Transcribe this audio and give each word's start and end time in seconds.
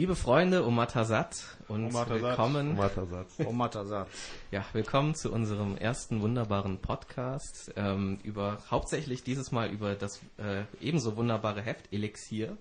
Liebe 0.00 0.16
Freunde, 0.16 0.66
Omatasat 0.66 1.58
und 1.68 1.88
Omatasat. 1.88 2.22
willkommen. 2.22 2.70
Omatasat. 2.70 3.26
Omatasat. 3.44 4.08
Ja, 4.50 4.64
willkommen 4.72 5.14
zu 5.14 5.30
unserem 5.30 5.76
ersten 5.76 6.22
wunderbaren 6.22 6.78
Podcast 6.78 7.70
ähm, 7.76 8.18
über 8.22 8.56
hauptsächlich 8.70 9.24
dieses 9.24 9.52
Mal 9.52 9.68
über 9.70 9.94
das 9.94 10.22
äh, 10.38 10.62
ebenso 10.80 11.18
wunderbare 11.18 11.60
Heft 11.60 11.92
Elixier. 11.92 12.56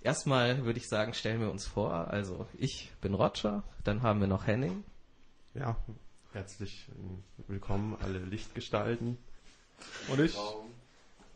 Erstmal 0.00 0.64
würde 0.64 0.78
ich 0.78 0.88
sagen, 0.88 1.12
stellen 1.12 1.40
wir 1.40 1.50
uns 1.50 1.66
vor. 1.66 1.92
Also 1.92 2.46
ich 2.56 2.92
bin 3.00 3.14
Roger, 3.14 3.64
dann 3.82 4.02
haben 4.02 4.20
wir 4.20 4.28
noch 4.28 4.46
Henning. 4.46 4.84
Ja, 5.54 5.76
herzlich 6.34 6.88
äh, 6.90 7.50
willkommen 7.50 7.96
alle 8.00 8.20
Lichtgestalten. 8.20 9.18
Und 10.06 10.20
ich 10.20 10.38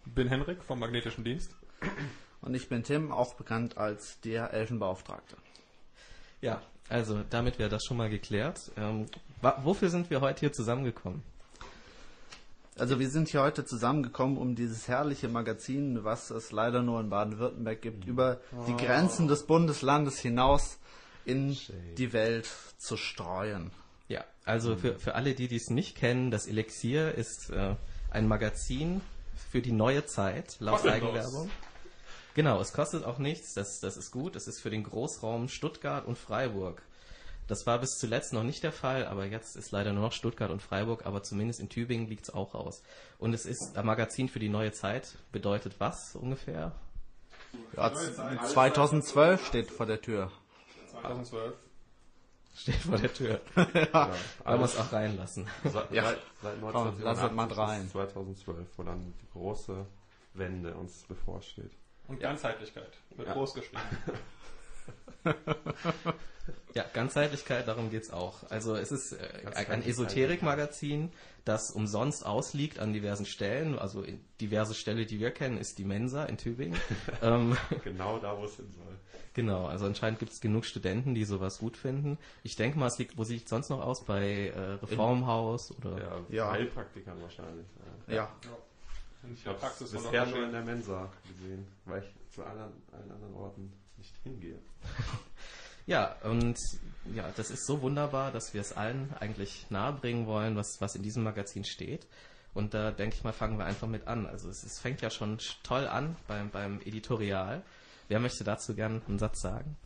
bin 0.05 0.29
Henrik 0.29 0.63
vom 0.63 0.79
Magnetischen 0.79 1.25
Dienst. 1.25 1.57
Und 2.43 2.55
ich 2.55 2.69
bin 2.69 2.83
Tim, 2.83 3.13
auch 3.13 3.35
bekannt 3.35 3.77
als 3.77 4.21
der 4.21 4.53
Elfenbeauftragte. 4.53 5.37
Ja, 6.41 6.63
also 6.89 7.23
damit 7.29 7.59
wäre 7.59 7.69
das 7.69 7.85
schon 7.85 7.97
mal 7.97 8.09
geklärt. 8.09 8.73
Ähm, 8.77 9.07
wofür 9.63 9.91
sind 9.91 10.11
wir 10.11 10.21
heute 10.21 10.41
hier 10.41 10.53
zusammengekommen? 10.53 11.23
Also 12.79 12.99
wir 12.99 13.11
sind 13.11 13.29
hier 13.29 13.43
heute 13.43 13.67
zusammengekommen, 13.67 14.39
um 14.39 14.55
dieses 14.55 14.89
herrliche 14.89 15.29
Magazin, 15.29 16.03
was 16.03 16.31
es 16.31 16.51
leider 16.51 16.83
nur 16.83 16.99
in 17.01 17.11
Baden-Württemberg 17.11 17.83
gibt, 17.83 18.07
über 18.07 18.41
die 18.67 18.77
Grenzen 18.77 19.29
des 19.29 19.45
Bundeslandes 19.47 20.19
hinaus 20.19 20.79
in 21.27 21.57
die 21.99 22.13
Welt 22.15 22.49
zu 22.79 22.97
streuen. 22.97 23.71
Ja, 24.09 24.25
also 24.47 24.77
für, 24.77 24.99
für 24.99 25.15
alle, 25.15 25.35
die 25.35 25.47
dies 25.47 25.69
nicht 25.69 25.95
kennen, 25.95 26.31
das 26.31 26.47
Elixier 26.47 27.15
ist 27.15 27.51
äh, 27.51 27.77
ein 28.11 28.27
Magazin 28.27 29.03
für 29.51 29.61
die 29.61 29.73
neue 29.73 30.07
Zeit, 30.07 30.57
laut. 30.59 30.87
Eigenwerbung. 30.87 31.51
Genau, 32.35 32.61
es 32.61 32.73
kostet 32.73 33.05
auch 33.05 33.19
nichts, 33.19 33.55
das, 33.55 33.81
das 33.81 33.97
ist 33.97 34.11
gut. 34.13 34.37
Es 34.37 34.47
ist 34.47 34.61
für 34.61 34.71
den 34.71 34.85
Großraum 34.85 35.49
Stuttgart 35.49 36.07
und 36.07 36.17
Freiburg. 36.17 36.83
Das 37.49 37.67
war 37.67 37.79
bis 37.81 37.99
zuletzt 37.99 38.33
noch 38.33 38.45
nicht 38.45 38.63
der 38.63 38.71
Fall, 38.71 39.07
aber 39.07 39.25
jetzt 39.27 39.57
ist 39.57 39.73
leider 39.73 39.93
nur 39.93 40.05
noch 40.05 40.13
Stuttgart 40.13 40.51
und 40.53 40.63
Freiburg, 40.63 41.05
aber 41.05 41.25
zumindest 41.25 41.59
in 41.59 41.69
Tübingen 41.69 42.07
liegt 42.07 42.23
es 42.25 42.31
auch 42.33 42.55
aus. 42.55 42.83
Und 43.19 43.35
es 43.35 43.45
ist 43.45 43.77
ein 43.77 43.85
Magazin 43.85 44.29
für 44.29 44.39
die 44.39 44.49
neue 44.49 44.71
Zeit, 44.71 45.19
bedeutet 45.33 45.75
was 45.81 46.15
ungefähr? 46.15 46.73
Ja, 47.77 47.93
2012 47.93 49.45
steht 49.47 49.71
vor 49.73 49.87
der 49.87 50.01
Tür. 50.01 50.31
2012. 50.93 51.55
Steht 52.57 52.75
vor 52.77 52.99
der 52.99 53.13
Tür. 53.13 53.41
Ja, 53.57 54.11
Wollen 54.45 54.61
wir 54.61 54.65
es 54.65 54.77
auch 54.79 54.93
reinlassen. 54.93 55.49
Seit, 55.65 55.91
Ja. 55.91 56.05
seit, 56.05 56.19
seit 56.43 56.61
Komm, 56.61 56.95
lass 57.01 57.19
es 57.19 57.33
mal 57.33 57.49
1987 57.49 57.59
rein. 57.59 57.83
bis 57.83 57.93
2012, 57.93 58.69
wo 58.77 58.83
dann 58.85 59.15
die 59.21 59.29
große 59.33 59.87
Wende 60.35 60.75
uns 60.75 61.03
bevorsteht. 61.09 61.73
Und 62.11 62.21
Ganzheitlichkeit 62.21 62.93
wird 63.17 63.29
Ja. 63.29 63.35
groß 63.35 63.55
geschrieben. 63.55 63.81
Ja, 66.73 66.85
Ganzheitlichkeit, 66.95 67.67
darum 67.67 67.91
geht's 67.91 68.13
auch. 68.13 68.49
Also 68.49 68.77
es 68.77 68.93
ist 68.93 69.13
äh, 69.15 69.19
ein 69.69 69.85
Esoterik-Magazin, 69.85 71.11
das 71.45 71.73
umsonst 71.73 72.25
ausliegt 72.25 72.79
an 72.79 72.93
diversen 72.93 73.27
Stellen. 73.27 73.77
Also 73.77 74.05
diverse 74.41 74.75
Stelle, 74.75 75.05
die 75.05 75.19
wir 75.19 75.33
kennen, 75.33 75.59
ist 75.59 75.79
die 75.79 75.85
Mensa 75.85 76.25
in 76.27 76.39
Tübingen. 76.39 76.79
ähm, 77.23 77.57
Genau 77.83 78.19
da, 78.19 78.39
wo 78.39 78.45
es 78.45 78.55
hin 78.55 78.71
soll. 78.73 78.95
genau, 79.35 79.67
also 79.67 79.87
anscheinend 79.87 80.21
gibt 80.21 80.31
es 80.31 80.41
genug 80.41 80.65
Studenten, 80.65 81.13
die 81.17 81.25
sowas 81.25 81.59
gut 81.59 81.77
finden. 81.77 82.19
Ich 82.45 82.55
denke 82.55 82.79
mal, 82.79 82.87
es 82.87 82.99
liegt, 82.99 83.19
wo 83.19 83.25
liegt 83.25 83.49
sonst 83.49 83.69
noch 83.69 83.81
aus? 83.85 84.05
Bei 84.05 84.53
äh, 84.55 84.61
Reformhaus 84.85 85.73
oder? 85.77 85.99
Ja, 85.99 86.21
Ja. 86.29 86.51
Heilpraktikern 86.53 87.21
wahrscheinlich. 87.21 87.67
Ja. 88.07 88.15
Ja, 88.15 88.29
Ich 89.35 89.47
habe 89.47 89.59
Praxis 89.59 89.91
bisher 89.93 90.27
nur 90.27 90.45
in 90.45 90.53
der 90.53 90.63
Mensa 90.63 91.11
gesehen, 91.29 91.67
weil 91.85 92.03
ich 92.03 92.35
zu 92.35 92.43
allen, 92.45 92.73
allen 92.93 93.11
anderen 93.11 93.35
Orten 93.35 93.73
nicht 93.97 94.15
hingehe. 94.23 94.59
Ja, 95.87 96.15
und 96.23 96.57
ja, 97.15 97.33
das 97.37 97.51
ist 97.51 97.67
so 97.67 97.81
wunderbar, 97.83 98.31
dass 98.31 98.55
wir 98.55 98.61
es 98.61 98.77
allen 98.77 99.13
eigentlich 99.19 99.67
nahebringen 99.71 100.27
wollen, 100.27 100.55
was, 100.55 100.77
was 100.81 100.95
in 100.95 101.03
diesem 101.03 101.25
Magazin 101.25 101.65
steht. 101.65 102.07
Und 102.55 102.75
da 102.75 102.93
denke 102.93 103.17
ich 103.17 103.25
mal, 103.25 103.33
fangen 103.33 103.59
wir 103.59 103.65
einfach 103.65 103.89
mit 103.89 104.07
an. 104.07 104.27
Also 104.27 104.49
es, 104.51 104.63
es 104.63 104.79
fängt 104.79 105.01
ja 105.01 105.11
schon 105.11 105.39
sch- 105.39 105.57
toll 105.65 105.89
an 105.89 106.15
beim, 106.29 106.51
beim 106.51 106.81
Editorial. 106.83 107.63
Wer 108.07 108.21
möchte 108.21 108.45
dazu 108.45 108.75
gern 108.77 109.03
einen 109.09 109.19
Satz 109.19 109.41
sagen? 109.41 109.77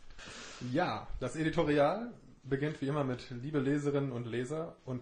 Ja, 0.71 1.07
das 1.19 1.35
Editorial 1.37 2.11
beginnt 2.43 2.81
wie 2.81 2.87
immer 2.87 3.03
mit 3.03 3.27
Liebe 3.31 3.59
Leserinnen 3.59 4.11
und 4.11 4.27
Leser 4.27 4.75
und 4.85 5.01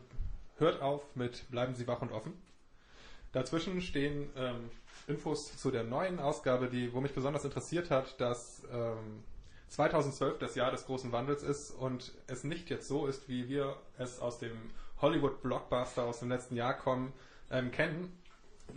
hört 0.57 0.81
auf 0.81 1.01
mit 1.15 1.49
Bleiben 1.51 1.75
Sie 1.75 1.85
wach 1.87 2.01
und 2.01 2.11
offen. 2.13 2.33
Dazwischen 3.33 3.81
stehen 3.81 4.29
ähm, 4.37 4.69
Infos 5.07 5.57
zu 5.57 5.71
der 5.71 5.83
neuen 5.83 6.19
Ausgabe, 6.19 6.69
die, 6.69 6.93
wo 6.93 7.01
mich 7.01 7.13
besonders 7.13 7.43
interessiert 7.43 7.91
hat, 7.91 8.19
dass 8.21 8.61
ähm, 8.71 9.23
2012 9.69 10.37
das 10.37 10.55
Jahr 10.55 10.71
des 10.71 10.85
großen 10.85 11.11
Wandels 11.11 11.41
ist 11.43 11.71
und 11.71 12.13
es 12.27 12.43
nicht 12.43 12.69
jetzt 12.69 12.87
so 12.87 13.07
ist, 13.07 13.27
wie 13.27 13.49
wir 13.49 13.75
es 13.97 14.19
aus 14.19 14.37
dem 14.37 14.55
Hollywood-Blockbuster 15.01 16.03
aus 16.03 16.19
dem 16.19 16.29
letzten 16.29 16.55
Jahr 16.55 16.75
kommen, 16.75 17.11
ähm, 17.51 17.71
kennen, 17.71 18.15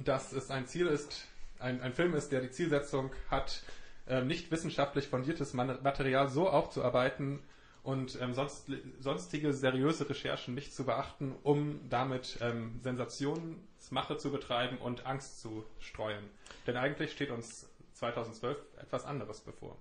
dass 0.04 0.32
es 0.32 0.50
ein 0.50 0.66
Ziel 0.66 0.86
ist, 0.86 1.26
ein, 1.58 1.80
ein 1.82 1.92
Film 1.92 2.14
ist, 2.14 2.32
der 2.32 2.40
die 2.40 2.50
Zielsetzung 2.50 3.10
hat, 3.30 3.62
ähm, 4.08 4.26
nicht 4.26 4.50
wissenschaftlich 4.50 5.08
fundiertes 5.08 5.52
Material 5.52 6.28
so 6.28 6.48
aufzuarbeiten 6.48 7.40
und 7.86 8.18
ähm, 8.20 8.34
sonst, 8.34 8.66
sonstige 8.98 9.52
seriöse 9.52 10.10
Recherchen 10.10 10.54
nicht 10.56 10.74
zu 10.74 10.84
beachten, 10.84 11.36
um 11.44 11.80
damit 11.88 12.38
ähm, 12.40 12.80
Sensationsmache 12.82 14.16
zu 14.16 14.32
betreiben 14.32 14.78
und 14.78 15.06
Angst 15.06 15.40
zu 15.40 15.64
streuen. 15.78 16.24
Denn 16.66 16.76
eigentlich 16.76 17.12
steht 17.12 17.30
uns 17.30 17.68
2012 17.94 18.58
etwas 18.78 19.04
anderes 19.04 19.40
bevor. 19.40 19.76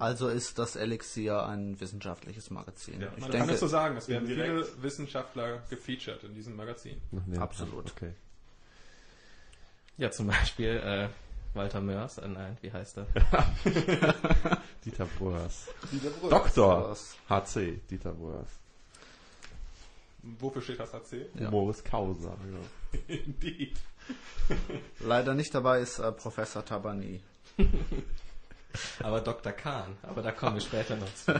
also 0.00 0.28
ist 0.28 0.58
das 0.58 0.74
Elixier 0.74 1.46
ein 1.46 1.80
wissenschaftliches 1.80 2.50
Magazin. 2.50 3.00
Ja, 3.00 3.06
ich 3.14 3.20
Man 3.20 3.30
kann 3.30 3.30
denke, 3.30 3.54
es 3.54 3.60
so 3.60 3.68
sagen, 3.68 3.96
es 3.96 4.08
werden 4.08 4.28
indirekt. 4.28 4.66
viele 4.66 4.82
Wissenschaftler 4.82 5.62
gefeatured 5.70 6.24
in 6.24 6.34
diesem 6.34 6.56
Magazin. 6.56 7.00
Absolut. 7.38 7.92
Okay. 7.92 8.14
Ja, 9.96 10.10
zum 10.10 10.26
Beispiel 10.26 10.82
äh, 10.84 11.08
Walter 11.54 11.80
Mörs, 11.80 12.18
äh, 12.18 12.28
nein, 12.28 12.56
wie 12.62 12.72
heißt 12.72 12.98
er? 12.98 13.06
Dieter 14.84 15.06
Bröers. 15.18 15.68
Dr. 16.28 16.30
Doktor 16.30 16.96
HC, 17.28 17.80
Dieter 17.90 18.12
Bröers. 18.12 18.48
Wofür 20.22 20.62
steht 20.62 20.80
das 20.80 20.92
HC? 20.92 21.26
Ja. 21.34 21.48
Humoris 21.48 21.84
Causa. 21.84 22.30
Ja. 22.30 22.98
Indeed. 23.14 23.78
Leider 25.00 25.34
nicht 25.34 25.54
dabei 25.54 25.80
ist 25.80 25.98
äh, 25.98 26.12
Professor 26.12 26.64
Tabani. 26.64 27.20
Aber 29.00 29.20
Dr. 29.20 29.52
Kahn, 29.52 29.96
aber 30.02 30.22
da 30.22 30.32
kommen 30.32 30.54
wir 30.56 30.60
später 30.60 30.96
noch 30.96 31.14
zu. 31.14 31.32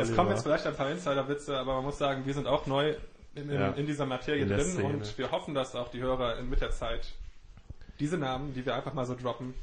Es 0.00 0.14
kommen 0.16 0.30
jetzt 0.30 0.42
vielleicht 0.42 0.66
ein 0.66 0.74
paar 0.74 0.90
Insider-Witze, 0.90 1.56
aber 1.56 1.74
man 1.76 1.84
muss 1.84 1.98
sagen, 1.98 2.26
wir 2.26 2.34
sind 2.34 2.48
auch 2.48 2.66
neu 2.66 2.96
in, 3.36 3.48
in, 3.48 3.60
Ja. 3.60 3.68
in 3.70 3.86
dieser 3.86 4.06
Materie 4.06 4.42
In 4.42 4.48
drin 4.48 4.64
Szene. 4.64 4.88
und 4.88 5.16
wir 5.18 5.30
hoffen, 5.30 5.54
dass 5.54 5.76
auch 5.76 5.88
die 5.88 6.00
Hörer 6.00 6.38
in, 6.38 6.50
mit 6.50 6.60
der 6.60 6.70
Zeit 6.72 7.12
diese 8.00 8.18
Namen, 8.18 8.52
die 8.54 8.64
wir 8.66 8.74
einfach 8.74 8.94
mal 8.94 9.06
so 9.06 9.14
droppen, 9.14 9.54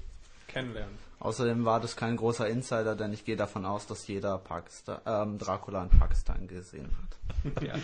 kennenlernen. 0.48 0.96
Außerdem 1.20 1.66
war 1.66 1.80
das 1.80 1.96
kein 1.96 2.16
großer 2.16 2.48
Insider, 2.48 2.96
denn 2.96 3.12
ich 3.12 3.26
gehe 3.26 3.36
davon 3.36 3.66
aus, 3.66 3.88
dass 3.88 4.08
jeder 4.08 4.38
Pakistan, 4.38 5.02
ähm, 5.06 5.38
Dracula 5.40 5.84
in 5.84 5.90
Pakistan 5.90 6.48
gesehen 6.48 6.90
hat. 7.02 7.18
Ja. 7.64 7.76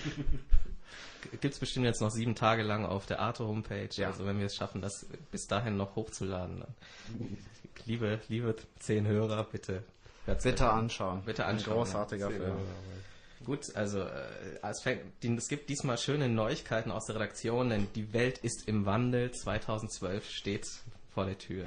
Gibt 1.32 1.54
es 1.54 1.60
bestimmt 1.60 1.86
jetzt 1.86 2.02
noch 2.02 2.12
sieben 2.12 2.36
Tage 2.36 2.64
lang 2.64 2.86
auf 2.86 3.06
der 3.06 3.20
Arte-Homepage. 3.20 3.90
Ja. 3.94 4.08
Also 4.08 4.26
wenn 4.26 4.40
wir 4.40 4.48
es 4.48 4.56
schaffen, 4.56 4.82
das 4.82 5.06
bis 5.32 5.48
dahin 5.48 5.78
noch 5.78 5.96
hochzuladen. 5.96 6.60
Dann. 6.60 7.38
Liebe, 7.86 8.20
liebe 8.28 8.56
zehn 8.80 9.08
Hörer, 9.08 9.46
bitte. 9.46 9.84
Bitte 10.26 10.70
anschauen. 10.70 11.22
Bitte 11.26 11.46
Ein 11.46 11.56
anschauen, 11.56 11.76
großartiger 11.76 12.28
Zehn 12.28 12.38
Film. 12.38 12.52
Euro. 12.52 12.62
Gut, 13.46 13.76
also 13.76 14.00
äh, 14.00 14.60
es, 14.62 14.82
fängt, 14.82 15.02
es 15.24 15.48
gibt 15.50 15.70
diesmal 15.70 15.98
schöne 15.98 16.30
Neuigkeiten 16.30 16.92
aus 16.92 17.08
der 17.08 17.16
Redaktion, 17.16 17.70
denn 17.70 17.88
die 17.96 18.14
Welt 18.14 18.38
ist 18.38 18.68
im 18.68 18.86
Wandel. 18.86 19.32
2012 19.32 20.30
steht 20.30 20.68
vor 21.14 21.26
der 21.26 21.38
Tür. 21.38 21.66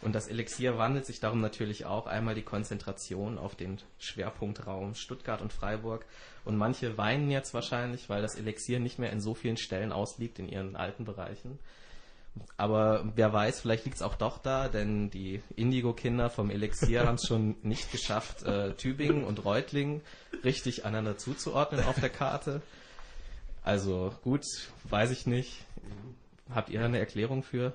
Und 0.00 0.14
das 0.14 0.28
Elixier 0.28 0.78
wandelt 0.78 1.06
sich 1.06 1.20
darum 1.20 1.40
natürlich 1.40 1.84
auch 1.84 2.06
einmal 2.06 2.34
die 2.34 2.42
Konzentration 2.42 3.36
auf 3.36 3.56
den 3.56 3.78
Schwerpunktraum 3.98 4.94
Stuttgart 4.94 5.42
und 5.42 5.52
Freiburg. 5.52 6.06
Und 6.44 6.56
manche 6.56 6.96
weinen 6.96 7.30
jetzt 7.30 7.52
wahrscheinlich, 7.52 8.08
weil 8.08 8.22
das 8.22 8.36
Elixier 8.36 8.80
nicht 8.80 8.98
mehr 8.98 9.12
in 9.12 9.20
so 9.20 9.34
vielen 9.34 9.56
Stellen 9.56 9.92
ausliegt 9.92 10.38
in 10.38 10.48
ihren 10.48 10.76
alten 10.76 11.04
Bereichen. 11.04 11.58
Aber 12.56 13.12
wer 13.14 13.32
weiß, 13.32 13.60
vielleicht 13.60 13.84
liegt 13.84 13.96
es 13.96 14.02
auch 14.02 14.14
doch 14.14 14.38
da, 14.38 14.68
denn 14.68 15.10
die 15.10 15.42
Indigo-Kinder 15.56 16.30
vom 16.30 16.50
Elixier 16.50 17.06
haben 17.06 17.16
es 17.16 17.26
schon 17.26 17.56
nicht 17.62 17.92
geschafft, 17.92 18.42
äh, 18.42 18.74
Tübingen 18.74 19.24
und 19.24 19.44
Reutlingen 19.44 20.02
richtig 20.44 20.84
einander 20.84 21.16
zuzuordnen 21.16 21.84
auf 21.84 22.00
der 22.00 22.10
Karte. 22.10 22.62
Also 23.62 24.14
gut, 24.22 24.44
weiß 24.84 25.10
ich 25.10 25.26
nicht. 25.26 25.64
Habt 26.50 26.70
ihr 26.70 26.84
eine 26.84 26.98
Erklärung 26.98 27.42
für? 27.42 27.74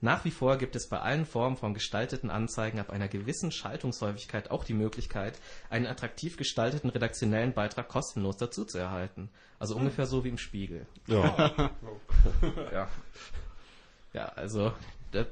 Nach 0.00 0.24
wie 0.24 0.32
vor 0.32 0.56
gibt 0.56 0.74
es 0.74 0.88
bei 0.88 0.98
allen 0.98 1.26
Formen 1.26 1.56
von 1.56 1.74
gestalteten 1.74 2.28
Anzeigen 2.28 2.80
ab 2.80 2.90
einer 2.90 3.06
gewissen 3.06 3.52
Schaltungshäufigkeit 3.52 4.50
auch 4.50 4.64
die 4.64 4.74
Möglichkeit, 4.74 5.38
einen 5.70 5.86
attraktiv 5.86 6.36
gestalteten 6.36 6.90
redaktionellen 6.90 7.54
Beitrag 7.54 7.86
kostenlos 7.86 8.36
dazu 8.38 8.64
zu 8.64 8.78
erhalten. 8.78 9.30
Also 9.60 9.76
ungefähr 9.76 10.06
so 10.06 10.24
wie 10.24 10.30
im 10.30 10.38
Spiegel. 10.38 10.88
Ja. 11.06 11.70
Ja. 12.72 12.88
Ja, 14.12 14.26
also 14.26 14.72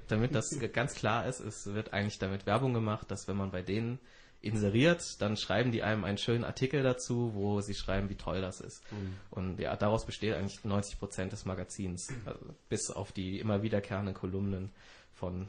damit 0.08 0.34
das 0.34 0.58
ganz 0.72 0.94
klar 0.94 1.26
ist, 1.26 1.40
es 1.40 1.66
wird 1.74 1.92
eigentlich 1.92 2.18
damit 2.18 2.46
Werbung 2.46 2.72
gemacht, 2.74 3.10
dass 3.10 3.28
wenn 3.28 3.36
man 3.36 3.50
bei 3.50 3.62
denen 3.62 3.98
inseriert, 4.40 5.20
dann 5.22 5.36
schreiben 5.36 5.70
die 5.70 5.82
einem 5.84 6.02
einen 6.04 6.18
schönen 6.18 6.42
Artikel 6.44 6.82
dazu, 6.82 7.32
wo 7.34 7.60
sie 7.60 7.74
schreiben, 7.74 8.08
wie 8.08 8.16
toll 8.16 8.40
das 8.40 8.60
ist. 8.60 8.82
Und 9.30 9.58
ja, 9.60 9.76
daraus 9.76 10.04
besteht 10.04 10.34
eigentlich 10.34 10.64
90 10.64 10.98
Prozent 10.98 11.32
des 11.32 11.44
Magazins, 11.44 12.08
also 12.26 12.40
bis 12.68 12.90
auf 12.90 13.12
die 13.12 13.38
immer 13.38 13.62
wiederkehrenden 13.62 14.14
Kolumnen 14.14 14.72
von 15.14 15.46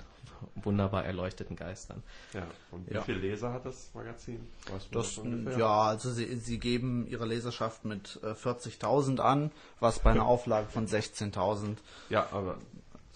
wunderbar 0.56 1.06
erleuchteten 1.06 1.56
Geistern. 1.56 2.04
ja. 2.34 2.46
Und 2.70 2.88
wie 2.90 2.94
Ja. 2.94 3.02
viele 3.02 3.18
Leser 3.20 3.52
hat 3.54 3.66
das 3.66 3.90
Magazin? 3.96 4.48
Weißt 4.70 4.88
du 4.94 5.00
Das, 5.00 5.18
ungefähr? 5.18 5.58
ja, 5.58 5.82
also 5.84 6.12
sie, 6.12 6.36
sie 6.36 6.60
geben 6.60 7.08
ihre 7.08 7.26
Leserschaft 7.26 7.86
mit 7.86 8.20
äh, 8.22 8.34
40.000 8.34 9.20
an, 9.20 9.52
was 9.80 10.00
bei 10.00 10.12
einer 10.12 10.26
Auflage 10.28 10.68
von 10.68 10.86
16.000 10.88 11.78
Ja, 12.10 12.28
aber 12.32 12.60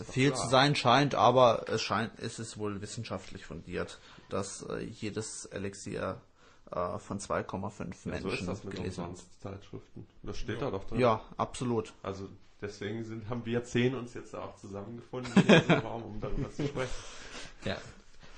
viel 0.03 0.31
klar. 0.31 0.43
zu 0.43 0.49
sein 0.49 0.75
scheint, 0.75 1.15
aber 1.15 1.65
es 1.67 1.81
scheint, 1.81 2.11
es 2.19 2.39
ist 2.39 2.57
wohl 2.57 2.81
wissenschaftlich 2.81 3.45
fundiert, 3.45 3.99
dass 4.29 4.63
äh, 4.63 4.83
jedes 4.83 5.45
Elixier 5.45 6.21
äh, 6.71 6.99
von 6.99 7.19
2,5 7.19 7.79
ja, 7.79 8.11
Menschen 8.11 8.21
so 8.21 8.29
ist 8.29 8.47
das 8.47 8.63
mit 8.63 8.75
gelesen 8.75 8.97
wird. 8.97 9.09
Umsonstzeitschriften. 9.09 10.07
Das 10.23 10.37
steht 10.37 10.61
da 10.61 10.71
doch 10.71 10.83
drin. 10.85 10.99
Ja, 10.99 11.21
absolut. 11.37 11.93
Also 12.03 12.29
deswegen 12.61 13.03
sind, 13.03 13.29
haben 13.29 13.45
wir 13.45 13.63
zehn 13.63 13.95
uns 13.95 14.13
jetzt 14.13 14.35
auch 14.35 14.55
zusammengefunden 14.55 15.31
in 15.35 15.47
diesem 15.47 15.79
Raum, 15.79 16.03
um 16.03 16.19
darüber 16.19 16.49
zu 16.51 16.67
sprechen. 16.67 16.93
Ja. 17.65 17.77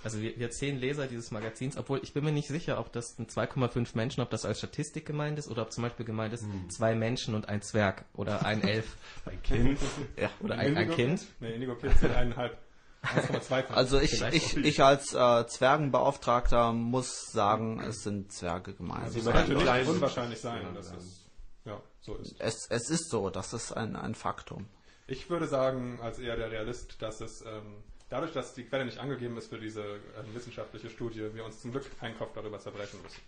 Also 0.04 0.22
wir, 0.22 0.38
wir 0.40 0.50
zehn 0.50 0.78
Leser 0.78 1.08
dieses 1.08 1.32
Magazins, 1.32 1.76
obwohl 1.78 2.00
ich 2.04 2.14
bin 2.14 2.24
mir 2.24 2.32
nicht 2.32 2.48
sicher, 2.48 2.80
ob 2.80 2.92
das 2.94 3.18
ein 3.20 3.28
2,5 3.28 3.90
Menschen, 3.96 4.22
ob 4.22 4.30
das 4.30 4.46
als 4.46 4.60
Statistik 4.60 5.06
gemeint 5.06 5.38
ist 5.38 5.50
oder 5.50 5.64
ob 5.64 5.72
zum 5.74 5.84
Beispiel 5.84 6.06
gemeint 6.06 6.34
ist, 6.34 6.46
zwei 6.70 6.96
Menschen 6.96 7.36
und 7.36 7.50
ein 7.50 7.62
Zwerg 7.62 8.06
oder 8.14 8.46
ein 8.46 8.62
Elf 8.62 8.96
Ein 9.26 9.42
Kind. 9.44 9.80
Ja. 10.16 10.30
oder 10.42 10.56
ein, 10.58 10.78
ein 10.78 10.90
Kind. 10.92 11.26
Nee, 11.42 11.52
Indigo 11.54 11.76
Kids 11.76 12.00
sind 12.00 12.16
eineinhalb. 12.16 12.58
1,2 13.04 13.64
von. 13.64 13.76
Also 13.76 14.00
ich, 14.00 14.22
ich, 14.22 14.58
ich 14.58 14.84
als 14.84 15.14
äh, 15.14 15.46
Zwergenbeauftragter 15.48 16.74
muss 16.74 17.32
sagen, 17.32 17.80
es 17.82 18.04
sind 18.04 18.32
Zwerge 18.32 18.74
gemeint. 18.74 19.04
also 19.06 19.20
es 19.20 19.26
könnte 19.26 19.54
nicht 19.54 19.88
unwahrscheinlich 19.88 20.40
sein, 20.40 20.62
Ja, 20.64 20.72
dass 20.72 20.92
ja. 20.92 20.98
es 20.98 21.26
ja, 21.66 21.82
so 22.02 22.16
ist. 22.18 22.36
es, 22.40 22.68
es 22.70 22.90
ist 22.90 23.10
so, 23.10 23.30
das 23.30 23.54
ist 23.54 23.72
ein, 23.72 23.96
ein 23.96 24.16
Faktum. 24.16 24.68
Ich 25.08 25.30
würde 25.30 25.48
sagen, 25.48 26.00
als 26.02 26.20
eher 26.20 26.36
der 26.36 26.52
Realist, 26.52 27.02
dass 27.02 27.22
es 27.22 27.42
ähm, 27.42 27.78
dadurch, 28.10 28.34
dass 28.34 28.54
die 28.54 28.64
Quelle 28.64 28.86
nicht 28.86 29.00
angegeben 29.00 29.38
ist 29.38 29.50
für 29.50 29.60
diese 29.60 29.82
ähm, 29.84 30.34
wissenschaftliche 30.34 30.90
Studie, 30.90 31.34
wir 31.34 31.46
uns 31.46 31.62
zum 31.62 31.72
Glück 31.72 31.86
keinen 32.00 32.18
Kopf 32.18 32.34
darüber 32.34 32.60
zerbrechen 32.60 33.02
müssen. 33.02 33.22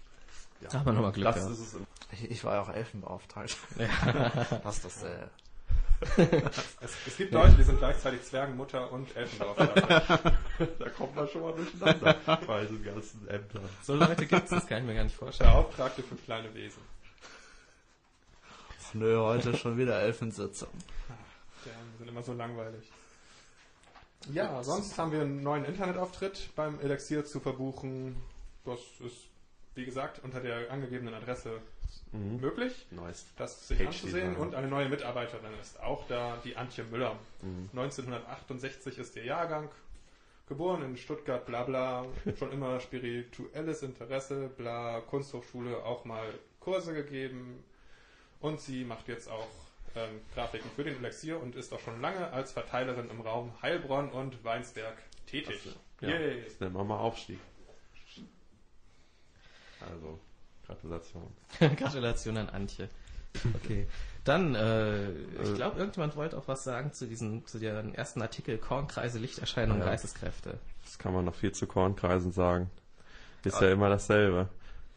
Da 0.62 0.80
haben 0.80 0.86
wir 0.86 0.94
nochmal 0.94 1.12
Glück. 1.12 1.26
Das 1.26 1.44
ja. 1.46 1.52
ist 1.52 1.60
es. 1.60 1.78
Ich, 2.12 2.32
ich 2.32 2.44
war 2.44 2.56
ja 2.56 2.62
auch 2.62 2.70
Elfenbeauftragter. 2.70 3.56
das 4.64 4.78
ist 4.78 4.86
das, 4.86 5.04
äh, 5.04 5.28
Es, 6.82 6.98
es 7.06 7.18
gibt 7.18 7.32
Leute, 7.32 7.54
die 7.56 7.64
sind 7.64 7.78
gleichzeitig 7.78 8.24
Zwergenmutter 8.24 8.92
und 8.92 9.16
Elfenbeauftragte. 9.16 10.34
Da 10.80 10.90
kommt 10.90 11.16
man 11.16 11.28
schon 11.28 11.42
mal 11.42 11.54
durcheinander 11.54 12.40
bei 12.46 12.62
diesen 12.62 12.84
ganzen 12.84 13.28
Ämtern. 13.28 13.70
So 13.82 13.96
Leute 13.96 14.26
gibt 14.26 14.44
es, 14.44 14.50
das 14.50 14.68
kann 14.68 14.80
ich 14.80 14.84
mir 14.86 14.96
gar 14.96 15.04
nicht 15.04 15.16
vorstellen. 15.16 15.52
Beauftragte 15.52 16.04
für 16.04 16.16
kleine 16.16 16.54
Wesen. 16.54 16.82
ach 18.80 18.94
nö, 18.94 19.18
heute 19.18 19.56
schon 19.58 19.78
wieder 19.78 20.00
Elfensitzung. 20.02 20.70
Ja, 21.66 21.72
die 21.94 21.98
sind 21.98 22.08
immer 22.10 22.22
so 22.22 22.34
langweilig. 22.34 22.84
Ja, 24.32 24.64
sonst 24.64 24.98
haben 24.98 25.12
wir 25.12 25.22
einen 25.22 25.44
neuen 25.44 25.66
Internetauftritt 25.66 26.50
beim 26.56 26.80
Elixier 26.80 27.26
zu 27.26 27.40
verbuchen. 27.40 28.16
Das 28.66 28.80
ist, 29.06 29.28
wie 29.76 29.86
gesagt, 29.86 30.24
unter 30.24 30.40
der 30.40 30.72
angegebenen 30.72 31.14
Adresse 31.14 31.60
möglich, 32.12 32.86
Neues. 32.92 33.26
das 33.38 33.68
sich 33.68 33.78
Page 33.78 33.88
anzusehen. 33.88 34.36
Und 34.36 34.56
eine 34.56 34.68
neue 34.68 34.90
Mitarbeiterin 34.90 35.54
ist 35.62 35.82
auch 35.82 36.08
da, 36.08 36.38
die 36.44 36.56
Antje 36.56 36.84
Müller. 36.84 37.18
1968 37.72 38.98
ist 38.98 39.16
ihr 39.16 39.26
Jahrgang. 39.26 39.70
Geboren 40.48 40.84
in 40.84 40.98
Stuttgart, 40.98 41.46
bla 41.46 41.64
bla, 41.64 42.06
schon 42.38 42.52
immer 42.52 42.80
spirituelles 42.82 43.84
Interesse, 43.84 44.50
bla, 44.50 45.00
Kunsthochschule 45.02 45.84
auch 45.86 46.04
mal 46.04 46.26
Kurse 46.60 46.94
gegeben 46.94 47.64
und 48.42 48.60
sie 48.60 48.84
macht 48.84 49.08
jetzt 49.08 49.30
auch 49.30 49.48
ähm, 49.96 50.22
Grafiken 50.34 50.70
für 50.76 50.84
den 50.84 50.98
Elixier 50.98 51.40
und 51.40 51.56
ist 51.56 51.74
auch 51.74 51.80
schon 51.80 52.02
lange 52.02 52.32
als 52.32 52.52
Verteilerin 52.52 53.10
im 53.10 53.22
Raum 53.22 53.52
Heilbronn 53.62 54.10
und 54.10 54.44
Weinsberg 54.44 54.98
tätig. 55.26 55.76
Ja, 56.02 56.10
Yay. 56.10 56.44
das 56.44 56.60
nennen 56.60 56.74
wir 56.74 56.84
mal 56.84 56.98
Aufstieg. 56.98 57.40
Also, 59.80 60.20
Gratulation. 60.66 61.28
Gratulation 61.60 62.38
an 62.38 62.50
Antje. 62.50 62.90
Okay. 63.56 63.88
Dann, 64.24 64.56
äh, 64.56 65.10
ich 65.42 65.56
glaube, 65.56 65.80
irgendjemand 65.80 66.16
wollte 66.16 66.38
auch 66.38 66.48
was 66.48 66.64
sagen 66.64 66.92
zu 66.94 67.08
diesem, 67.08 67.46
zu 67.48 67.60
dem 67.60 67.94
ersten 67.94 68.22
Artikel 68.22 68.58
Kornkreise, 68.58 69.18
Lichterscheinung, 69.20 69.80
Ja. 69.80 69.86
Geisteskräfte. 69.86 70.60
Das 70.84 71.00
kann 71.00 71.14
man 71.14 71.26
noch 71.26 71.36
viel 71.36 71.52
zu 71.52 71.66
Kornkreisen 71.66 72.32
sagen. 72.32 72.70
Ist 73.44 73.60
ja 73.62 73.72
immer 73.72 73.90
dasselbe. 73.90 74.50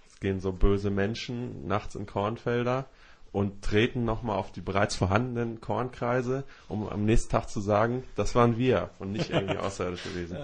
Es 0.08 0.20
gehen 0.20 0.40
so 0.40 0.52
böse 0.52 0.90
Menschen 0.90 1.66
nachts 1.66 1.94
in 1.94 2.04
Kornfelder 2.06 2.86
und 3.34 3.62
treten 3.62 4.04
nochmal 4.04 4.38
auf 4.38 4.52
die 4.52 4.60
bereits 4.60 4.94
vorhandenen 4.94 5.60
Kornkreise, 5.60 6.44
um 6.68 6.88
am 6.88 7.04
nächsten 7.04 7.30
Tag 7.32 7.50
zu 7.50 7.60
sagen, 7.60 8.04
das 8.14 8.36
waren 8.36 8.58
wir 8.58 8.90
und 9.00 9.10
nicht 9.10 9.30
irgendwie 9.30 9.58
außerirdische 9.58 10.14
Wesen. 10.14 10.38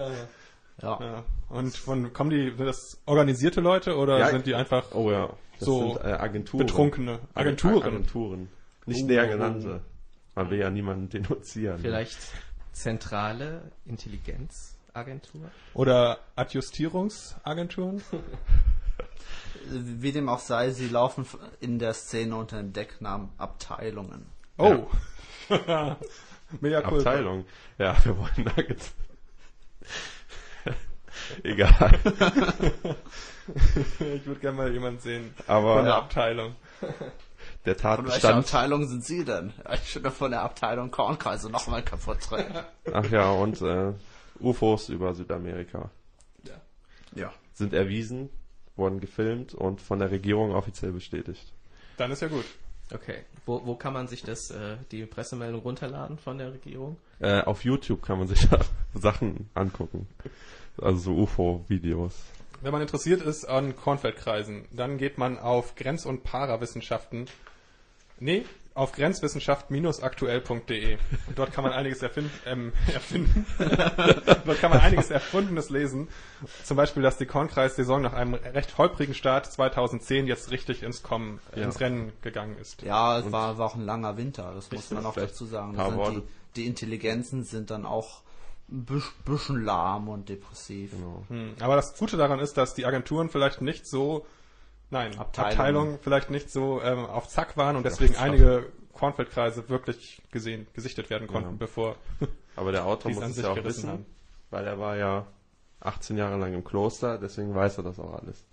Ja. 0.81 0.99
Ja. 0.99 1.23
Und 1.47 1.73
von 1.73 2.11
kommen 2.11 2.31
die, 2.31 2.49
sind 2.49 2.65
das 2.65 3.01
organisierte 3.05 3.61
Leute 3.61 3.95
oder 3.95 4.19
Ja. 4.19 4.27
sind 4.29 4.45
die 4.45 4.55
einfach 4.55 4.93
Oh 4.93 5.09
ja, 5.09 5.29
das 5.57 5.65
So 5.65 5.93
sind 5.93 6.03
äh, 6.03 6.13
Agenturen. 6.15 6.65
betrunkene 6.65 7.19
Agenturen? 7.33 7.83
Agenturen. 7.83 8.49
Nicht 8.85 9.05
näher 9.05 9.25
uh. 9.25 9.29
genannte. 9.29 9.81
Man 10.35 10.49
will 10.49 10.59
ja 10.59 10.69
niemanden 10.69 11.07
denunzieren. 11.07 11.79
Vielleicht 11.79 12.17
zentrale 12.73 13.71
Intelligenzagentur? 13.85 15.49
Oder 15.75 16.19
Adjustierungsagenturen? 16.35 18.01
Wie 19.69 20.11
dem 20.11 20.29
auch 20.29 20.39
sei, 20.39 20.71
sie 20.71 20.87
laufen 20.87 21.25
in 21.59 21.79
der 21.79 21.93
Szene 21.93 22.35
unter 22.35 22.57
dem 22.57 22.73
Decknamen 22.73 23.29
Abteilungen. 23.37 24.25
Oh. 24.57 24.87
Mega 26.59 26.79
cool. 26.89 26.97
Abteilung. 26.99 27.45
Ja, 27.77 27.95
wir 28.03 28.17
wollen 28.17 28.33
Nuggets. 28.55 28.93
Egal. 31.43 31.99
Ich 33.99 34.25
würde 34.25 34.39
gerne 34.39 34.55
mal 34.57 34.71
jemanden 34.71 34.99
sehen 34.99 35.33
Aber 35.47 35.77
von 35.77 35.85
der 35.85 35.95
Abteilung. 35.95 36.55
der 36.79 36.93
Von 36.93 37.65
welcher 37.65 37.75
Tatbestand. 37.81 38.35
Abteilung 38.45 38.87
sind 38.87 39.03
Sie 39.03 39.25
denn? 39.25 39.51
Ja, 39.65 39.73
Ich 39.73 40.01
bin 40.01 40.11
von 40.11 40.31
der 40.31 40.43
Abteilung 40.43 40.91
Kornkreise 40.91 41.49
nochmal 41.49 41.83
kaputt 41.83 42.19
drin. 42.29 42.45
Ach 42.93 43.09
ja, 43.09 43.31
und 43.31 43.59
äh, 43.61 43.93
UFOs 44.39 44.89
über 44.89 45.15
Südamerika 45.15 45.89
Ja. 47.15 47.33
sind 47.53 47.73
erwiesen, 47.73 48.29
wurden 48.75 48.99
gefilmt 48.99 49.53
und 49.53 49.81
von 49.81 49.99
der 49.99 50.11
Regierung 50.11 50.51
offiziell 50.51 50.91
bestätigt. 50.91 51.53
Dann 51.97 52.11
ist 52.11 52.21
ja 52.21 52.27
gut. 52.27 52.45
Okay. 52.93 53.19
Wo, 53.45 53.65
wo 53.65 53.75
kann 53.75 53.93
man 53.93 54.07
sich 54.07 54.23
das, 54.23 54.51
äh, 54.51 54.77
die 54.91 55.05
Pressemeldung 55.05 55.61
runterladen 55.61 56.17
von 56.17 56.37
der 56.37 56.53
Regierung? 56.53 56.97
Äh, 57.19 57.41
auf 57.41 57.63
YouTube 57.63 58.01
kann 58.01 58.19
man 58.19 58.27
sich 58.27 58.47
da 58.49 58.59
Sachen 58.93 59.49
angucken. 59.53 60.07
Also 60.77 60.99
so 60.99 61.15
UFO-Videos. 61.15 62.13
Wenn 62.61 62.71
man 62.71 62.81
interessiert 62.81 63.21
ist 63.21 63.45
an 63.45 63.75
Kornfeldkreisen, 63.75 64.65
dann 64.71 64.97
geht 64.97 65.17
man 65.17 65.39
auf 65.39 65.75
Grenz- 65.75 66.05
und 66.05 66.23
Parawissenschaften. 66.23 67.25
Nee, 68.19 68.45
auf 68.73 68.93
grenzwissenschaft-aktuell.de. 68.93 70.97
Dort 71.35 71.51
kann 71.51 71.63
man 71.63 71.73
einiges 71.73 72.01
erfinden, 72.01 72.31
ähm, 72.45 72.71
erfinden. 72.93 73.45
dort 74.45 74.59
kann 74.59 74.71
man 74.71 74.79
einiges 74.79 75.11
Erfundenes 75.11 75.69
lesen. 75.69 76.07
Zum 76.63 76.77
Beispiel, 76.77 77.03
dass 77.03 77.17
die 77.17 77.25
Kornkreis-Saison 77.25 78.01
nach 78.01 78.13
einem 78.13 78.33
recht 78.33 78.77
holprigen 78.77 79.13
Start 79.13 79.51
2010 79.51 80.27
jetzt 80.27 80.51
richtig 80.51 80.83
ins 80.83 81.03
Kommen, 81.03 81.41
Ja. 81.55 81.63
ins 81.63 81.79
Rennen 81.81 82.13
gegangen 82.21 82.57
ist. 82.59 82.81
Ja, 82.81 83.19
es 83.19 83.31
war, 83.31 83.57
war 83.57 83.67
auch 83.67 83.75
ein 83.75 83.85
langer 83.85 84.17
Winter, 84.17 84.53
das 84.55 84.71
muss 84.71 84.89
man 84.91 85.05
auch 85.05 85.15
dazu 85.15 85.45
sagen. 85.45 85.77
Worte. 85.77 86.23
die, 86.55 86.61
die 86.61 86.67
Intelligenzen 86.67 87.43
sind 87.43 87.71
dann 87.71 87.85
auch 87.85 88.21
ein 88.71 88.85
bisschen 89.25 89.63
lahm 89.63 90.07
und 90.07 90.29
depressiv. 90.29 90.91
Genau. 90.91 91.25
Hm. 91.27 91.55
Aber 91.59 91.75
das 91.75 91.97
Gute 91.97 92.15
daran 92.15 92.39
ist, 92.39 92.55
dass 92.55 92.73
die 92.73 92.85
Agenturen 92.85 93.29
vielleicht 93.29 93.61
nicht 93.61 93.85
so, 93.85 94.25
nein, 94.91 95.17
Abteilungen. 95.17 95.51
Abteilungen, 95.51 95.99
vielleicht 96.01 96.29
nicht 96.29 96.51
so 96.51 96.81
ähm, 96.81 97.05
auf 97.05 97.27
Zack 97.27 97.57
waren 97.57 97.75
und 97.75 97.83
deswegen 97.83 98.15
einige 98.17 98.71
Kornfeldkreise 98.93 99.67
wirklich 99.69 100.21
gesehen, 100.31 100.67
gesichtet 100.73 101.09
werden 101.09 101.27
konnten, 101.27 101.51
Ja. 101.51 101.55
bevor 101.57 101.95
Aber 102.55 102.71
der 102.71 102.85
Autor 102.85 103.11
muss 103.11 103.23
es 103.23 103.35
sich 103.35 103.45
ja 103.45 103.51
auch 103.51 103.63
wissen, 103.63 103.89
haben. 103.89 104.05
weil 104.51 104.65
er 104.67 104.77
war 104.77 104.97
ja 104.97 105.25
18 105.79 106.17
Jahre 106.17 106.37
lang 106.37 106.53
im 106.53 106.63
Kloster, 106.63 107.17
deswegen 107.17 107.55
weiß 107.55 107.77
er 107.79 107.83
das 107.83 107.97
auch 107.99 108.13
alles. 108.21 108.43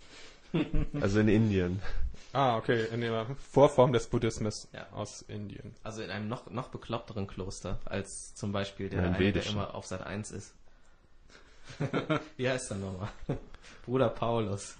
also 1.00 1.21
in 1.21 1.28
Indien. 1.28 1.83
Ah, 2.33 2.57
okay, 2.57 2.87
in 2.92 3.00
der 3.00 3.26
Vorform 3.50 3.92
des 3.92 4.07
Buddhismus 4.07 4.68
Ja. 4.73 4.87
aus 4.92 5.23
Indien. 5.23 5.75
Also 5.83 6.02
in 6.02 6.11
einem 6.11 6.28
noch, 6.28 6.49
noch 6.50 6.68
bekloppteren 6.68 7.26
Kloster 7.26 7.80
als 7.85 8.35
zum 8.35 8.52
Beispiel 8.52 8.88
der, 8.88 9.02
Ja, 9.02 9.11
eine, 9.12 9.33
der 9.33 9.47
immer 9.47 9.75
auf 9.75 9.87
Sat 9.87 10.07
1 10.07 10.30
ist. 10.30 10.54
Wie 12.37 12.49
heißt 12.49 12.71
er 12.71 12.76
nochmal? 12.78 13.09
Bruder 13.85 14.09
Paulus. 14.09 14.76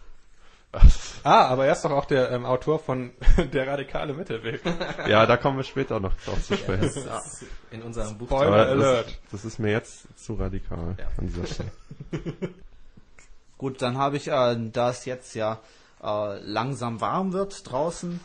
Ah, 1.25 1.47
aber 1.49 1.67
er 1.67 1.73
ist 1.73 1.83
doch 1.85 1.91
auch 1.91 2.05
der 2.05 2.31
ähm, 2.31 2.47
Autor 2.47 2.79
von 2.79 3.11
Der 3.53 3.67
radikale 3.67 4.15
Mittelweg. 4.15 4.63
Ja, 5.09 5.27
da 5.27 5.37
kommen 5.37 5.57
wir 5.57 5.65
später 5.65 5.99
noch 6.01 6.15
drauf 6.25 6.43
zu 6.45 6.57
sprechen. 6.57 6.85
ist 6.85 7.45
in 7.71 7.83
unserem 7.83 8.17
Buch. 8.17 8.29
Spoiler 8.29 8.47
Aber 8.53 8.67
Alert. 8.69 9.07
das, 9.09 9.43
das 9.43 9.45
ist 9.45 9.59
mir 9.59 9.73
jetzt 9.73 10.07
zu 10.19 10.35
radikal 10.35 10.95
Ja. 10.99 11.07
an 11.19 11.27
dieser 11.27 11.47
Stelle. 11.47 11.71
Gut, 13.59 13.83
dann 13.83 13.99
habe 13.99 14.17
ich, 14.17 14.29
äh, 14.29 14.57
da 14.73 14.91
es 14.91 15.05
jetzt 15.05 15.35
ja 15.35 15.61
äh, 16.03 16.39
langsam 16.41 17.01
warm 17.01 17.33
wird 17.33 17.71
draußen, 17.71 18.21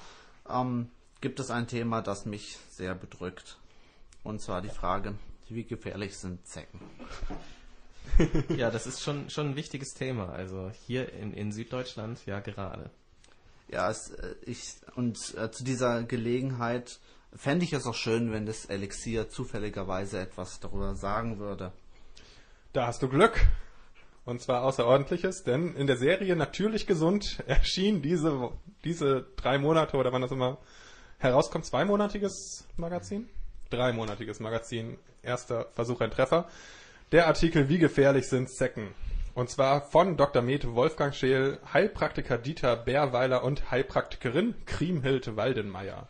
ähm, 0.50 0.90
gibt 1.22 1.40
es 1.40 1.50
ein 1.50 1.68
Thema, 1.68 2.02
das 2.04 2.26
mich 2.26 2.58
sehr 2.70 2.94
bedrückt. 2.94 3.58
Und 4.24 4.40
zwar 4.42 4.62
die 4.62 4.70
Frage, 4.70 5.16
wie 5.50 5.64
gefährlich 5.64 6.18
sind 6.18 6.46
Zecken? 6.48 6.80
Ja, 8.58 8.70
das 8.70 8.88
ist 8.88 9.02
schon, 9.02 9.30
schon 9.30 9.52
ein 9.52 9.56
wichtiges 9.56 9.94
Thema. 9.94 10.30
Also 10.30 10.72
hier 10.86 11.12
in, 11.14 11.34
in 11.34 11.52
Süddeutschland 11.52 12.26
ja 12.26 12.40
gerade. 12.40 12.90
Ja, 13.70 13.90
es, 13.90 14.12
äh, 14.12 14.36
ich, 14.46 14.76
und 14.96 15.18
äh, 15.36 15.52
zu 15.52 15.64
dieser 15.64 16.04
Gelegenheit 16.04 17.00
fände 17.36 17.66
ich 17.66 17.74
es 17.74 17.88
auch 17.88 17.96
schön, 17.96 18.32
wenn 18.32 18.46
das 18.46 18.66
Elixier 18.66 19.30
zufälligerweise 19.30 20.20
etwas 20.20 20.60
darüber 20.60 20.96
sagen 20.96 21.40
würde. 21.40 21.72
Da 22.74 22.88
hast 22.88 23.02
du 23.02 23.10
Glück. 23.10 23.40
Und 24.26 24.42
zwar 24.42 24.64
außerordentliches, 24.64 25.44
denn 25.44 25.76
in 25.76 25.86
der 25.86 25.98
Serie 25.98 26.38
Natürlich 26.38 26.88
Gesund 26.88 27.44
erschien 27.46 28.02
diese, 28.02 28.52
diese 28.86 29.26
drei 29.36 29.58
Monate 29.58 29.98
oder 29.98 30.14
wann 30.14 30.22
das 30.22 30.32
immer 30.32 30.60
herauskommt, 31.18 31.66
zweimonatiges 31.66 32.66
Magazin? 32.78 33.28
Dreimonatiges 33.70 34.40
Magazin. 34.40 34.98
Erster 35.24 35.68
Versuch 35.74 36.00
ein 36.02 36.12
Treffer. 36.12 36.48
Der 37.14 37.28
Artikel 37.28 37.70
Wie 37.70 37.78
gefährlich 37.78 38.28
sind 38.28 38.50
Zecken? 38.50 38.88
Und 39.36 39.48
zwar 39.48 39.82
von 39.92 40.18
Dr. 40.18 40.42
Med 40.42 40.74
Wolfgang 40.74 41.14
Scheel, 41.14 41.60
Heilpraktiker 41.72 42.40
Dieter 42.40 42.76
Bärweiler 42.76 43.44
und 43.44 43.70
Heilpraktikerin 43.70 44.56
Kriemhild 44.66 45.36
Waldenmeier. 45.36 46.08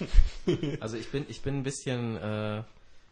Also 0.80 0.96
ich 0.96 1.12
bin, 1.12 1.26
ich 1.28 1.42
bin 1.42 1.58
ein 1.58 1.62
bisschen, 1.62 2.16
äh, 2.16 2.64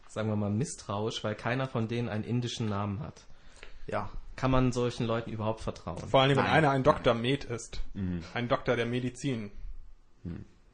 sagen 0.09 0.27
wir 0.27 0.35
mal, 0.35 0.49
misstrauisch, 0.49 1.23
weil 1.23 1.35
keiner 1.35 1.67
von 1.69 1.87
denen 1.87 2.09
einen 2.09 2.25
indischen 2.25 2.67
Namen 2.67 2.99
hat. 2.99 3.21
Ja, 3.87 4.09
Kann 4.35 4.51
man 4.51 4.73
solchen 4.73 5.05
Leuten 5.05 5.31
überhaupt 5.31 5.61
vertrauen? 5.61 5.97
Vor 5.99 6.19
allem, 6.19 6.35
wenn 6.35 6.43
Nein. 6.43 6.53
einer 6.53 6.71
ein 6.71 6.83
Dr. 6.83 7.13
Med 7.13 7.45
ist. 7.45 7.79
Ein 8.33 8.49
Doktor 8.49 8.75
der 8.75 8.87
Medizin. 8.87 9.51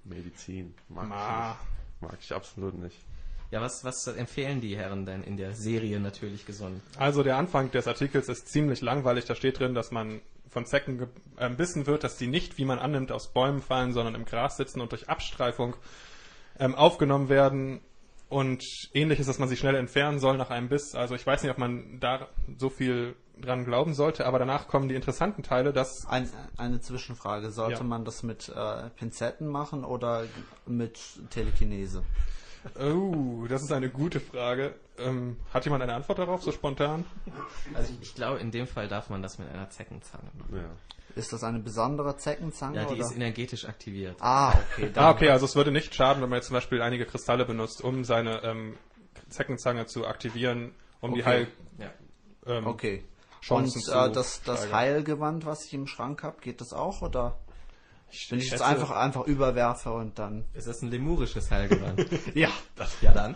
Medizin 0.05 0.73
mag, 0.89 1.07
Ma. 1.07 1.15
ich 1.15 2.01
nicht. 2.01 2.01
mag 2.01 2.19
ich 2.19 2.33
absolut 2.33 2.73
nicht. 2.79 2.97
Ja, 3.51 3.59
was, 3.61 3.83
was 3.83 4.07
empfehlen 4.07 4.61
die 4.61 4.77
Herren 4.77 5.05
denn 5.05 5.23
in 5.23 5.35
der 5.37 5.53
Serie 5.53 5.99
natürlich 5.99 6.45
gesund? 6.45 6.81
Also 6.97 7.21
der 7.21 7.35
Anfang 7.37 7.69
des 7.71 7.85
Artikels 7.87 8.29
ist 8.29 8.47
ziemlich 8.47 8.81
langweilig. 8.81 9.25
Da 9.25 9.35
steht 9.35 9.59
drin, 9.59 9.73
dass 9.75 9.91
man 9.91 10.21
von 10.49 10.65
Zecken 10.65 10.97
ge- 10.97 11.07
äh, 11.37 11.85
wird, 11.85 12.03
dass 12.03 12.17
die 12.17 12.27
nicht, 12.27 12.57
wie 12.57 12.65
man 12.65 12.79
annimmt, 12.79 13.11
aus 13.11 13.33
Bäumen 13.33 13.61
fallen, 13.61 13.91
sondern 13.93 14.15
im 14.15 14.25
Gras 14.25 14.57
sitzen 14.57 14.79
und 14.81 14.91
durch 14.93 15.09
Abstreifung 15.09 15.75
ähm, 16.59 16.75
aufgenommen 16.75 17.27
werden. 17.29 17.81
Und 18.29 18.63
ähnliches, 18.93 19.27
dass 19.27 19.39
man 19.39 19.49
sie 19.49 19.57
schnell 19.57 19.75
entfernen 19.75 20.19
soll 20.19 20.37
nach 20.37 20.49
einem 20.49 20.69
Biss. 20.69 20.95
Also 20.95 21.15
ich 21.15 21.27
weiß 21.27 21.43
nicht, 21.43 21.51
ob 21.51 21.57
man 21.57 21.99
da 21.99 22.29
so 22.57 22.69
viel 22.69 23.15
dran 23.41 23.65
glauben 23.65 23.93
sollte, 23.93 24.25
aber 24.25 24.39
danach 24.39 24.69
kommen 24.69 24.87
die 24.87 24.95
interessanten 24.95 25.43
Teile, 25.43 25.73
dass 25.73 26.05
ein, 26.07 26.29
eine 26.55 26.79
Zwischenfrage. 26.79 27.51
Sollte 27.51 27.79
Ja. 27.79 27.83
man 27.83 28.05
das 28.05 28.23
mit 28.23 28.47
äh, 28.47 28.89
Pinzetten 28.91 29.47
machen 29.47 29.83
oder 29.83 30.23
mit 30.65 30.97
Telekinese? 31.31 32.03
Oh, 32.79 33.45
das 33.47 33.63
ist 33.63 33.71
eine 33.71 33.89
gute 33.89 34.19
Frage. 34.19 34.75
Ähm, 34.97 35.37
hat 35.53 35.65
jemand 35.65 35.83
eine 35.83 35.93
Antwort 35.93 36.19
darauf, 36.19 36.43
so 36.43 36.51
spontan? 36.51 37.05
Also 37.73 37.91
ich, 37.93 38.09
ich 38.09 38.15
glaube, 38.15 38.39
in 38.39 38.51
dem 38.51 38.67
Fall 38.67 38.87
darf 38.87 39.09
man 39.09 39.21
das 39.23 39.39
mit 39.39 39.49
einer 39.49 39.69
Zeckenzange 39.69 40.29
machen. 40.37 40.55
Ja. 40.55 41.15
Ist 41.15 41.33
das 41.33 41.43
eine 41.43 41.59
besondere 41.59 42.15
Zeckenzange? 42.17 42.77
Ja, 42.77 42.85
die 42.85 42.93
oder? 42.95 43.05
ist 43.05 43.15
energetisch 43.15 43.65
aktiviert. 43.65 44.15
ah, 44.19 44.53
okay. 44.75 44.91
dann- 44.93 45.03
Ah, 45.03 45.11
okay, 45.11 45.29
also 45.29 45.45
es 45.45 45.55
würde 45.55 45.71
nicht 45.71 45.93
schaden, 45.95 46.21
wenn 46.21 46.29
man 46.29 46.37
jetzt 46.37 46.47
zum 46.47 46.53
Beispiel 46.53 46.81
einige 46.81 47.05
Kristalle 47.05 47.45
benutzt, 47.45 47.81
um 47.83 48.03
seine 48.05 48.43
ähm, 48.43 48.77
Zeckenzange 49.29 49.87
zu 49.87 50.05
aktivieren, 50.07 50.73
um 51.01 51.13
die 51.13 51.21
Okay. 51.21 51.29
Heil... 51.29 51.47
Ja. 51.79 51.89
Ähm, 52.45 52.67
Okay. 52.67 53.03
Chancen 53.41 53.79
Und 53.79 53.83
zu 53.85 53.91
äh, 53.91 54.11
das, 54.11 54.43
das. 54.43 54.71
Heilgewand, 54.71 55.47
was 55.47 55.65
ich 55.65 55.73
im 55.73 55.87
Schrank 55.87 56.21
habe, 56.21 56.39
geht 56.41 56.61
das 56.61 56.73
auch? 56.73 57.01
Oder 57.01 57.39
Ich, 58.11 58.31
wenn 58.31 58.39
ich, 58.39 58.49
schätze- 58.51 58.65
einfach, 58.65 58.91
einfach 58.91 59.25
überwerfe 59.25 59.91
und 59.91 60.19
dann. 60.19 60.45
Ist 60.53 60.67
das 60.67 60.81
ein 60.81 60.89
lemurisches 60.91 61.49
Heilgewand? 61.51 62.05
Ja. 62.35 62.49
ja, 63.01 63.11
dann. 63.11 63.35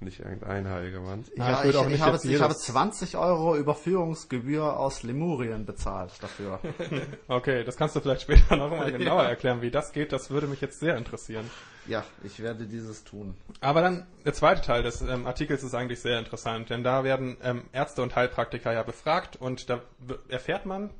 Nicht 0.00 0.20
irgendein 0.20 0.68
Heilgewand. 0.68 1.28
Ja 1.36 1.58
ich 1.58 1.64
würde 1.64 1.68
ich, 1.70 1.76
auch 1.76 1.88
ich, 1.90 2.00
habe, 2.02 2.12
jetzt 2.12 2.24
ich 2.24 2.40
habe 2.40 2.54
20 2.54 3.16
Euro 3.16 3.56
Überführungsgebühr 3.56 4.78
aus 4.78 5.02
Lemurien 5.02 5.66
bezahlt 5.66 6.12
dafür. 6.22 6.60
Okay, 7.26 7.64
das 7.64 7.76
kannst 7.76 7.96
du 7.96 8.00
vielleicht 8.00 8.22
später 8.22 8.54
noch 8.56 8.70
mal 8.70 8.92
genauer 8.96 9.24
erklären, 9.24 9.60
wie 9.60 9.72
das 9.72 9.92
geht. 9.92 10.12
Das 10.12 10.30
würde 10.30 10.46
mich 10.46 10.60
jetzt 10.60 10.78
sehr 10.78 10.96
interessieren. 10.96 11.50
ja, 11.88 12.04
ich 12.22 12.38
werde 12.40 12.66
dieses 12.66 13.02
tun. 13.02 13.34
Aber 13.60 13.80
dann 13.82 14.06
der 14.24 14.34
zweite 14.34 14.60
Teil 14.62 14.84
des 14.84 15.00
ähm, 15.02 15.26
Artikels 15.26 15.64
ist 15.64 15.74
eigentlich 15.74 16.00
sehr 16.00 16.20
interessant, 16.20 16.70
denn 16.70 16.84
da 16.84 17.02
werden 17.02 17.36
ähm, 17.42 17.64
Ärzte 17.72 18.00
und 18.02 18.14
Heilpraktiker 18.14 18.72
ja 18.72 18.84
befragt 18.84 19.34
und 19.34 19.68
da 19.68 19.80
erfährt 20.28 20.64
man 20.64 20.90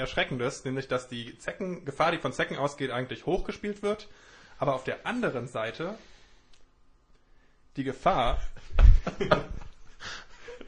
Erschreckendes, 0.00 0.64
nämlich 0.64 0.88
dass 0.88 1.08
die 1.08 1.38
Zecken, 1.38 1.84
Gefahr, 1.84 2.12
die 2.12 2.18
von 2.18 2.32
Zecken 2.32 2.56
ausgeht, 2.56 2.90
eigentlich 2.90 3.26
hochgespielt 3.26 3.82
wird, 3.82 4.08
aber 4.58 4.74
auf 4.74 4.84
der 4.84 5.06
anderen 5.06 5.46
Seite 5.46 5.94
die 7.76 7.84
Gefahr, 7.84 8.42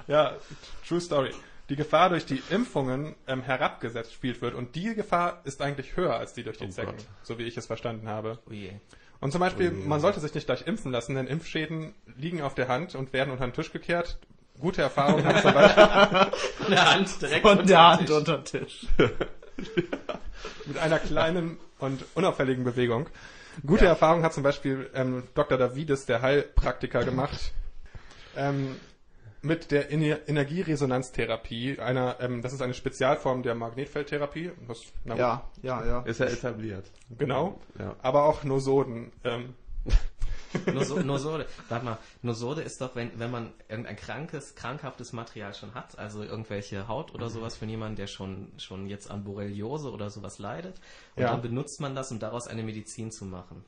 ja, 0.06 0.36
true 0.86 1.00
story, 1.00 1.32
die 1.68 1.76
Gefahr 1.76 2.10
durch 2.10 2.26
die 2.26 2.42
Impfungen 2.50 3.14
ähm, 3.26 3.42
herabgesetzt 3.42 4.12
spielt 4.12 4.40
wird 4.42 4.54
und 4.54 4.74
die 4.74 4.94
Gefahr 4.94 5.40
ist 5.44 5.62
eigentlich 5.62 5.96
höher 5.96 6.14
als 6.16 6.32
die 6.34 6.42
durch 6.44 6.58
die 6.58 6.66
Oh 6.66 6.70
Zecken, 6.70 6.96
Gott. 6.96 7.06
so 7.22 7.38
wie 7.38 7.44
ich 7.44 7.56
es 7.56 7.66
verstanden 7.66 8.08
habe. 8.08 8.38
Oh. 8.46 8.52
Und 9.20 9.30
zum 9.30 9.40
Beispiel, 9.40 9.70
man 9.70 10.00
sollte 10.00 10.18
sich 10.18 10.34
nicht 10.34 10.46
gleich 10.46 10.66
impfen 10.66 10.90
lassen, 10.90 11.14
denn 11.14 11.28
Impfschäden 11.28 11.94
liegen 12.16 12.42
auf 12.42 12.54
der 12.56 12.66
Hand 12.68 12.94
und 12.96 13.12
werden 13.12 13.30
unter 13.30 13.46
den 13.46 13.52
Tisch 13.52 13.70
gekehrt. 13.70 14.18
Gute 14.60 14.82
Erfahrungen 14.82 15.24
haben 15.26 15.40
zum 15.42 15.54
Beispiel 15.54 15.86
Von 16.58 16.70
der 16.70 16.90
Hand 16.94 17.22
direkt 17.22 17.42
Von 17.46 17.66
der 17.66 17.88
Hand 17.88 18.00
Tisch. 18.06 18.10
unter 18.16 18.38
den 18.38 18.44
Tisch. 18.44 18.86
mit 20.66 20.78
einer 20.78 20.98
kleinen 20.98 21.58
und 21.78 22.04
unauffälligen 22.14 22.64
Bewegung. 22.64 23.08
Gute 23.66 23.86
Erfahrungen 23.86 24.24
hat 24.24 24.32
zum 24.32 24.42
Beispiel 24.42 24.88
ähm, 24.94 25.24
Dr. 25.34 25.58
Davides, 25.58 26.06
der 26.06 26.22
Heilpraktiker, 26.22 27.04
gemacht 27.04 27.52
ähm, 28.36 28.76
mit 29.42 29.70
der 29.72 29.90
Ener- 29.92 30.20
Energieresonanztherapie. 30.26 31.78
Einer, 31.80 32.16
ähm, 32.20 32.40
das 32.40 32.52
ist 32.52 32.62
eine 32.62 32.72
Spezialform 32.74 33.42
der 33.42 33.54
Magnetfeldtherapie. 33.54 34.52
Das, 34.68 34.80
na, 35.04 35.16
Ja, 35.16 35.44
ja, 35.62 35.84
ja. 35.84 36.00
Ist 36.02 36.20
ja 36.20 36.26
etabliert. 36.26 36.86
Genau. 37.18 37.60
Ja. 37.78 37.94
Aber 38.00 38.24
auch 38.24 38.44
Nosoden. 38.44 39.12
Ähm, 39.24 39.54
Noso- 40.66 41.02
Nosode. 41.02 41.46
Warte 41.68 41.84
mal, 41.84 41.98
Nosode 42.22 42.62
ist 42.62 42.80
doch, 42.80 42.94
wenn, 42.94 43.18
wenn 43.18 43.30
man 43.30 43.52
irgendein 43.68 43.96
krankes, 43.96 44.54
krankhaftes 44.54 45.12
Material 45.12 45.54
schon 45.54 45.74
hat, 45.74 45.98
also 45.98 46.22
irgendwelche 46.22 46.88
Haut 46.88 47.14
oder 47.14 47.30
sowas 47.30 47.56
für 47.56 47.66
jemanden, 47.66 47.96
der 47.96 48.06
schon, 48.06 48.52
schon 48.58 48.86
jetzt 48.86 49.10
an 49.10 49.24
Borreliose 49.24 49.90
oder 49.90 50.10
sowas 50.10 50.38
leidet. 50.38 50.80
Und 51.16 51.22
Ja. 51.22 51.30
dann 51.32 51.42
benutzt 51.42 51.80
man 51.80 51.94
das, 51.94 52.10
um 52.12 52.18
daraus 52.18 52.46
eine 52.48 52.62
Medizin 52.62 53.10
zu 53.10 53.24
machen. 53.24 53.64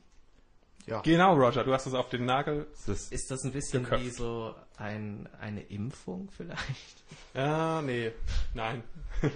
Ja. 0.87 1.01
Genau, 1.01 1.33
Roger, 1.33 1.63
du 1.63 1.73
hast 1.73 1.87
es 1.87 1.93
auf 1.95 2.09
den 2.09 2.25
Nagel. 2.25 2.67
Das 2.85 3.09
ist, 3.09 3.31
das 3.31 3.43
ein 3.43 3.51
bisschen 3.51 3.83
Geköpft. 3.83 4.03
wie 4.03 4.09
so 4.09 4.53
ein, 4.77 5.27
eine 5.39 5.61
Impfung 5.61 6.29
vielleicht? 6.35 7.03
Ja, 7.33 7.81
nee, 7.81 8.11
nein. 8.53 8.83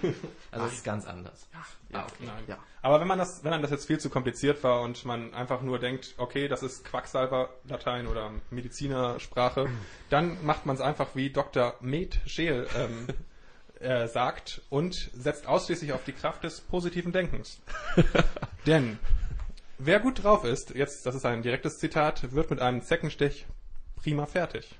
Also 0.52 0.66
es 0.66 0.72
ist 0.74 0.84
ganz 0.84 1.06
anders. 1.06 1.48
Ja, 1.92 2.04
okay. 2.04 2.12
Nein. 2.26 2.44
Ja. 2.48 2.58
Aber 2.82 3.00
wenn 3.00 3.06
man 3.06 3.18
das, 3.18 3.44
wenn 3.44 3.52
einem 3.52 3.62
das 3.62 3.70
jetzt 3.70 3.86
viel 3.86 3.98
zu 3.98 4.10
kompliziert 4.10 4.62
war 4.62 4.82
und 4.82 5.04
man 5.04 5.32
einfach 5.32 5.62
nur 5.62 5.78
denkt, 5.78 6.14
okay, 6.18 6.48
das 6.48 6.62
ist 6.62 6.84
Quacksalber-Latein 6.84 8.06
oder 8.06 8.32
Medizinersprache, 8.50 9.68
dann 10.10 10.44
macht 10.44 10.66
man 10.66 10.76
es 10.76 10.82
einfach 10.82 11.14
wie 11.14 11.30
Dr. 11.30 11.76
Med 11.80 12.20
Scheel 12.26 12.66
ähm, 12.76 13.06
äh, 13.80 14.08
sagt 14.08 14.62
und 14.70 15.10
setzt 15.14 15.46
ausschließlich 15.46 15.92
auf 15.92 16.04
die 16.04 16.12
Kraft 16.12 16.44
des 16.44 16.60
positiven 16.60 17.12
Denkens. 17.12 17.60
Denn 18.66 18.98
wer 19.80 20.00
gut 20.00 20.22
drauf 20.22 20.44
ist, 20.44 20.74
jetzt, 20.74 21.06
das 21.06 21.14
ist 21.14 21.24
ein 21.24 21.42
direktes 21.42 21.78
Zitat, 21.78 22.32
wird 22.32 22.50
mit 22.50 22.60
einem 22.60 22.82
Zeckenstich 22.82 23.46
prima 23.96 24.26
fertig. 24.26 24.74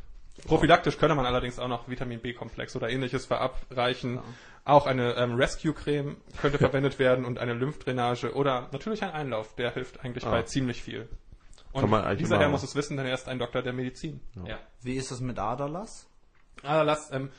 Prophylaktisch 0.46 0.96
könne 0.98 1.14
man 1.14 1.26
allerdings 1.26 1.58
auch 1.58 1.68
noch 1.68 1.88
Vitamin 1.88 2.20
B-Komplex 2.20 2.74
oder 2.76 2.88
ähnliches 2.88 3.26
verabreichen. 3.26 4.20
Auch 4.64 4.86
eine 4.86 5.14
ähm, 5.16 5.34
Rescue-Creme 5.34 6.16
könnte 6.40 6.58
verwendet 6.58 6.98
werden 6.98 7.24
und 7.24 7.38
eine 7.38 7.54
Lymphdrainage 7.54 8.34
oder 8.34 8.68
natürlich 8.72 9.02
ein 9.02 9.10
Einlauf, 9.10 9.54
der 9.56 9.72
hilft 9.72 10.04
eigentlich 10.04 10.24
Ah. 10.26 10.30
bei 10.30 10.42
ziemlich 10.42 10.82
viel. 10.82 11.08
Und 11.72 11.82
Kann 11.82 11.90
man 11.90 12.04
eigentlich 12.04 12.20
dieser 12.20 12.38
Herr 12.38 12.48
muss 12.48 12.62
es 12.62 12.74
wissen, 12.74 12.96
denn 12.96 13.06
er 13.06 13.14
ist 13.14 13.28
ein 13.28 13.38
Doktor 13.38 13.62
der 13.62 13.72
Medizin. 13.72 14.20
Ja. 14.46 14.58
Wie 14.82 14.96
ist 14.96 15.10
es 15.10 15.20
mit 15.20 15.38
Aderlass? 15.38 16.06
Ah, 16.62 16.82
lass, 16.82 17.10
ähm, 17.12 17.30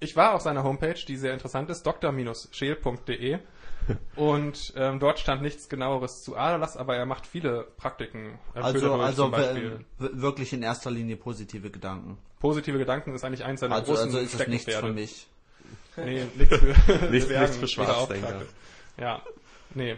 ich 0.00 0.16
war 0.16 0.34
auf 0.34 0.42
seiner 0.42 0.64
Homepage, 0.64 0.94
die 1.06 1.16
sehr 1.16 1.32
interessant 1.32 1.70
ist, 1.70 1.84
dr-scheel.de 1.84 3.38
und 4.16 4.72
ähm, 4.76 4.98
dort 5.00 5.18
stand 5.18 5.42
nichts 5.42 5.68
genaueres 5.68 6.22
zu 6.22 6.36
Aderlass, 6.36 6.76
aber 6.76 6.96
er 6.96 7.06
macht 7.06 7.26
viele 7.26 7.64
Praktiken. 7.76 8.38
Er 8.54 8.64
Also, 8.64 8.78
Köderöl 8.80 9.00
also 9.00 9.22
zum 9.24 9.30
Beispiel. 9.32 9.84
w- 9.98 10.06
w- 10.06 10.10
wirklich 10.22 10.52
in 10.52 10.62
erster 10.62 10.90
Linie 10.90 11.16
positive 11.16 11.70
Gedanken. 11.70 12.18
Positive 12.40 12.78
Gedanken 12.78 13.14
ist 13.14 13.24
eigentlich 13.24 13.44
eins 13.44 13.60
seiner 13.60 13.76
Also, 13.76 13.92
großen 13.92 14.06
also 14.06 14.18
ist 14.18 14.34
es 14.34 14.46
nichts 14.48 14.74
für 14.74 14.92
mich. 14.92 15.26
Nee, 15.96 16.24
nichts 16.36 16.56
für, 16.56 16.66
Nichts- 17.10 17.28
nichts 17.28 17.56
für 17.58 17.68
Schwarzdenker. 17.68 18.42
Ja, 18.98 19.20
nee, 19.74 19.96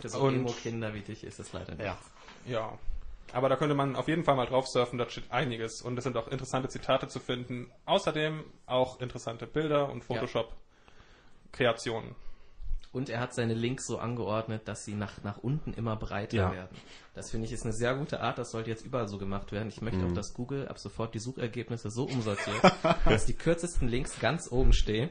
Für 0.00 0.08
so 0.08 0.18
Und- 0.20 0.34
Emo-Kinder 0.36 0.92
wie 0.94 1.00
dich 1.02 1.22
ist 1.24 1.38
es 1.40 1.52
leider 1.52 1.74
nicht. 1.74 1.84
Ja. 1.84 1.98
ja. 2.46 2.78
Aber 3.32 3.48
da 3.48 3.56
könnte 3.56 3.74
man 3.74 3.96
auf 3.96 4.06
jeden 4.08 4.22
Fall 4.24 4.36
mal 4.36 4.46
drauf 4.46 4.66
surfen, 4.68 4.98
da 4.98 5.08
steht 5.10 5.30
einiges. 5.30 5.82
Und 5.82 5.96
es 5.98 6.04
sind 6.04 6.16
auch 6.16 6.28
interessante 6.28 6.68
Zitate 6.68 7.08
zu 7.08 7.18
finden. 7.20 7.70
Außerdem 7.86 8.44
auch 8.66 9.00
interessante 9.00 9.46
Bilder 9.46 9.88
und 9.90 10.04
Photoshop-Kreationen. 10.04 12.14
Und 12.96 13.10
er 13.10 13.20
hat 13.20 13.34
seine 13.34 13.52
Links 13.52 13.86
so 13.86 13.98
angeordnet, 13.98 14.62
dass 14.68 14.86
sie 14.86 14.94
nach, 14.94 15.22
nach 15.22 15.36
unten 15.36 15.74
immer 15.74 15.96
breiter 15.96 16.34
Ja. 16.38 16.52
werden. 16.52 16.74
Das 17.14 17.30
finde 17.30 17.46
ich 17.46 17.52
ist 17.52 17.64
eine 17.64 17.74
sehr 17.74 17.94
gute 17.94 18.20
Art, 18.20 18.38
das 18.38 18.50
sollte 18.50 18.70
jetzt 18.70 18.86
überall 18.86 19.06
so 19.06 19.18
gemacht 19.18 19.52
werden. 19.52 19.68
Ich 19.68 19.82
möchte 19.82 20.02
auch, 20.06 20.12
dass 20.12 20.32
Google 20.32 20.66
ab 20.66 20.78
sofort 20.78 21.12
die 21.14 21.18
Suchergebnisse 21.18 21.90
so 21.90 22.04
umsortiert, 22.04 22.62
dass 23.04 23.26
die 23.26 23.34
kürzesten 23.34 23.88
Links 23.88 24.18
ganz 24.18 24.50
oben 24.50 24.72
stehen. 24.72 25.10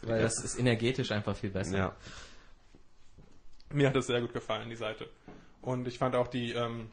Weil 0.00 0.22
das 0.22 0.42
ist 0.42 0.58
energetisch 0.58 1.12
einfach 1.12 1.36
viel 1.36 1.50
besser. 1.50 1.76
ja. 1.76 1.96
Mir 3.70 3.88
hat 3.88 3.96
es 3.96 4.06
sehr 4.06 4.22
gut 4.22 4.32
gefallen, 4.32 4.70
die 4.70 4.76
Seite. 4.76 5.06
Und 5.60 5.86
ich 5.88 5.98
fand 5.98 6.14
auch 6.16 6.28
die, 6.28 6.52
ähm, 6.52 6.88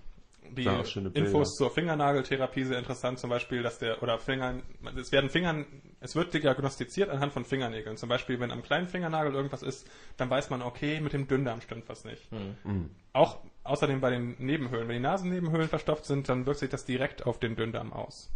die 0.55 0.63
Bilder. 0.63 0.83
Infos 1.13 1.55
zur 1.55 1.71
Fingernageltherapie 1.71 2.63
sehr 2.63 2.79
interessant. 2.79 3.19
Zum 3.19 3.29
Beispiel, 3.29 3.63
dass 3.63 3.79
der, 3.79 4.01
oder 4.03 4.17
Fingern, 4.19 4.63
es 4.97 5.11
werden 5.11 5.29
Fingern, 5.29 5.65
es 5.99 6.15
wird 6.15 6.33
diagnostiziert 6.33 7.09
anhand 7.09 7.33
von 7.33 7.45
Fingernägeln. 7.45 7.97
Zum 7.97 8.09
Beispiel, 8.09 8.39
wenn 8.39 8.51
am 8.51 8.61
kleinen 8.61 8.87
Fingernagel 8.87 9.33
irgendwas 9.33 9.63
ist, 9.63 9.89
dann 10.17 10.29
weiß 10.29 10.49
man, 10.49 10.61
okay, 10.61 10.99
mit 11.01 11.13
dem 11.13 11.27
Dünndarm 11.27 11.61
stimmt 11.61 11.87
was 11.89 12.05
nicht. 12.05 12.31
Mhm. 12.31 12.89
Auch 13.13 13.39
außerdem 13.63 14.01
bei 14.01 14.09
den 14.09 14.35
Nebenhöhlen. 14.39 14.87
Wenn 14.87 14.95
die 14.95 15.01
Nasennebenhöhlen 15.01 15.69
verstopft 15.69 16.05
sind, 16.05 16.29
dann 16.29 16.45
wirkt 16.45 16.59
sich 16.59 16.69
das 16.69 16.85
direkt 16.85 17.25
auf 17.25 17.39
den 17.39 17.55
Dünndarm 17.55 17.93
aus. 17.93 18.31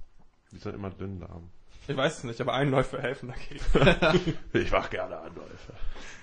Die 0.52 0.58
sind 0.58 0.76
immer 0.76 0.90
Dünndarm. 0.90 1.50
Ich 1.88 1.98
weiß 1.98 2.20
es 2.20 2.24
nicht, 2.24 2.40
aber 2.40 2.54
Einläufe 2.54 3.02
helfen 3.02 3.34
dagegen. 3.34 4.38
Ich 4.54 4.72
mache 4.72 4.90
gerne 4.90 5.18
Anläufe. 5.18 5.74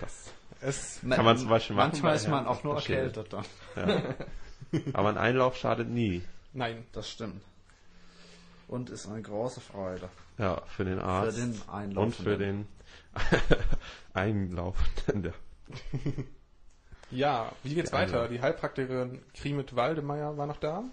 Das, 0.00 0.32
Es, 0.60 1.00
Kann 1.08 1.24
man 1.24 1.36
zum 1.36 1.48
Beispiel 1.48 1.76
machen 1.76 1.90
Manchmal 1.92 2.16
ist 2.16 2.28
man 2.28 2.46
auch 2.46 2.62
nur 2.64 2.76
erkältet 2.76 3.32
dann. 3.32 3.44
ja. 3.76 4.02
Aber 4.92 5.08
ein 5.08 5.18
Einlauf 5.18 5.56
schadet 5.56 5.88
nie. 5.88 6.22
nein. 6.52 6.84
Das 6.92 7.08
stimmt. 7.08 7.42
Und 8.68 8.88
ist 8.90 9.06
eine 9.08 9.20
große 9.22 9.60
Freude. 9.60 10.08
Ja, 10.38 10.62
für 10.68 10.84
den 10.84 11.00
Arzt. 11.00 11.38
Für 11.38 11.46
den 11.46 11.62
Einlauf. 11.68 12.04
Und 12.04 12.14
für 12.14 12.38
den 12.38 12.68
Einlauf. 14.14 14.76
Ja. 17.10 17.52
Wie 17.62 17.74
geht's 17.74 17.92
weiter? 17.92 18.20
also. 18.20 18.32
Die 18.32 18.40
Heilpraktikerin 18.40 19.20
Krimit 19.34 19.74
Waldemeier 19.74 20.36
war 20.36 20.46
noch 20.46 20.58
da. 20.58 20.84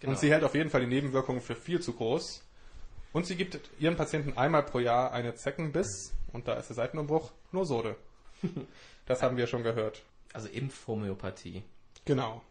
Genau. 0.00 0.12
Und 0.12 0.18
sie 0.18 0.30
hält 0.30 0.44
auf 0.44 0.54
jeden 0.54 0.70
Fall 0.70 0.80
die 0.80 0.88
Nebenwirkungen 0.88 1.40
für 1.40 1.54
viel 1.54 1.80
zu 1.80 1.92
groß. 1.92 2.42
Und 3.12 3.26
sie 3.26 3.36
gibt 3.36 3.58
ihren 3.78 3.96
Patienten 3.96 4.36
einmal 4.36 4.62
pro 4.64 4.78
Jahr 4.78 5.12
eine 5.12 5.34
Zeckenbiss, 5.34 6.12
und 6.32 6.48
da 6.48 6.54
ist 6.54 6.68
der 6.68 6.76
Seitenumbruch, 6.76 7.32
Nosode. 7.52 7.96
Das 9.06 9.22
haben 9.22 9.36
wir 9.36 9.46
schon 9.46 9.62
gehört. 9.62 10.02
Also 10.32 10.48
Impfhomöopathie. 10.48 11.62
Genau. 12.06 12.42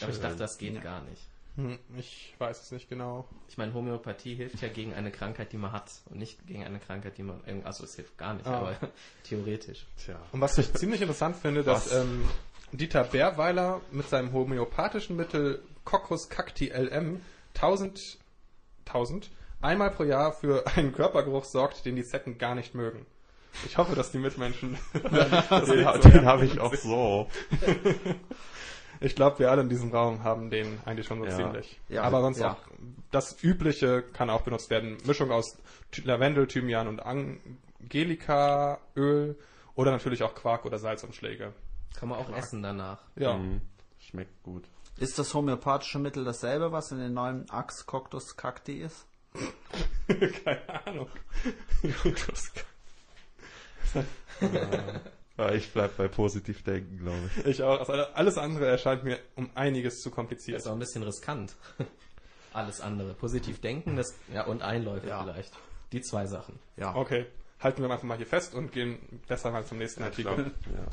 Aber 0.00 0.08
ich 0.10 0.14
Schön. 0.16 0.22
dachte, 0.22 0.36
das 0.36 0.58
geht 0.58 0.74
Ja. 0.74 0.80
gar 0.80 1.02
nicht. 1.02 1.22
Hm, 1.56 1.78
Ich 1.98 2.34
weiß 2.38 2.62
es 2.62 2.70
nicht 2.70 2.88
genau. 2.88 3.26
Ich 3.48 3.58
meine, 3.58 3.74
Homöopathie 3.74 4.36
hilft 4.36 4.62
ja 4.62 4.68
gegen 4.68 4.94
eine 4.94 5.10
Krankheit, 5.10 5.52
die 5.52 5.56
man 5.56 5.72
hat 5.72 5.90
und 6.08 6.18
nicht 6.18 6.46
gegen 6.46 6.64
eine 6.64 6.78
Krankheit, 6.78 7.18
die 7.18 7.24
man 7.24 7.40
irgend- 7.44 7.66
also 7.66 7.82
es 7.84 7.96
hilft 7.96 8.16
gar 8.16 8.34
nicht, 8.34 8.46
Ah. 8.46 8.58
aber 8.58 8.76
theoretisch. 9.24 9.84
Tja. 10.04 10.16
Und 10.32 10.40
was 10.40 10.56
ich 10.58 10.72
ziemlich 10.74 11.00
interessant 11.02 11.36
finde, 11.36 11.64
dass 11.64 11.92
ähm, 11.92 12.24
Dieter 12.72 13.02
Bärweiler 13.02 13.80
mit 13.90 14.08
seinem 14.08 14.32
homöopathischen 14.32 15.16
Mittel 15.16 15.60
Coccus 15.84 16.28
cacti 16.28 16.68
LM 16.68 17.20
1000, 17.54 18.18
1000 18.86 19.28
einmal 19.60 19.90
pro 19.90 20.04
Jahr 20.04 20.32
für 20.32 20.64
einen 20.76 20.92
Körpergeruch 20.92 21.44
sorgt, 21.44 21.84
den 21.84 21.96
die 21.96 22.04
Zecken 22.04 22.38
gar 22.38 22.54
nicht 22.54 22.76
mögen. 22.76 23.06
Ich 23.66 23.76
hoffe, 23.76 23.96
dass 23.96 24.12
die 24.12 24.18
Mitmenschen 24.18 24.78
das 25.02 25.66
Den, 25.68 26.00
den 26.12 26.24
habe 26.24 26.44
ich 26.46 26.60
auch 26.60 26.72
so. 26.76 27.28
Ich 29.00 29.16
glaube, 29.16 29.38
wir 29.38 29.50
alle 29.50 29.62
in 29.62 29.68
diesem 29.70 29.90
Raum 29.92 30.24
haben 30.24 30.50
den 30.50 30.78
eigentlich 30.84 31.06
schon 31.06 31.18
so 31.20 31.24
Ja. 31.26 31.34
ziemlich. 31.36 31.80
Ja. 31.88 32.02
Aber 32.02 32.20
sonst 32.20 32.38
Ja. 32.40 32.52
auch 32.52 32.58
das 33.10 33.42
Übliche 33.42 34.02
kann 34.02 34.28
auch 34.30 34.42
benutzt 34.42 34.68
werden. 34.70 34.98
Mischung 35.06 35.30
aus 35.30 35.56
Lavendel, 36.04 36.46
Thymian 36.46 36.86
und 36.86 37.00
Angelika-Öl 37.80 39.36
oder 39.74 39.90
natürlich 39.90 40.22
auch 40.22 40.34
Quark 40.34 40.64
oder 40.66 40.78
Salzumschläge. 40.78 41.52
Kann 41.98 42.08
man 42.10 42.18
auch 42.18 42.30
essen 42.36 42.62
danach. 42.62 42.98
Ja. 43.16 43.36
Mhm. 43.38 43.62
Schmeckt 43.98 44.42
gut. 44.42 44.64
Ist 44.98 45.18
das 45.18 45.32
homöopathische 45.34 45.98
Mittel 45.98 46.24
dasselbe, 46.24 46.72
was 46.72 46.92
in 46.92 46.98
den 46.98 47.14
neuen 47.14 47.48
Ax 47.50 47.86
Coctus 47.86 48.36
Cacti 48.36 48.80
ist? 48.82 49.06
Keine 50.44 50.86
Ahnung. 50.86 51.08
Ja, 54.40 55.00
ich 55.48 55.72
bleib 55.72 55.96
bei 55.96 56.08
positiv 56.08 56.62
denken, 56.62 56.98
glaube 56.98 57.30
ich. 57.38 57.46
Ich 57.46 57.62
auch. 57.62 57.78
Also 57.80 57.92
alles 57.92 58.36
andere 58.38 58.66
erscheint 58.66 59.04
mir 59.04 59.18
um 59.36 59.50
einiges 59.54 60.00
zu 60.02 60.08
Das 60.10 60.14
kompliziert. 60.16 60.58
ist 60.58 60.66
auch 60.66 60.72
ein 60.72 60.78
bisschen 60.78 61.02
riskant. 61.02 61.54
Alles 62.52 62.80
andere. 62.80 63.14
Positiv 63.14 63.60
denken, 63.60 63.96
das, 63.96 64.14
ja, 64.34 64.44
und 64.44 64.62
Einläufe 64.62 65.06
Ja. 65.06 65.22
vielleicht. 65.22 65.52
Die 65.92 66.00
zwei 66.00 66.26
Sachen. 66.26 66.58
Ja. 66.76 66.94
Okay, 66.96 67.26
halten 67.60 67.82
wir 67.82 67.90
einfach 67.90 68.04
mal 68.04 68.16
hier 68.16 68.26
fest 68.26 68.54
und 68.54 68.72
gehen 68.72 68.98
besser 69.28 69.50
mal 69.52 69.64
zum 69.64 69.78
nächsten 69.78 70.00
Ich 70.02 70.06
Artikel. 70.06 70.50
ja. 70.74 70.86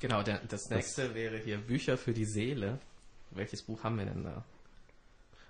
Genau, 0.00 0.22
der, 0.22 0.40
das 0.48 0.70
nächste 0.70 1.14
wäre 1.14 1.38
hier 1.38 1.58
Bücher 1.58 1.96
für 1.98 2.12
die 2.12 2.24
Seele. 2.24 2.78
Welches 3.32 3.62
Buch 3.62 3.84
haben 3.84 3.98
wir 3.98 4.06
denn 4.06 4.24
da? 4.24 4.44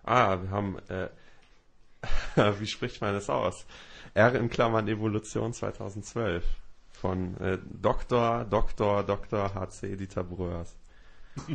Ah, 0.02 0.40
wir 0.42 0.50
haben, 0.50 0.78
äh, 0.88 1.08
wie 2.60 2.66
spricht 2.66 3.00
man 3.00 3.14
das 3.14 3.30
aus? 3.30 3.64
R 4.14 4.34
in 4.34 4.50
Klammern 4.50 4.88
Evolution 4.88 5.52
2012 5.52 6.44
von 7.00 7.36
äh, 7.40 7.58
Dr. 7.80 8.44
Dr. 8.44 9.02
Dr. 9.02 9.54
HC 9.54 9.96
Dieter 9.96 10.22
Bröers. 10.24 10.76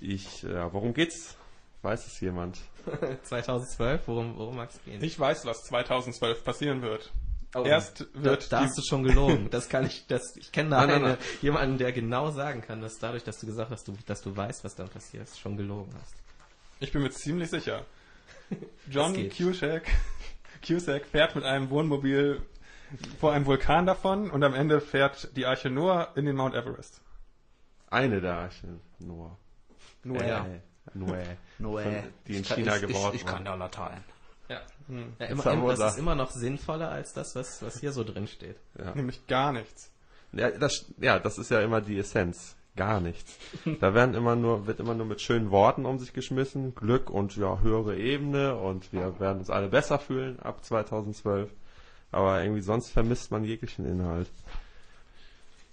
ich, 0.00 0.42
ja, 0.42 0.72
worum 0.72 0.94
geht's? 0.94 1.36
Weiß 1.82 2.06
es 2.06 2.20
jemand? 2.20 2.58
2012, 3.24 4.02
worum, 4.06 4.36
worum 4.36 4.56
mag 4.56 4.70
es 4.70 4.82
gehen? 4.84 5.02
Ich 5.02 5.18
weiß, 5.18 5.44
was 5.46 5.64
2012 5.64 6.44
passieren 6.44 6.82
wird. 6.82 7.10
Oh, 7.54 7.64
Erst 7.64 8.02
da, 8.14 8.22
wird 8.22 8.52
da 8.52 8.60
die- 8.60 8.66
hast 8.66 8.78
du 8.78 8.82
schon 8.82 9.02
gelogen. 9.02 9.48
Das 9.50 9.68
kann 9.68 9.84
ich, 9.86 10.06
das, 10.06 10.36
ich 10.36 10.52
kenne 10.52 10.70
da 10.70 10.76
Nein, 10.80 10.88
nein, 10.88 10.96
eine, 10.98 11.08
nein. 11.14 11.18
jemanden, 11.42 11.78
der 11.78 11.92
genau 11.92 12.30
sagen 12.30 12.60
kann, 12.62 12.80
dass 12.80 12.98
dadurch, 12.98 13.24
dass 13.24 13.40
du 13.40 13.46
gesagt 13.46 13.70
hast, 13.70 13.88
du, 13.88 13.96
dass 14.06 14.22
du 14.22 14.36
weißt, 14.36 14.62
was 14.62 14.76
dann 14.76 14.88
passiert, 14.88 15.28
schon 15.36 15.56
gelogen 15.56 15.92
hast. 16.00 16.14
Ich 16.78 16.92
bin 16.92 17.02
mir 17.02 17.10
ziemlich 17.10 17.50
sicher. 17.50 17.84
John. 18.88 19.14
Cusack, 19.30 19.84
Cusack 20.66 21.06
fährt 21.06 21.34
mit 21.34 21.44
einem 21.44 21.70
Wohnmobil 21.70 22.40
vor 23.18 23.32
einem 23.32 23.46
Vulkan 23.46 23.86
davon 23.86 24.30
und 24.30 24.42
am 24.42 24.54
Ende 24.54 24.80
fährt 24.80 25.36
die 25.36 25.46
Arche 25.46 25.70
Noah 25.70 26.08
in 26.16 26.24
den 26.26 26.36
Mount 26.36 26.54
Everest. 26.54 27.00
Eine 27.88 28.20
der 28.20 28.34
Archen, 28.36 28.80
Noah. 28.98 29.36
Noah. 30.04 30.24
Ja. 30.24 30.46
Noah. 30.94 31.82
Von- 31.82 31.92
die 32.26 32.36
in 32.36 32.42
Ich 32.42 32.48
kann- 32.48 32.56
China 32.58 32.76
ich, 32.76 32.80
gebaut 32.82 33.14
ich, 33.14 33.20
ich 33.20 33.26
kann 33.26 33.38
wurden. 33.40 33.46
ja 33.46 33.54
Latein. 33.54 34.04
Ja. 34.48 34.60
Hm. 34.88 34.98
ja 35.18 35.26
Jetzt 35.26 35.30
immer, 35.32 35.44
haben 35.44 35.62
wir 35.62 35.68
das 35.70 35.78
da- 35.78 35.88
ist 35.88 35.98
immer 35.98 36.14
noch 36.14 36.30
sinnvoller 36.30 36.90
als 36.90 37.12
das, 37.12 37.34
was, 37.36 37.62
was 37.62 37.78
hier 37.80 37.92
so 37.92 38.02
drin 38.04 38.26
steht. 38.26 38.56
Ja. 38.78 38.94
Nämlich 38.94 39.26
gar 39.26 39.52
nichts. 39.52 39.92
Ja, 40.32 40.50
das, 40.50 40.86
ja, 41.00 41.18
das 41.18 41.38
ist 41.38 41.50
ja 41.50 41.60
immer 41.60 41.80
die 41.80 41.98
Essenz. 41.98 42.56
gar 42.76 43.00
nichts. 43.00 43.36
Da 43.80 43.94
werden 43.94 44.14
immer 44.14 44.36
nur, 44.36 44.66
wird 44.66 44.80
immer 44.80 44.94
nur 44.94 45.04
mit 45.04 45.20
schönen 45.20 45.50
Worten 45.50 45.84
um 45.84 45.98
sich 45.98 46.12
geschmissen. 46.12 46.74
Glück 46.74 47.10
und 47.10 47.36
ja, 47.36 47.58
höhere 47.60 47.96
Ebene 47.96 48.56
und 48.56 48.92
wir 48.92 49.18
werden 49.20 49.38
uns 49.40 49.50
alle 49.50 49.68
besser 49.68 49.98
fühlen 49.98 50.40
ab 50.40 50.64
2012. 50.64 51.50
Aber 52.12 52.42
irgendwie 52.42 52.62
sonst 52.62 52.90
vermisst 52.90 53.30
man 53.30 53.44
jeglichen 53.44 53.86
Inhalt. 53.86 54.28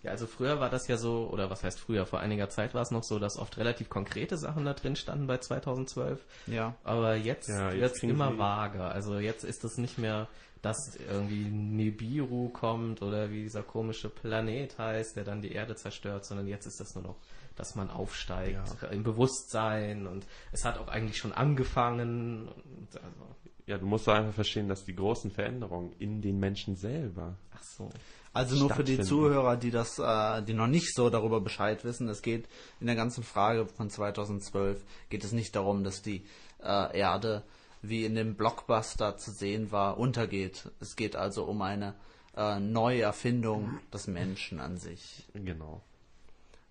Ja, 0.03 0.11
also 0.11 0.27
früher 0.27 0.59
war 0.59 0.69
das 0.69 0.87
ja 0.87 0.97
so, 0.97 1.27
oder 1.31 1.49
was 1.49 1.63
heißt 1.63 1.79
früher, 1.79 2.05
vor 2.05 2.19
einiger 2.19 2.49
Zeit 2.49 2.73
war 2.73 2.81
es 2.81 2.91
noch 2.91 3.03
so, 3.03 3.17
dass 3.17 3.37
oft 3.37 3.57
relativ 3.57 3.89
konkrete 3.89 4.37
Sachen 4.37 4.63
da 4.63 4.73
drin 4.73 4.95
standen 4.95 5.27
bei 5.27 5.37
2012. 5.37 6.23
Ja. 6.45 6.75
Aber 6.83 7.15
jetzt, 7.15 7.49
Ja, 7.49 7.71
jetzt 7.71 7.81
wird 7.81 7.95
es 7.95 8.03
immer 8.03 8.37
vager. 8.37 8.91
Also 8.91 9.19
jetzt 9.19 9.43
ist 9.43 9.63
es 9.63 9.77
nicht 9.77 9.97
mehr, 9.97 10.27
dass 10.61 10.95
irgendwie 11.09 11.45
Nibiru 11.45 12.49
kommt 12.49 13.01
oder 13.01 13.31
wie 13.31 13.43
dieser 13.43 13.63
komische 13.63 14.09
Planet 14.09 14.77
heißt, 14.77 15.15
der 15.15 15.23
dann 15.23 15.41
die 15.41 15.51
Erde 15.51 15.75
zerstört, 15.75 16.25
sondern 16.25 16.47
jetzt 16.47 16.65
ist 16.65 16.79
das 16.79 16.93
nur 16.95 17.03
noch, 17.03 17.15
dass 17.55 17.75
man 17.75 17.89
aufsteigt 17.89 18.75
im 18.91 19.03
Bewusstsein 19.03 20.07
und 20.07 20.25
es 20.51 20.63
hat 20.63 20.77
auch 20.77 20.87
eigentlich 20.87 21.17
schon 21.17 21.33
angefangen. 21.33 22.47
Und 22.47 22.87
also, 22.95 23.35
Ja, 23.67 23.77
du 23.77 23.85
musst 23.85 24.07
doch 24.07 24.13
einfach 24.13 24.33
verstehen, 24.33 24.69
dass 24.69 24.85
die 24.85 24.95
großen 24.95 25.29
Veränderungen 25.29 25.91
in 25.99 26.21
den 26.21 26.39
Menschen 26.39 26.75
selber. 26.75 27.35
ach 27.53 27.63
so. 27.63 27.89
Also 28.33 28.55
nur 28.55 28.69
für 28.69 28.83
die. 28.83 29.01
Zuhörer, 29.01 29.57
die 29.57 29.71
das, 29.71 29.99
äh, 29.99 30.41
die 30.43 30.53
noch 30.53 30.67
nicht 30.67 30.93
so 30.93 31.09
darüber 31.09 31.41
Bescheid 31.41 31.83
wissen, 31.83 32.07
es 32.07 32.21
geht 32.21 32.47
in 32.79 32.87
der 32.87 32.95
ganzen 32.95 33.23
Frage 33.23 33.65
von 33.65 33.89
2012 33.89 34.83
geht 35.09 35.23
es 35.23 35.31
nicht 35.31 35.55
darum, 35.55 35.83
dass 35.83 36.01
die 36.01 36.23
äh, 36.63 36.97
Erde 36.97 37.43
wie 37.81 38.05
in 38.05 38.15
dem 38.15 38.35
Blockbuster 38.35 39.17
zu 39.17 39.31
sehen 39.31 39.71
war 39.71 39.97
untergeht. 39.97 40.69
Es 40.79 40.95
geht 40.95 41.15
also 41.15 41.45
um 41.45 41.61
eine 41.61 41.95
äh, 42.35 42.59
Neuerfindung 42.59 43.79
des 43.91 44.07
Menschen 44.07 44.59
an 44.59 44.77
sich, 44.77 45.27
Genau. 45.33 45.81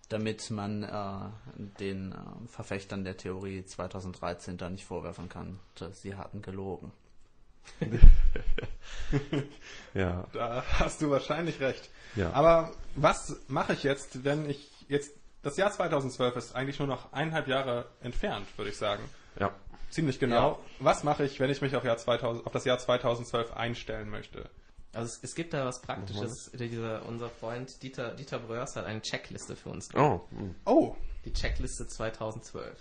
Damit 0.09 0.51
man 0.51 0.83
äh, 0.83 1.69
den 1.81 2.13
äh, 2.13 2.49
Verfechtern 2.49 3.05
der 3.05 3.17
Theorie 3.17 3.65
2013 3.65 4.57
da 4.57 4.71
nicht 4.71 4.85
vorwerfen 4.85 5.29
kann, 5.29 5.59
dass 5.75 6.03
sie 6.03 6.15
hatten 6.15 6.43
gelogen. 6.43 6.93
Ja. 9.95 10.27
Da 10.33 10.63
hast 10.79 11.01
du 11.01 11.11
wahrscheinlich 11.11 11.61
recht. 11.61 11.89
Ja. 12.17 12.33
Aber 12.33 12.73
was 12.95 13.41
mache 13.49 13.73
ich 13.73 13.83
jetzt, 13.83 14.25
wenn 14.25 14.49
ich 14.49 14.71
jetzt, 14.89 15.13
das 15.43 15.57
Jahr 15.57 15.71
2012 15.71 16.37
ist 16.37 16.55
eigentlich 16.55 16.79
nur 16.79 16.89
noch 16.89 17.13
eineinhalb 17.13 17.49
Jahre 17.49 17.87
entfernt, 18.01 18.47
würde 18.59 18.71
ich 18.71 18.77
sagen. 18.77 19.03
Ja. 19.39 19.53
Ziemlich 19.91 20.19
genau. 20.19 20.59
Was 20.81 21.05
mache 21.05 21.25
ich, 21.25 21.41
wenn 21.41 21.51
ich 21.51 21.63
mich 21.63 21.75
auf, 21.77 21.85
Jahr 21.85 21.97
2000, 21.97 22.47
auf 22.47 22.53
das 22.53 22.65
Jahr 22.65 22.79
2012 22.79 23.53
einstellen 23.53 24.11
möchte? 24.11 24.51
Also 24.97 25.09
es, 25.09 25.19
es 25.23 25.35
gibt 25.35 25.53
da 25.53 25.65
was 25.67 25.83
Praktisches. 25.83 26.51
Dieser, 26.55 27.05
unser 27.07 27.29
Freund 27.29 27.83
Dieter, 27.83 28.15
Dieter 28.15 28.39
Bröers 28.39 28.77
hat 28.77 28.87
eine 28.87 29.03
Checkliste 29.03 29.55
für 29.55 29.69
uns. 29.69 29.95
Oh, 29.95 30.23
hm. 30.31 30.55
Oh, 30.65 30.97
Die 31.25 31.33
Checkliste 31.33 31.87
2012. 31.87 32.77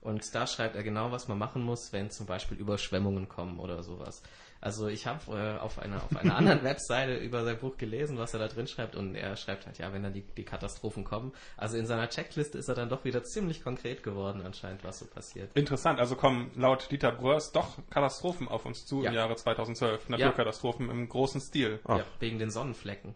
Und 0.00 0.34
da 0.34 0.46
schreibt 0.46 0.76
er 0.76 0.82
genau, 0.82 1.10
was 1.10 1.26
man 1.26 1.38
machen 1.38 1.62
muss, 1.62 1.92
wenn 1.92 2.10
zum 2.10 2.26
Beispiel 2.26 2.56
Überschwemmungen 2.58 3.28
kommen 3.28 3.58
oder 3.58 3.82
sowas. 3.82 4.22
Also 4.60 4.88
ich 4.88 5.06
habe 5.06 5.20
äh, 5.36 5.58
auf 5.58 5.78
einer 5.78 5.96
auf 6.02 6.16
einer 6.16 6.36
anderen 6.36 6.62
Webseite 6.64 7.16
über 7.16 7.44
sein 7.44 7.58
Buch 7.58 7.76
gelesen, 7.76 8.18
was 8.18 8.34
er 8.34 8.40
da 8.40 8.48
drin 8.48 8.66
schreibt 8.66 8.96
und 8.96 9.14
er 9.14 9.36
schreibt 9.36 9.66
halt, 9.66 9.78
ja, 9.78 9.92
wenn 9.92 10.02
dann 10.02 10.12
die, 10.12 10.22
die 10.22 10.44
Katastrophen 10.44 11.04
kommen. 11.04 11.32
Also 11.56 11.76
in 11.76 11.86
seiner 11.86 12.08
Checkliste 12.08 12.58
ist 12.58 12.68
er 12.68 12.74
dann 12.74 12.88
doch 12.88 13.04
wieder 13.04 13.22
ziemlich 13.22 13.62
konkret 13.62 14.02
geworden 14.02 14.42
anscheinend, 14.44 14.82
was 14.84 14.98
so 14.98 15.06
passiert. 15.06 15.50
interessant. 15.56 16.00
Also 16.00 16.16
kommen 16.16 16.50
laut 16.56 16.90
Dieter 16.90 17.12
Bröers 17.12 17.52
doch 17.52 17.76
Katastrophen 17.90 18.48
auf 18.48 18.66
uns 18.66 18.84
zu 18.86 19.02
Ja. 19.02 19.10
im 19.10 19.14
Jahre 19.16 19.36
2012. 19.36 20.08
Naturkatastrophen 20.08 20.90
im 20.90 21.08
großen 21.08 21.40
Stil. 21.40 21.80
Ja, 21.88 22.04
wegen 22.18 22.38
den 22.38 22.50
Sonnenflecken. 22.50 23.14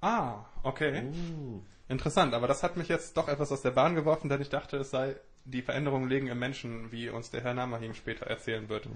Ah, 0.00 0.44
okay. 0.62 1.04
Uh. 1.34 1.62
Interessant, 1.88 2.34
aber 2.34 2.46
das 2.46 2.62
hat 2.62 2.76
mich 2.76 2.88
jetzt 2.88 3.16
doch 3.16 3.28
etwas 3.28 3.50
aus 3.50 3.62
der 3.62 3.70
Bahn 3.70 3.94
geworfen, 3.94 4.28
denn 4.28 4.42
ich 4.42 4.50
dachte, 4.50 4.76
es 4.76 4.90
sei 4.90 5.16
die 5.50 5.62
Veränderungen 5.62 6.08
liegen 6.08 6.26
im 6.28 6.38
Menschen, 6.38 6.92
wie 6.92 7.08
uns 7.08 7.30
der 7.30 7.42
Herr 7.42 7.54
Namahim 7.54 7.94
später 7.94 8.26
erzählen 8.26 8.68
wird. 8.68 8.88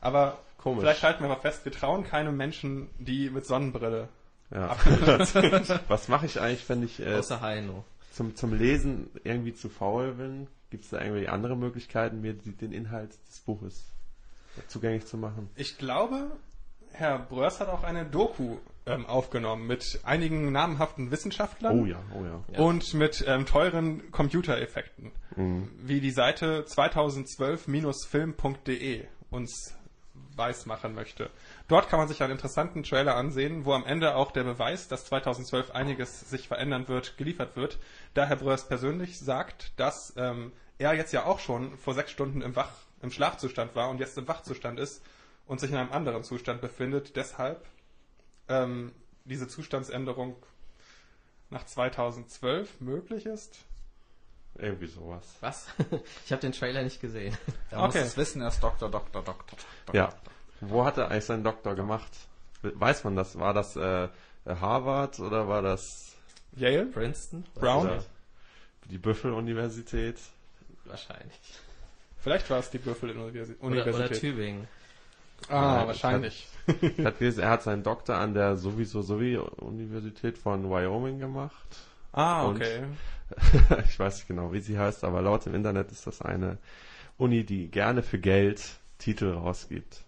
Aber 0.00 0.38
Komisch. 0.58 0.80
vielleicht 0.80 1.02
halten 1.02 1.22
wir 1.22 1.28
mal 1.28 1.36
fest, 1.36 1.64
wir 1.64 1.72
trauen 1.72 2.04
keinem 2.04 2.36
Menschen, 2.36 2.88
die 2.98 3.30
mit 3.30 3.44
Sonnenbrille 3.46 4.08
Ja. 4.50 4.76
Was 5.88 6.08
mache 6.08 6.26
ich 6.26 6.40
eigentlich, 6.40 6.68
wenn 6.68 6.82
ich 6.82 7.00
äh, 7.00 7.14
Außer 7.14 7.40
Heino. 7.40 7.84
zum, 8.12 8.34
zum 8.34 8.54
Lesen 8.54 9.10
irgendwie 9.24 9.54
zu 9.54 9.68
faul 9.68 10.12
bin? 10.14 10.46
Gibt 10.70 10.84
es 10.84 10.90
da 10.90 11.00
irgendwie 11.02 11.28
andere 11.28 11.56
Möglichkeiten, 11.56 12.20
mir 12.20 12.34
die, 12.34 12.52
den 12.52 12.72
Inhalt 12.72 13.10
des 13.28 13.40
Buches 13.40 13.84
zugänglich 14.68 15.06
zu 15.06 15.16
machen? 15.18 15.50
Ich 15.56 15.78
glaube, 15.78 16.30
Herr 16.92 17.18
Bröers 17.18 17.60
hat 17.60 17.68
auch 17.68 17.82
eine 17.82 18.04
Doku 18.04 18.58
ähm, 18.86 19.06
aufgenommen 19.06 19.66
mit 19.66 20.00
einigen 20.04 20.52
namhaften 20.52 21.10
Wissenschaftlern 21.10 21.80
Oh 21.80 21.86
ja, 21.86 21.98
oh 22.14 22.24
ja. 22.24 22.44
Ja. 22.52 22.58
und 22.60 22.92
mit 22.94 23.24
ähm, 23.26 23.46
teuren 23.46 24.10
Computereffekten, 24.10 25.12
Mhm. 25.36 25.70
wie 25.82 26.00
die 26.00 26.10
Seite 26.10 26.64
2012-film.de 26.66 29.04
uns 29.30 29.74
weismachen 30.36 30.94
möchte. 30.94 31.30
Dort 31.68 31.88
kann 31.88 31.98
man 31.98 32.08
sich 32.08 32.22
einen 32.22 32.32
interessanten 32.32 32.82
Trailer 32.82 33.14
ansehen, 33.16 33.64
wo 33.64 33.72
am 33.74 33.84
Ende 33.84 34.14
auch 34.16 34.32
der 34.32 34.44
Beweis, 34.44 34.88
dass 34.88 35.04
2012 35.04 35.70
einiges 35.72 36.28
sich 36.30 36.48
verändern 36.48 36.88
wird, 36.88 37.16
geliefert 37.16 37.56
wird. 37.56 37.78
Da 38.14 38.26
Herr 38.26 38.36
Bröers 38.36 38.66
persönlich 38.66 39.18
sagt, 39.18 39.72
dass 39.78 40.12
ähm, 40.16 40.52
er 40.78 40.94
jetzt 40.94 41.12
ja 41.12 41.24
auch 41.26 41.38
schon 41.40 41.76
vor 41.78 41.94
sechs 41.94 42.10
Stunden 42.10 42.42
im, 42.42 42.56
Wach, 42.56 42.72
im 43.02 43.10
Schlafzustand 43.10 43.74
war 43.76 43.88
und 43.90 44.00
jetzt 44.00 44.16
im 44.18 44.26
Wachzustand 44.28 44.78
ist 44.80 45.02
und 45.50 45.58
sich 45.58 45.72
in 45.72 45.76
einem 45.76 45.90
anderen 45.90 46.22
Zustand 46.22 46.60
befindet. 46.60 47.16
Deshalb 47.16 47.66
ähm, 48.48 48.92
diese 49.24 49.48
Zustandsänderung 49.48 50.36
nach 51.50 51.66
2012 51.66 52.80
möglich 52.80 53.26
ist. 53.26 53.58
Irgendwie 54.54 54.86
sowas. 54.86 55.24
Was? 55.40 55.66
ich 56.24 56.30
habe 56.30 56.40
den 56.40 56.52
Trailer 56.52 56.84
nicht 56.84 57.00
gesehen. 57.00 57.36
Er 57.72 57.78
Okay. 57.82 57.98
muss 57.98 58.10
es 58.10 58.16
wissen, 58.16 58.42
er 58.42 58.48
ist 58.48 58.62
Doktor, 58.62 58.92
Doktor, 58.92 59.24
Doktor. 59.24 59.58
Doktor. 59.86 59.94
Ja. 59.94 60.14
Wo 60.60 60.84
hat 60.84 60.98
er 60.98 61.10
eigentlich 61.10 61.24
seinen 61.24 61.42
Doktor 61.42 61.74
gemacht? 61.74 62.12
Weiß 62.62 63.02
man 63.02 63.16
das? 63.16 63.36
War 63.36 63.52
das 63.52 63.74
äh, 63.74 64.08
Harvard 64.46 65.18
oder 65.18 65.48
war 65.48 65.62
das 65.62 66.14
Yale? 66.54 66.86
Princeton? 66.86 67.44
Brown? 67.56 67.86
oder 67.88 68.04
die 68.88 68.98
Büffel-Universität? 68.98 70.18
Wahrscheinlich. 70.84 71.40
Vielleicht 72.18 72.48
war 72.50 72.60
es 72.60 72.70
die 72.70 72.78
Büffel-Universität. 72.78 73.60
Oder, 73.60 73.84
oder 73.84 74.10
Tübingen. 74.12 74.68
Ah, 75.48 75.76
Nein, 75.76 75.86
wahrscheinlich. 75.86 76.46
Ich 76.66 76.98
hatte 77.04 77.18
gelesen, 77.18 77.40
er 77.42 77.50
hat 77.50 77.62
seinen 77.62 77.82
Doktor 77.82 78.16
an 78.16 78.34
der 78.34 78.56
sowieso 78.56 79.02
sowie 79.02 79.36
Universität 79.36 80.38
von 80.38 80.70
Wyoming 80.70 81.18
gemacht. 81.18 81.76
Ah, 82.12 82.44
Und? 82.44 82.56
okay. 82.56 82.84
ich 83.88 83.98
weiß 83.98 84.16
nicht 84.16 84.28
genau, 84.28 84.52
wie 84.52 84.60
sie 84.60 84.78
heißt, 84.78 85.04
aber 85.04 85.22
laut 85.22 85.46
im 85.46 85.54
Internet 85.54 85.92
ist 85.92 86.06
das 86.06 86.22
eine 86.22 86.58
Uni, 87.16 87.44
die 87.44 87.68
gerne 87.68 88.02
für 88.02 88.18
Geld 88.18 88.80
Titel 88.98 89.32
rausgibt. 89.32 90.04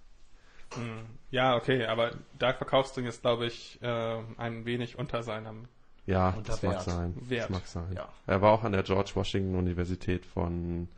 Hm. 0.74 1.06
Ja, 1.30 1.56
okay, 1.56 1.86
aber 1.86 2.12
da 2.38 2.52
verkaufst 2.52 2.96
du 2.96 3.00
ihn 3.00 3.06
jetzt, 3.06 3.22
glaube 3.22 3.46
ich, 3.46 3.80
äh, 3.82 4.18
ein 4.36 4.64
wenig 4.64 4.98
unter 4.98 5.22
seinem. 5.22 5.66
Ja, 6.04 6.36
das 6.44 6.62
mag 6.62 6.80
sein. 6.82 7.14
Wert. 7.16 7.44
Das 7.44 7.50
mag 7.50 7.66
sein. 7.66 7.92
Ja. 7.94 8.08
Er 8.26 8.42
war 8.42 8.52
auch 8.52 8.64
an 8.64 8.72
der 8.72 8.82
George 8.82 9.12
Washington 9.14 9.54
Universität 9.54 10.26
von 10.26 10.88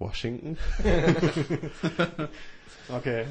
Washington. 0.00 0.56
Okay. 2.88 3.26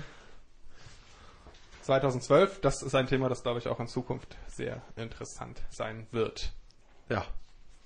2012, 1.81 2.61
das 2.61 2.81
ist 2.81 2.95
ein 2.95 3.07
Thema, 3.07 3.27
das, 3.29 3.43
glaube 3.43 3.59
ich, 3.59 3.67
auch 3.67 3.79
in 3.79 3.87
Zukunft 3.87 4.37
sehr 4.47 4.81
interessant 4.95 5.61
sein 5.69 6.07
wird. 6.11 6.53
Ja, 7.09 7.25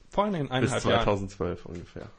Vor 0.09 0.25
allem 0.25 0.35
in 0.35 0.41
bis 0.43 0.51
eineinhalb 0.51 0.83
Jahren. 0.85 1.03
2012 1.05 1.65
ungefähr. 1.65 2.09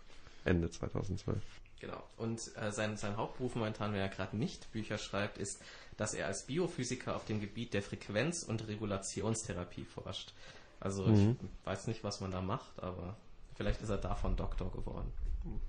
Ende 0.45 0.71
2012. 0.71 1.41
Genau. 1.81 2.03
Und 2.17 2.41
äh, 2.57 2.73
sein, 2.73 2.97
sein 2.97 3.17
Hauptberuf 3.17 3.55
momentan, 3.55 3.93
wenn 3.93 4.01
er 4.01 4.09
gerade 4.09 4.37
nicht 4.37 4.73
Bücher 4.73 4.99
schreibt, 4.99 5.39
ist, 5.39 5.61
dass 5.97 6.15
er 6.15 6.27
als 6.27 6.47
Biophysiker 6.47 7.15
auf 7.15 7.25
dem 7.27 7.41
Gebiet 7.41 7.75
der 7.75 7.83
Frequenz- 7.83 8.43
und 8.43 8.67
Regulationstherapie 8.67 9.85
forscht. 9.85 10.33
Also 10.81 11.05
Mhm. 11.07 11.39
ich 11.41 11.67
weiß 11.67 11.87
nicht, 11.87 12.03
was 12.03 12.21
man 12.21 12.31
da 12.31 12.41
macht, 12.41 12.83
aber 12.83 13.17
vielleicht 13.55 13.83
ist 13.83 13.91
er 13.91 13.99
davon 13.99 14.37
Doktor 14.37 14.73
geworden. 14.73 15.13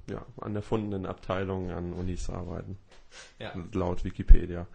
Ja, 0.09 0.25
an 0.39 0.55
erfundenen 0.55 1.05
Abteilungen 1.05 1.71
an 1.71 1.93
Unis 1.93 2.29
arbeiten. 2.29 2.77
Ja, 3.39 3.53
Laut 3.73 4.03
Wikipedia. 4.03 4.67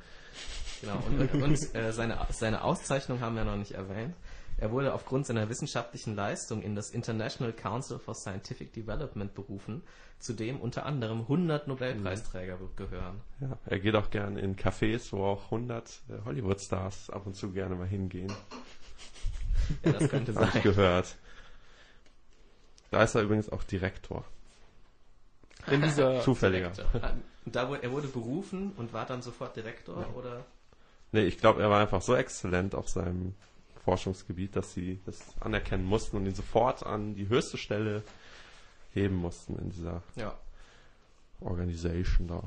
genau. 0.80 1.02
Und, 1.06 1.42
und 1.42 1.74
äh, 1.74 1.92
seine, 1.92 2.18
seine 2.30 2.64
Auszeichnung 2.64 3.20
haben 3.20 3.36
wir 3.36 3.44
noch 3.44 3.56
nicht 3.56 3.72
erwähnt. 3.72 4.14
Er 4.58 4.72
wurde 4.72 4.92
aufgrund 4.92 5.26
seiner 5.26 5.48
wissenschaftlichen 5.48 6.14
Leistung 6.14 6.60
in 6.62 6.74
das 6.74 6.90
International 6.90 7.52
Council 7.52 7.98
for 7.98 8.14
Scientific 8.14 8.72
Development 8.74 9.32
berufen, 9.34 9.82
zu 10.18 10.34
dem 10.34 10.60
unter 10.60 10.84
anderem 10.84 11.20
100 11.22 11.66
Nobelpreisträger 11.66 12.58
gehören. 12.76 13.20
Ja, 13.40 13.58
er 13.64 13.78
geht 13.78 13.94
auch 13.94 14.10
gerne 14.10 14.38
in 14.40 14.56
Cafés, 14.56 15.12
wo 15.12 15.24
auch 15.24 15.44
100 15.46 15.88
äh, 16.10 16.24
Hollywood-Stars 16.26 17.08
ab 17.08 17.26
und 17.26 17.36
zu 17.36 17.52
gerne 17.52 17.74
mal 17.74 17.86
hingehen. 17.88 18.30
Ja, 19.84 19.92
das 19.92 20.10
könnte 20.10 20.34
Habe 20.34 20.46
ich 20.46 20.52
sein. 20.52 20.62
gehört. 20.62 21.16
Da 22.90 23.02
ist 23.04 23.14
er 23.14 23.22
übrigens 23.22 23.48
auch 23.50 23.62
Direktor. 23.64 24.24
In 25.70 25.82
dieser, 25.82 26.20
Zufälliger. 26.22 26.72
Ah, 27.00 27.12
Da, 27.46 27.68
wo, 27.68 27.74
er 27.74 27.90
wurde 27.92 28.08
berufen 28.08 28.72
und 28.76 28.92
war 28.92 29.06
dann 29.06 29.22
sofort 29.22 29.56
Direktor 29.56 30.06
oder? 30.16 30.44
Nee, 31.12 31.22
ich 31.24 31.38
glaube, 31.38 31.62
er 31.62 31.70
war 31.70 31.80
einfach 31.80 32.02
so 32.02 32.14
exzellent 32.14 32.74
auf 32.74 32.88
seinem 32.88 33.34
Forschungsgebiet, 33.84 34.54
dass 34.56 34.72
sie 34.74 35.00
das 35.06 35.18
anerkennen 35.40 35.84
mussten 35.84 36.16
und 36.16 36.26
ihn 36.26 36.34
sofort 36.34 36.84
an 36.84 37.14
die 37.14 37.28
höchste 37.28 37.56
Stelle 37.58 38.02
heben 38.92 39.16
mussten 39.16 39.58
in 39.58 39.70
dieser 39.70 40.02
Ja. 40.16 40.34
Organisation 41.40 42.28
da. 42.28 42.42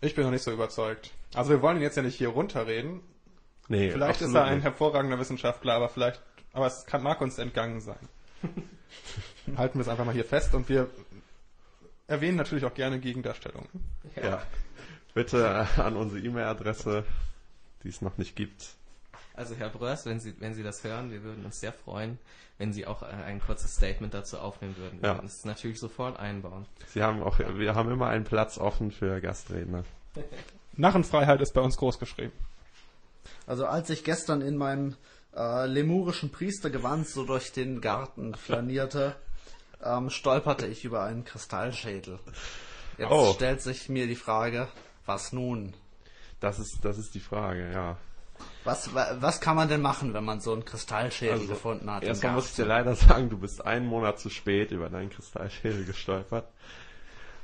Ich 0.00 0.14
bin 0.14 0.24
noch 0.24 0.30
nicht 0.30 0.42
so 0.42 0.50
überzeugt. 0.52 1.10
Also 1.34 1.50
wir 1.50 1.62
wollen 1.62 1.76
ihn 1.76 1.82
jetzt 1.82 1.96
ja 1.96 2.02
nicht 2.02 2.16
hier 2.16 2.28
runterreden. 2.28 3.00
Nee, 3.68 3.90
Vielleicht 3.92 4.20
ist 4.20 4.34
er 4.34 4.44
ein 4.44 4.56
nicht. 4.56 4.64
hervorragender 4.64 5.18
Wissenschaftler, 5.18 5.74
aber 5.74 5.88
vielleicht, 5.88 6.20
aber 6.52 6.66
es 6.66 6.84
kann, 6.84 7.02
mag 7.02 7.20
uns 7.20 7.38
entgangen 7.38 7.80
sein. 7.80 8.08
Halten 9.56 9.78
wir 9.78 9.82
es 9.82 9.88
einfach 9.88 10.04
mal 10.04 10.14
hier 10.14 10.24
fest 10.24 10.54
und 10.54 10.68
wir 10.68 10.88
erwähnen 12.06 12.36
natürlich 12.36 12.64
auch 12.64 12.74
gerne 12.74 12.98
Gegendarstellungen. 13.00 13.68
Ja. 14.22 14.42
Bitte 15.14 15.66
äh, 15.76 15.80
an 15.80 15.96
unsere 15.96 16.20
E-Mail-Adresse, 16.20 17.04
die 17.82 17.88
es 17.88 18.00
noch 18.02 18.16
nicht 18.18 18.34
gibt. 18.36 18.70
Also 19.34 19.54
Herr 19.56 19.70
Bröers, 19.70 20.06
wenn 20.06 20.20
Sie, 20.20 20.34
wenn 20.40 20.54
Sie 20.54 20.62
das 20.62 20.84
hören, 20.84 21.10
wir 21.10 21.22
würden 21.22 21.44
uns 21.44 21.60
sehr 21.60 21.72
freuen, 21.72 22.18
wenn 22.58 22.72
Sie 22.72 22.86
auch 22.86 23.02
äh, 23.02 23.06
ein 23.06 23.40
kurzes 23.40 23.74
Statement 23.74 24.14
dazu 24.14 24.38
aufnehmen 24.38 24.76
würden. 24.76 25.00
Wir 25.02 25.08
Ja. 25.10 25.14
würden 25.16 25.26
es 25.26 25.44
natürlich 25.44 25.80
sofort 25.80 26.18
einbauen. 26.18 26.66
Sie 26.88 27.02
haben 27.02 27.22
auch, 27.22 27.38
wir 27.38 27.74
haben 27.74 27.90
immer 27.90 28.08
einen 28.08 28.24
Platz 28.24 28.58
offen 28.58 28.90
für 28.90 29.20
Gastredner. 29.20 29.84
Narrenfreiheit 30.76 31.40
ist 31.40 31.52
bei 31.54 31.60
uns 31.60 31.76
groß 31.76 31.98
geschrieben. 31.98 32.32
Also 33.46 33.66
als 33.66 33.90
ich 33.90 34.04
gestern 34.04 34.40
in 34.40 34.56
meinem 34.56 34.96
äh, 35.34 35.66
lemurischen 35.66 36.30
Priestergewand 36.30 37.08
so 37.08 37.24
durch 37.24 37.52
den 37.52 37.80
Garten 37.80 38.34
flanierte, 38.34 39.16
ähm, 39.84 40.10
stolperte 40.10 40.66
ich 40.66 40.84
über 40.84 41.02
einen 41.04 41.24
Kristallschädel. 41.24 42.18
Jetzt 42.98 43.10
Oh. 43.10 43.32
stellt 43.34 43.60
sich 43.62 43.88
mir 43.88 44.06
die 44.06 44.16
Frage, 44.16 44.68
was 45.06 45.32
nun? 45.32 45.74
Das 46.40 46.58
ist, 46.58 46.84
das 46.84 46.98
ist 46.98 47.14
die 47.14 47.20
Frage, 47.20 47.70
ja. 47.72 47.96
Was, 48.64 48.94
wa- 48.94 49.16
was 49.20 49.40
kann 49.40 49.54
man 49.56 49.68
denn 49.68 49.80
machen, 49.82 50.14
wenn 50.14 50.24
man 50.24 50.40
so 50.40 50.52
einen 50.52 50.64
Kristallschädel 50.64 51.34
Also, 51.34 51.46
gefunden 51.48 51.90
hat? 51.90 52.02
Erstmal 52.02 52.32
muss 52.32 52.50
ich 52.50 52.56
dir 52.56 52.64
leider 52.64 52.94
sagen, 52.96 53.30
du 53.30 53.38
bist 53.38 53.64
einen 53.64 53.86
Monat 53.86 54.18
zu 54.18 54.30
spät 54.30 54.70
über 54.72 54.88
deinen 54.88 55.10
Kristallschädel 55.10 55.84
gestolpert. 55.84 56.48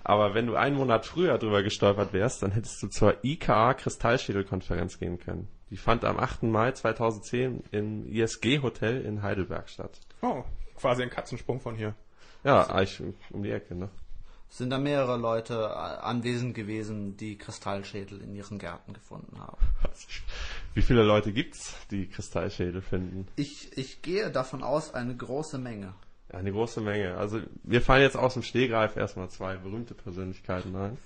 Aber 0.04 0.34
wenn 0.34 0.46
du 0.46 0.56
einen 0.56 0.76
Monat 0.76 1.06
früher 1.06 1.38
drüber 1.38 1.62
gestolpert 1.62 2.12
wärst, 2.12 2.42
dann 2.42 2.50
hättest 2.52 2.82
du 2.82 2.88
zur 2.88 3.22
IKA 3.24 3.74
Kristallschädelkonferenz 3.74 4.98
gehen 4.98 5.18
können. 5.18 5.48
Die 5.70 5.76
fand 5.76 6.04
am 6.04 6.18
8. 6.18 6.44
Mai 6.44 6.72
2010 6.72 7.62
im 7.72 8.06
ISG 8.06 8.60
Hotel 8.62 9.02
in 9.02 9.22
Heidelberg 9.22 9.68
statt. 9.68 10.00
Oh, 10.22 10.44
quasi 10.76 11.02
ein 11.02 11.10
Katzensprung 11.10 11.60
von 11.60 11.74
hier. 11.76 11.94
Ja, 12.48 12.66
eigentlich 12.70 13.02
um 13.28 13.42
die 13.42 13.50
Ecke, 13.50 13.74
ne? 13.74 13.90
Sind 14.48 14.70
da 14.70 14.78
mehrere 14.78 15.18
Leute 15.18 15.52
äh, 15.52 15.66
anwesend 15.66 16.54
gewesen, 16.54 17.18
die 17.18 17.36
Kristallschädel 17.36 18.22
in 18.22 18.34
ihren 18.34 18.58
Gärten 18.58 18.94
gefunden 18.94 19.38
haben? 19.38 19.58
Wie 20.74 20.80
viele 20.80 21.02
Leute 21.02 21.34
gibt's, 21.34 21.76
die 21.90 22.08
Kristallschädel 22.08 22.80
finden? 22.80 23.28
Ich, 23.36 23.76
ich 23.76 24.00
gehe 24.00 24.30
davon 24.30 24.62
aus, 24.62 24.94
eine 24.94 25.14
große 25.14 25.58
Menge. 25.58 25.92
Ja, 26.32 26.38
eine 26.38 26.50
große 26.50 26.80
Menge. 26.80 27.18
Also 27.18 27.42
wir 27.64 27.82
fallen 27.82 28.00
jetzt 28.00 28.16
aus 28.16 28.32
dem 28.32 28.42
Stehgreif 28.42 28.96
erstmal 28.96 29.28
zwei 29.28 29.56
berühmte 29.56 29.92
Persönlichkeiten 29.92 30.74
ein. 30.74 30.96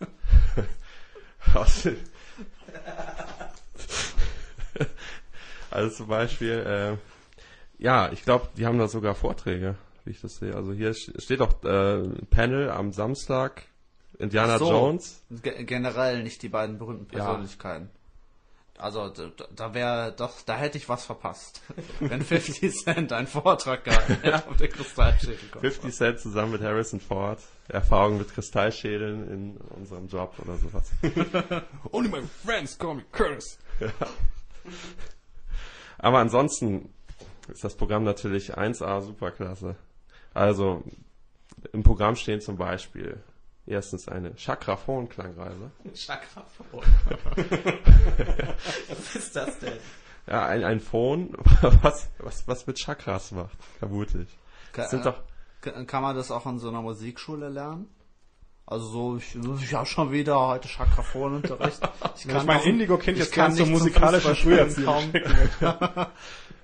Also 5.70 5.96
zum 5.96 6.08
Beispiel, 6.08 6.98
äh, 7.78 7.82
ja, 7.82 8.10
ich 8.10 8.24
glaube, 8.24 8.48
die 8.56 8.64
haben 8.66 8.78
da 8.78 8.88
sogar 8.88 9.14
Vorträge, 9.14 9.76
wie 10.08 10.12
ich 10.12 10.20
das 10.20 10.36
sehe. 10.36 10.54
Also 10.54 10.72
hier 10.72 10.94
steht 10.94 11.40
doch 11.40 11.62
äh, 11.64 12.08
Panel 12.30 12.70
am 12.70 12.92
Samstag, 12.92 13.62
Indiana 14.18 14.58
so. 14.58 14.70
Jones. 14.70 15.22
Ge 15.30 15.64
generell 15.64 16.22
nicht 16.22 16.42
die 16.42 16.48
beiden 16.48 16.78
berühmten 16.78 17.14
Ja. 17.16 17.26
Persönlichkeiten. 17.26 17.90
Also 18.78 19.08
da, 19.08 19.30
da 19.54 19.74
wäre 19.74 20.14
doch, 20.16 20.40
da 20.42 20.56
hätte 20.56 20.78
ich 20.78 20.88
was 20.88 21.04
verpasst. 21.04 21.60
Wenn 22.00 22.22
50 22.22 22.72
Cent 22.72 23.12
einen 23.12 23.26
Vortrag 23.26 23.84
gehalten 23.84 24.14
hätte 24.22 24.48
auf 24.48 24.56
der 24.56 24.68
Kristallschädel. 24.68 25.38
50 25.60 25.94
Cent 25.94 26.20
zusammen 26.20 26.52
mit 26.52 26.62
Harrison 26.62 27.00
Ford. 27.00 27.40
Erfahrung 27.68 28.18
mit 28.18 28.32
Kristallschädeln 28.32 29.28
in 29.28 29.56
unserem 29.76 30.06
Job 30.06 30.34
oder 30.38 30.56
sowas. 30.56 30.90
Only 31.92 32.08
my 32.08 32.22
friends 32.44 32.78
call 32.78 32.94
me 32.94 33.04
Curtis. 33.12 33.58
Aber 35.98 36.18
ansonsten 36.18 36.94
ist 37.48 37.64
das 37.64 37.76
Programm 37.76 38.04
natürlich 38.04 38.56
1A 38.56 39.02
superklasse. 39.02 39.76
Also 40.38 40.84
im 41.72 41.82
Programm 41.82 42.14
stehen 42.14 42.40
zum 42.40 42.56
Beispiel 42.56 43.20
erstens 43.66 44.06
eine 44.06 44.36
Chakraphon-Klangreise. 44.36 45.70
Chakraphon. 45.94 46.82
Was 48.88 49.16
ist 49.16 49.34
das 49.34 49.58
denn? 49.58 49.72
Ja, 50.28 50.46
ein, 50.46 50.62
ein 50.62 50.78
Phon, 50.80 51.34
was, 51.82 52.10
was, 52.18 52.46
was 52.46 52.66
mit 52.66 52.76
Chakras 52.76 53.32
macht, 53.32 53.56
vermute 53.78 54.18
ich. 54.22 54.38
Das 54.74 54.90
sind 54.90 55.06
doch, 55.06 55.22
Ka- 55.62 55.84
Kann 55.84 56.02
man 56.02 56.14
das 56.14 56.30
auch 56.30 56.44
in 56.46 56.58
so 56.58 56.68
einer 56.68 56.82
Musikschule 56.82 57.48
lernen? 57.48 57.88
Also 58.66 58.86
so, 58.86 59.16
ich, 59.16 59.34
ich 59.62 59.72
habe 59.72 59.86
schon 59.86 60.12
wieder 60.12 60.38
heute 60.38 60.68
Chakraphonunterricht. 60.68 61.80
Ich 62.16 62.26
Ich 62.26 62.44
mein 62.44 62.60
Indigo-Kind 62.60 63.16
jetzt 63.16 63.32
kann 63.32 63.46
ganz 63.46 63.58
so 63.58 63.64
musikalische 63.66 64.34
Früherziehung 64.34 65.10
kommen. 65.58 66.06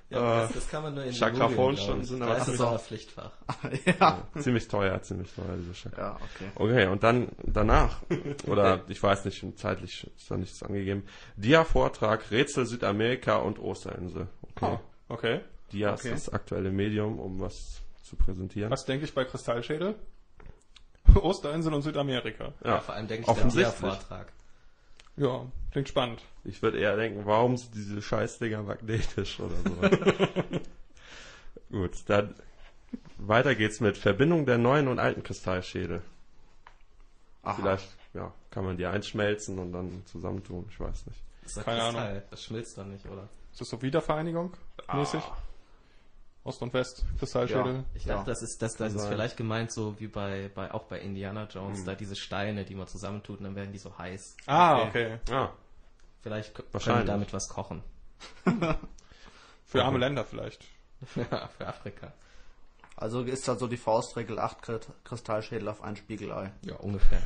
Ja, 0.09 0.41
das, 0.41 0.53
das 0.53 0.69
kann 0.69 0.83
man 0.83 0.93
nur 0.93 1.03
in 1.03 1.13
Chakraphonstunden 1.13 2.01
den 2.01 2.05
sind 2.05 2.21
aber 2.21 2.35
glaub 2.35 2.47
ich. 2.47 2.53
ziemlich- 2.53 2.59
Da 2.59 2.59
ist 2.59 2.59
es 2.59 2.61
aber 2.67 2.79
Pflichtfach. 2.79 3.31
ja. 3.99 4.27
ziemlich 4.39 4.67
teuer, 4.67 5.01
ziemlich 5.01 5.33
teuer, 5.33 5.57
diese 5.57 5.73
Chakras. 5.73 5.97
ja, 5.99 6.15
okay. 6.15 6.51
Okay, 6.55 6.87
und 6.87 7.03
dann 7.03 7.29
danach, 7.43 8.01
oder 8.47 8.81
ich 8.87 9.01
weiß 9.01 9.25
nicht, 9.25 9.43
zeitlich 9.57 10.09
ist 10.15 10.29
da 10.29 10.37
nichts 10.37 10.61
angegeben, 10.61 11.03
Dia-Vortrag, 11.37 12.29
Rätsel 12.29 12.65
Südamerika 12.67 13.37
und 13.37 13.57
Osterinsel. 13.59 14.27
Okay. 14.55 14.77
Oh, 14.77 14.79
okay. 15.13 15.41
Dia 15.71 15.93
okay. 15.93 16.13
ist 16.13 16.27
das 16.27 16.33
aktuelle 16.33 16.69
Medium, 16.71 17.19
um 17.19 17.39
was 17.39 17.81
zu 18.03 18.15
präsentieren. 18.15 18.69
Was 18.71 18.85
denke 18.85 19.05
ich 19.05 19.13
bei 19.15 19.25
Kristallschädel? 19.25 19.95
Osterinsel 21.15 21.73
und 21.73 21.81
Südamerika. 21.81 22.53
Ja, 22.63 22.79
vor 22.79 22.93
allem 22.95 23.07
denke 23.07 23.29
ich 23.31 23.53
der 23.53 23.71
Vortrag. 23.71 24.31
Ja, 25.17 25.45
klingt 25.71 25.87
spannend. 25.89 26.21
Ich 26.43 26.61
würde 26.61 26.77
eher 26.79 26.95
denken, 26.97 27.25
warum 27.25 27.57
sind 27.57 27.73
diese 27.73 28.01
Scheißdinger 28.01 28.63
magnetisch 28.63 29.39
oder 29.39 29.55
so. 29.63 30.59
Gut, 31.71 31.91
dann 32.07 32.35
weiter 33.17 33.55
geht's 33.55 33.79
mit 33.79 33.97
Verbindung 33.97 34.45
der 34.45 34.57
neuen 34.57 34.87
und 34.87 34.99
alten 34.99 35.23
Kristallschädel. 35.23 36.01
Aha. 37.43 37.53
Vielleicht, 37.53 37.87
ja, 38.13 38.33
kann 38.51 38.65
man 38.65 38.77
die 38.77 38.85
einschmelzen 38.85 39.57
und 39.59 39.71
dann 39.71 40.03
zusammentun, 40.05 40.65
ich 40.69 40.79
weiß 40.79 41.05
nicht. 41.07 41.21
Das 41.43 41.57
ist 41.57 41.63
Keine 41.63 41.79
Kristall. 41.81 42.07
Ahnung. 42.09 42.21
Das 42.29 42.43
schmilzt 42.43 42.77
doch 42.77 42.85
nicht, 42.85 43.05
oder? 43.05 43.29
Ist 43.51 43.61
das 43.61 43.69
so 43.69 43.81
Wiedervereinigung 43.81 44.53
mäßig? 44.93 45.21
Ost 46.45 46.61
und 46.61 46.73
West, 46.73 47.03
Kristallschädel. 47.19 47.83
Ich 47.95 48.05
Ja. 48.05 48.15
dachte, 48.15 48.29
das 48.29 48.41
ist, 48.43 48.61
das, 48.61 48.75
das 48.75 48.93
ist 48.93 49.07
vielleicht 49.07 49.35
gemeint 49.35 49.71
so 49.71 49.99
wie 49.99 50.07
bei, 50.07 50.49
bei 50.53 50.71
auch 50.73 50.83
bei 50.83 50.99
Indiana 51.01 51.47
Jones, 51.51 51.83
da 51.83 51.95
diese 51.95 52.15
Steine, 52.15 52.63
die 52.65 52.75
man 52.75 52.87
zusammentut 52.87 53.39
und 53.39 53.45
dann 53.45 53.55
werden 53.55 53.71
die 53.73 53.79
so 53.79 53.97
heiß. 53.97 54.37
Ah, 54.45 54.83
okay. 54.83 55.19
Ah, 55.31 55.49
Vielleicht 56.21 56.53
k- 56.53 56.61
können 56.61 56.73
Wahrscheinlich. 56.73 57.07
wir 57.07 57.11
damit 57.11 57.33
was 57.33 57.49
kochen. 57.49 57.83
Für 59.65 59.83
arme 59.83 59.97
Länder 59.97 60.23
vielleicht. 60.23 60.63
Ja, 61.15 61.47
Für 61.57 61.67
Afrika. 61.67 62.13
Also 62.95 63.23
ist 63.23 63.47
da 63.47 63.55
so 63.55 63.67
die 63.67 63.75
Faustregel 63.77 64.39
8 64.39 64.63
Krit- 64.63 64.87
Kristallschädel 65.03 65.67
auf 65.67 65.81
ein 65.83 65.95
Spiegelei. 65.97 66.51
Ja, 66.61 66.75
ungefähr. 66.75 67.21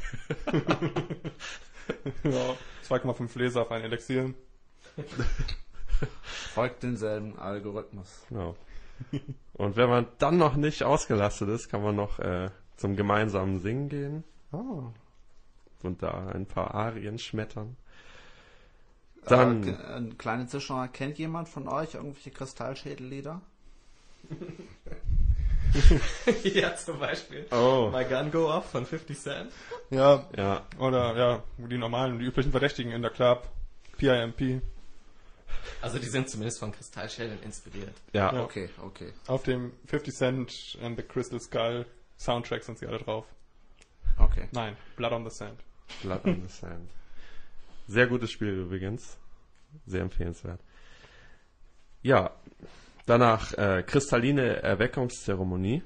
Ja, 2.23 2.55
2,5 2.88 3.38
Laser 3.39 3.62
auf 3.63 3.71
ein 3.71 3.82
Elixier. 3.84 4.34
Folgt 6.53 6.84
denselben 6.84 7.38
Algorithmus. 7.39 8.25
genau. 8.29 8.55
Und 9.53 9.75
wenn 9.75 9.89
man 9.89 10.07
dann 10.19 10.38
noch 10.38 10.55
nicht 10.55 10.83
ausgelastet 10.83 11.49
ist, 11.49 11.69
kann 11.69 11.83
man 11.83 11.95
noch 11.95 12.19
äh, 12.19 12.49
zum 12.77 12.95
gemeinsamen 12.95 13.59
Singen 13.59 13.89
gehen 13.89 14.23
Oh. 14.51 14.83
und 15.83 16.01
da 16.01 16.29
ein 16.29 16.45
paar 16.45 16.73
Arien 16.73 17.19
schmettern. 17.19 17.75
Dann, 19.25 19.67
Äh, 19.67 19.75
eine 19.93 20.15
kleine 20.15 20.47
Zwischenfrage. 20.47 20.91
Kennt 20.93 21.17
jemand 21.19 21.49
von 21.49 21.67
euch 21.67 21.95
irgendwelche 21.95 22.31
Kristallschädellieder? 22.31 23.41
ja, 26.43 26.75
zum 26.75 26.99
Beispiel. 26.99 27.45
oh, 27.51 27.89
My 27.93 28.05
Gun 28.05 28.31
Go 28.31 28.49
Off 28.51 28.71
von 28.71 28.85
50 28.85 29.19
Cent. 29.19 29.51
Ja, 29.89 30.25
ja, 30.35 30.63
oder 30.79 31.15
ja, 31.17 31.43
die 31.57 31.77
normalen, 31.77 32.19
die 32.19 32.25
üblichen 32.25 32.51
Verdächtigen 32.51 32.91
in 32.91 33.01
der 33.01 33.12
Club. 33.12 33.47
PIMP. 33.97 34.62
Also 35.81 35.99
die 35.99 36.07
sind 36.07 36.29
zumindest 36.29 36.59
von 36.59 36.71
Kristallschädeln 36.71 37.41
inspiriert. 37.43 37.95
ja, 38.13 38.33
Ja. 38.33 38.43
Okay, 38.43 38.69
okay. 38.83 39.13
Auf 39.27 39.43
dem 39.43 39.71
50 39.85 40.13
Cent 40.13 40.77
and 40.83 40.97
the 40.97 41.03
Crystal 41.03 41.39
Skull 41.39 41.85
Soundtrack 42.17 42.63
sind 42.63 42.77
sie 42.77 42.88
alle 42.88 42.97
drauf. 42.99 43.25
Okay. 44.17 44.47
Nein, 44.51 44.75
Blood 44.97 45.13
on 45.13 45.23
the 45.29 45.35
Sand. 45.35 45.59
Blood 46.01 46.25
on 46.25 46.41
the 46.45 46.53
Sand. 46.53 46.89
Sehr 47.88 48.07
gutes 48.07 48.31
Spiel 48.31 48.49
übrigens. 48.49 49.17
Sehr 49.85 50.01
empfehlenswert. 50.01 50.59
Ja, 52.01 52.31
danach 53.05 53.53
äh, 53.53 53.83
kristalline 53.83 54.62
Erweckungszeremonie. 54.62 55.83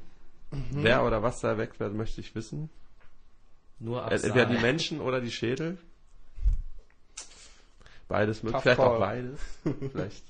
Wer 0.71 1.03
oder 1.03 1.23
was 1.23 1.39
da 1.39 1.49
erweckt 1.49 1.79
wird, 1.79 1.93
möchte 1.93 2.21
ich 2.21 2.35
wissen. 2.35 2.69
Nur 3.79 4.03
Absal. 4.03 4.29
Entweder 4.29 4.45
die 4.45 4.61
Menschen 4.61 5.01
oder 5.01 5.19
die 5.19 5.31
Schädel. 5.31 5.77
Beides 8.13 8.43
möglich. 8.43 8.61
Vielleicht 8.61 8.79
auch 8.79 8.99
beides. 8.99 9.39
vielleicht, 9.91 10.23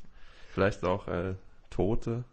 vielleicht 0.54 0.84
auch 0.86 1.06
äh, 1.10 1.36
Tote. 1.70 2.24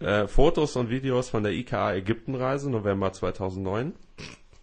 Äh, 0.00 0.26
Fotos 0.26 0.74
und 0.74 0.90
Videos 0.90 1.28
von 1.30 1.44
der 1.44 1.52
IKA 1.52 1.94
Ägyptenreise 1.94 2.68
November 2.68 3.12
2009 3.12 3.94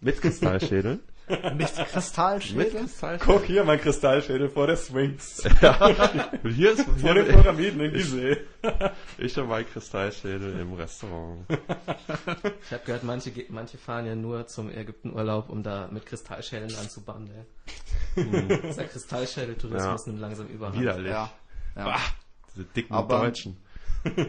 mit 0.02 0.20
Kristallschädeln. 0.20 1.00
Mit 1.54 1.58
mit 1.58 1.74
Kristallschädel? 1.88 2.86
Guck 3.20 3.44
hier, 3.44 3.64
mein 3.64 3.80
Kristallschädel 3.80 4.48
vor 4.48 4.66
der 4.66 4.76
Sphinx. 4.76 5.44
Und 6.42 6.50
hier 6.52 6.72
ist 6.72 6.82
Vor 6.84 7.14
den 7.14 7.26
Pyramiden 7.26 7.80
in 7.80 7.92
Gizeh. 7.92 8.38
ich 9.18 9.38
und 9.38 9.48
mein 9.48 9.66
Kristallschädel 9.66 10.58
im 10.60 10.72
Restaurant. 10.74 11.46
Ich 11.48 12.72
habe 12.72 12.84
gehört, 12.84 13.04
manche, 13.04 13.32
manche 13.48 13.78
fahren 13.78 14.06
ja 14.06 14.14
nur 14.14 14.46
zum 14.46 14.70
Ägyptenurlaub, 14.70 15.48
um 15.48 15.62
da 15.62 15.88
mit 15.90 16.04
Kristallschädeln 16.06 16.74
anzubandeln. 16.76 17.46
Dieser 18.16 18.84
Kristallschädeltourismus 18.84 20.06
Ja. 20.06 20.10
nimmt 20.10 20.20
langsam 20.20 20.46
überhand. 20.48 20.80
Widerlich. 20.80 21.12
Ja. 21.12 21.30
ja. 21.76 21.96
Diese 22.54 22.64
dicken 22.64 22.94
Aber- 22.94 23.20
Deutschen. 23.20 23.56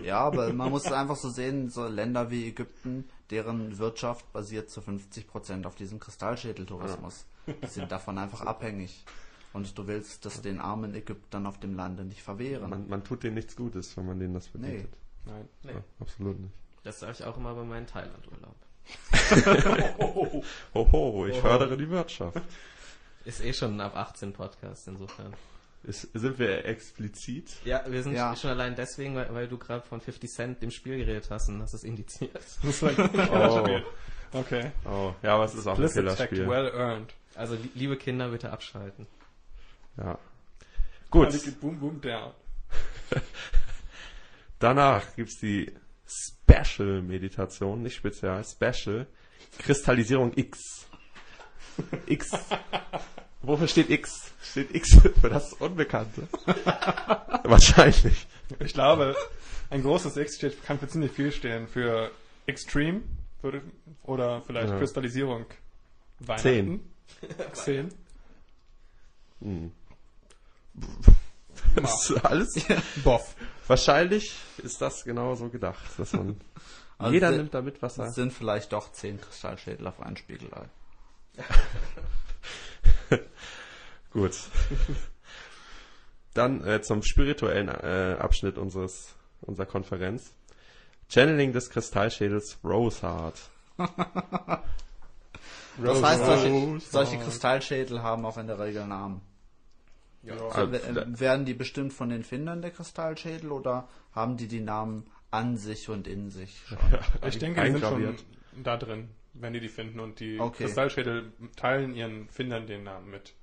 Ja, 0.03 0.19
aber 0.19 0.51
man 0.51 0.69
muss 0.69 0.85
es 0.85 0.91
einfach 0.91 1.15
so 1.15 1.29
sehen, 1.29 1.69
so 1.69 1.87
Länder 1.87 2.29
wie 2.29 2.49
Ägypten, 2.49 3.05
deren 3.31 3.77
Wirtschaft 3.77 4.31
basiert 4.33 4.69
zu 4.69 4.81
50 4.81 5.27
Prozent 5.27 5.65
auf 5.65 5.75
diesem 5.75 5.99
Kristallschädeltourismus. 5.99 7.25
Die 7.47 7.67
sind 7.67 7.91
davon 7.91 8.17
einfach 8.17 8.41
abhängig. 8.41 9.05
Und 9.53 9.77
du 9.77 9.87
willst 9.87 10.23
das 10.25 10.41
den 10.41 10.59
armen 10.61 10.93
Ägyptern 10.95 11.45
auf 11.45 11.59
dem 11.59 11.73
Lande 11.75 12.05
nicht 12.05 12.21
verwehren. 12.21 12.69
Man, 12.69 12.87
man 12.87 13.03
tut 13.03 13.23
denen 13.23 13.35
nichts 13.35 13.55
Gutes, 13.55 13.97
wenn 13.97 14.05
man 14.05 14.19
denen 14.19 14.33
das 14.33 14.47
verbietet. 14.47 14.93
Nein. 15.25 15.47
Nee, 15.63 15.71
Ja, 15.73 15.83
absolut 15.99 16.39
nicht. 16.39 16.53
das 16.83 16.99
sage 17.01 17.13
ich 17.13 17.23
auch 17.25 17.35
immer 17.37 17.53
bei 17.53 17.63
meinem 17.63 17.85
Thailandurlaub. 17.87 18.55
Hoho, 20.73 21.25
ich 21.27 21.37
fördere 21.39 21.77
die 21.77 21.89
Wirtschaft. 21.89 22.41
Ist 23.25 23.41
eh 23.43 23.53
schon 23.53 23.75
ein 23.75 23.81
ab 23.81 23.95
18 23.95 24.33
Podcast, 24.33 24.87
insofern. 24.87 25.33
Ist, 25.83 26.09
sind 26.13 26.37
wir 26.37 26.63
explizit? 26.65 27.49
Ja, 27.65 27.83
wir 27.87 28.03
sind 28.03 28.13
Ja. 28.13 28.35
schon 28.35 28.51
allein 28.51 28.75
deswegen, 28.75 29.15
weil, 29.15 29.33
weil 29.33 29.47
du 29.47 29.57
gerade 29.57 29.85
von 29.85 29.99
50 29.99 30.29
Cent 30.29 30.61
dem 30.61 30.69
Spiel 30.69 30.97
geredet 30.97 31.27
hast 31.31 31.49
und 31.49 31.59
das 31.59 31.73
ist 31.73 31.83
indiziert. 31.83 32.33
Das 32.61 32.63
ist 32.63 32.83
ein 32.83 33.09
Oh. 33.31 33.81
Okay. 34.33 34.71
Oh, 34.85 35.13
ja, 35.23 35.35
aber 35.35 35.45
es 35.45 35.55
ist 35.55 35.65
auch 35.67 35.77
ein 35.77 35.83
Explicit 35.83 36.17
Tag, 36.17 36.29
Killerspiel. 36.29 36.47
well 36.47 36.71
earned. 36.73 37.13
Also 37.35 37.55
li- 37.55 37.71
liebe 37.75 37.97
Kinder, 37.97 38.29
bitte 38.29 38.51
abschalten. 38.51 39.07
Ja. 39.97 40.17
Gut, 41.09 41.29
Boom, 41.59 41.79
boom, 41.79 41.99
down. 41.99 42.31
danach 44.59 45.15
gibt's 45.15 45.39
die 45.39 45.71
Special-Meditation, 46.07 47.81
nicht 47.81 47.95
spezial, 47.95 48.43
Special. 48.45 49.07
Kristallisierung 49.57 50.31
X. 50.37 50.87
X. 52.05 52.31
Wofür 53.43 53.67
steht 53.67 53.89
X? 53.89 54.31
Steht 54.43 54.73
X 54.75 54.99
für 55.19 55.29
das 55.29 55.53
Unbekannte? 55.53 56.27
Wahrscheinlich. 57.43 58.27
Ich 58.59 58.73
glaube, 58.73 59.15
ein 59.69 59.81
großes 59.81 60.15
X 60.17 60.35
steht, 60.35 60.63
kann 60.63 60.77
für 60.79 60.87
ziemlich 60.87 61.11
viel 61.11 61.31
stehen. 61.31 61.67
Für 61.67 62.11
Extreme 62.45 63.01
würde, 63.41 63.61
oder 64.03 64.41
vielleicht 64.41 64.69
Ja. 64.69 64.77
Kristallisierung. 64.77 65.45
Weihnachten. 66.19 66.81
Zehn. 67.53 67.53
Zehn. 67.53 67.93
Hm. 69.41 69.71
Das 71.75 72.09
ist 72.09 72.25
alles. 72.25 72.65
Boff. 73.03 73.35
Wahrscheinlich 73.67 74.35
ist 74.57 74.81
das 74.81 75.03
genau 75.03 75.35
so 75.35 75.49
gedacht, 75.49 75.81
dass 75.97 76.13
man. 76.13 76.39
Also 76.97 77.13
jeder 77.13 77.29
der- 77.29 77.37
nimmt 77.39 77.53
damit, 77.55 77.81
was 77.81 77.97
er. 77.97 78.05
Es 78.05 78.15
sind 78.15 78.31
vielleicht 78.33 78.71
doch 78.73 78.91
10 78.91 79.19
Kristallschädel 79.19 79.87
auf 79.87 79.99
einen 79.99 80.17
Spiegelei. 80.17 80.65
Gut. 84.11 84.37
Dann 86.33 86.65
äh, 86.65 86.81
zum 86.81 87.03
spirituellen 87.03 87.67
äh, 87.67 88.17
Abschnitt 88.19 88.57
unseres 88.57 89.13
unserer 89.41 89.65
Konferenz. 89.65 90.33
Channeling 91.09 91.51
des 91.51 91.69
Kristallschädels 91.69 92.59
Roseheart. 92.63 93.39
Das 95.77 96.03
heißt, 96.03 96.25
solche, 96.25 96.79
solche. 96.81 97.17
Kristallschädel 97.17 98.03
haben 98.03 98.25
auch 98.25 98.37
in 98.37 98.45
der 98.47 98.59
Regel 98.59 98.85
Namen. 98.85 99.21
Also, 100.51 100.71
W- 100.71 100.77
äh, 100.77 101.19
werden 101.19 101.45
die 101.45 101.53
bestimmt 101.53 101.93
von 101.93 102.09
den 102.09 102.23
Findern 102.23 102.61
der 102.61 102.71
Kristallschädel 102.71 103.51
oder 103.51 103.87
haben 104.13 104.37
die 104.37 104.47
die 104.47 104.59
Namen 104.59 105.09
an 105.31 105.57
sich 105.57 105.89
und 105.89 106.07
in 106.07 106.29
sich 106.29 106.61
schon? 106.67 106.77
Ich 107.27 107.39
denke, 107.39 107.63
die 107.63 107.71
sind 107.71 107.81
schon 107.83 108.15
da 108.63 108.77
drin, 108.77 109.09
wenn 109.33 109.53
die 109.53 109.59
die 109.59 109.69
finden. 109.69 109.99
Und 109.99 110.19
die 110.19 110.39
Okay. 110.39 110.63
Kristallschädel 110.65 111.31
teilen 111.55 111.95
ihren 111.95 112.29
Findern 112.29 112.67
den 112.67 112.83
Namen 112.83 113.09
mit. 113.09 113.33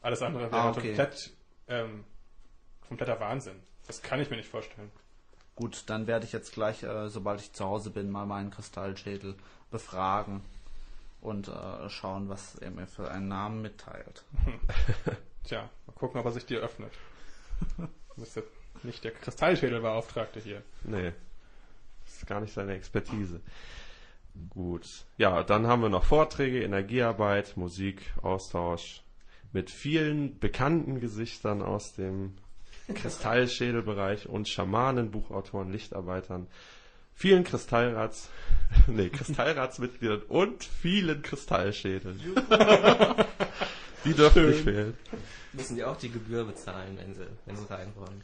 Alles 0.00 0.22
andere 0.22 0.50
wäre 0.50 0.60
Ah, 0.62 0.70
okay. 0.70 0.88
komplett, 0.88 1.32
ähm, 1.68 2.04
kompletter 2.86 3.18
Wahnsinn. 3.20 3.56
Das 3.86 4.02
kann 4.02 4.20
ich 4.20 4.30
mir 4.30 4.36
nicht 4.36 4.48
vorstellen. 4.48 4.90
Gut, 5.54 5.84
dann 5.86 6.06
werde 6.06 6.26
ich 6.26 6.32
jetzt 6.32 6.52
gleich, 6.52 6.82
äh, 6.82 7.08
sobald 7.08 7.40
ich 7.40 7.52
zu 7.52 7.64
Hause 7.64 7.90
bin, 7.90 8.10
mal 8.10 8.26
meinen 8.26 8.50
Kristallschädel 8.50 9.34
befragen 9.70 10.42
und 11.22 11.48
äh, 11.48 11.88
schauen, 11.88 12.28
was 12.28 12.56
er 12.56 12.70
mir 12.70 12.86
für 12.86 13.10
einen 13.10 13.28
Namen 13.28 13.62
mitteilt. 13.62 14.24
Tja, 15.44 15.68
mal 15.86 15.92
gucken, 15.94 16.20
ob 16.20 16.26
er 16.26 16.32
sich 16.32 16.44
dir 16.46 16.60
öffnet. 16.60 16.92
Du 17.78 17.88
bist 18.16 18.36
ja 18.36 18.42
nicht 18.82 19.02
der 19.02 19.12
Kristallschädelbeauftragte 19.12 20.40
hier. 20.40 20.62
Nee. 20.84 21.12
Das 22.04 22.16
ist 22.18 22.26
gar 22.26 22.40
nicht 22.40 22.52
seine 22.52 22.74
Expertise. 22.74 23.40
Gut. 24.50 25.06
Ja, 25.18 25.42
dann 25.42 25.66
haben 25.66 25.82
wir 25.82 25.88
noch 25.88 26.04
Vorträge, 26.04 26.62
Energiearbeit, 26.62 27.56
Musik, 27.56 28.12
Austausch 28.22 29.02
mit 29.52 29.70
vielen 29.70 30.38
bekannten 30.38 31.00
Gesichtern 31.00 31.62
aus 31.62 31.94
dem 31.94 32.34
Kristallschädelbereich 32.94 34.28
und 34.28 34.48
Schamanen, 34.48 35.10
Buchautoren, 35.10 35.72
Lichtarbeitern, 35.72 36.46
vielen 37.14 37.44
Kristallrats, 37.44 38.30
nee, 38.86 39.08
Kristallratsmitgliedern 39.08 40.22
und 40.22 40.64
vielen 40.64 41.22
Kristallschädeln. 41.22 42.20
Die 44.04 44.14
dürfen 44.14 44.50
nicht 44.50 44.62
fehlen. 44.62 44.94
Müssen 45.52 45.74
die 45.74 45.84
auch 45.84 45.96
die 45.96 46.10
Gebühr 46.10 46.44
bezahlen, 46.44 46.96
wenn 46.96 47.12
sie, 47.14 47.26
wenn 47.44 47.56
sie 47.56 47.68
rein 47.68 47.92
wollen. 47.96 48.22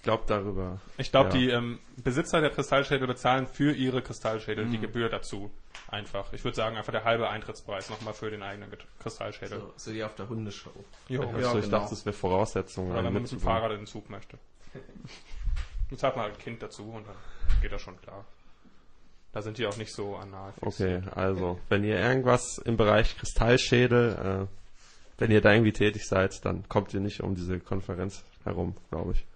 Ich 0.00 0.04
glaube 0.04 0.24
darüber. 0.26 0.80
Ich 0.96 1.10
glaube, 1.10 1.28
Ja. 1.28 1.34
die 1.36 1.50
ähm, 1.50 1.78
Besitzer 2.02 2.40
der 2.40 2.48
Kristallschädel 2.48 3.06
bezahlen 3.06 3.46
für 3.46 3.72
ihre 3.72 4.00
Kristallschädel 4.00 4.64
die 4.66 4.78
Gebühr 4.78 5.10
dazu. 5.10 5.50
Einfach. 5.88 6.32
Ich 6.32 6.42
würde 6.42 6.56
sagen, 6.56 6.78
einfach 6.78 6.92
der 6.92 7.04
halbe 7.04 7.28
Eintrittspreis 7.28 7.90
nochmal 7.90 8.14
für 8.14 8.30
den 8.30 8.42
eigenen 8.42 8.70
Kristallschädel. 9.00 9.58
So, 9.60 9.72
so 9.76 9.92
wie 9.92 10.02
auf 10.02 10.14
der 10.14 10.26
Hundeshow. 10.30 10.70
Jo. 11.08 11.20
Also 11.22 11.38
Ja, 11.38 11.54
ich 11.58 11.64
genau. 11.66 11.78
dachte, 11.78 11.90
das 11.90 12.06
wäre 12.06 12.14
Voraussetzung. 12.16 12.86
Oder 12.90 13.04
wenn 13.04 13.12
man 13.12 13.22
mit 13.24 13.30
dem. 13.30 13.40
Fahrrad 13.40 13.72
in 13.72 13.78
den 13.80 13.86
Zug 13.86 14.08
möchte. 14.08 14.38
Dann 15.90 15.98
zahlt 15.98 16.16
man 16.16 16.24
halt 16.26 16.36
ein 16.36 16.40
Kind 16.40 16.62
dazu 16.62 16.84
und 16.84 17.06
dann 17.06 17.16
geht 17.60 17.72
das 17.72 17.82
schon 17.82 18.00
klar. 18.00 18.24
Da 19.32 19.42
sind 19.42 19.58
die 19.58 19.66
auch 19.66 19.76
nicht 19.76 19.92
so 19.94 20.16
anal. 20.16 20.54
Okay, 20.62 21.02
also, 21.14 21.60
wenn 21.68 21.84
ihr 21.84 22.00
irgendwas 22.00 22.56
im 22.64 22.78
Bereich 22.78 23.18
Kristallschädel, 23.18 24.48
äh, 24.48 25.18
wenn 25.18 25.30
ihr 25.30 25.42
da 25.42 25.52
irgendwie 25.52 25.72
tätig 25.72 26.06
seid, 26.08 26.42
dann 26.46 26.66
kommt 26.70 26.94
ihr 26.94 27.00
nicht 27.00 27.20
um 27.20 27.34
diese 27.34 27.60
Konferenz 27.60 28.24
herum, 28.44 28.74
glaube 28.90 29.12
ich. 29.12 29.26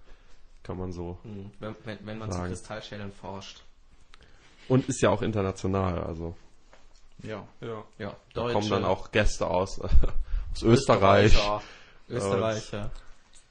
Kann 0.64 0.78
man 0.78 0.90
so. 0.92 1.18
Hm. 1.22 1.50
Wenn, 1.60 1.76
wenn, 1.84 1.98
wenn 2.06 2.18
man 2.18 2.30
zu 2.32 2.38
Sagen. 2.38 2.48
Kristallschädeln 2.50 3.12
forscht. 3.12 3.62
Und 4.68 4.88
ist 4.88 5.00
ja 5.02 5.10
auch 5.10 5.22
international, 5.22 6.02
also. 6.02 6.34
Ja. 7.22 7.46
Ja. 7.60 7.84
Ja, 7.98 8.16
Da 8.32 8.40
Deutsche, 8.42 8.52
kommen 8.54 8.70
dann 8.70 8.84
auch 8.84 9.12
Gäste 9.12 9.46
aus, 9.46 9.78
äh, 9.78 9.84
aus 10.52 10.62
Österreich, 10.62 11.38
Österreicher, 12.08 12.90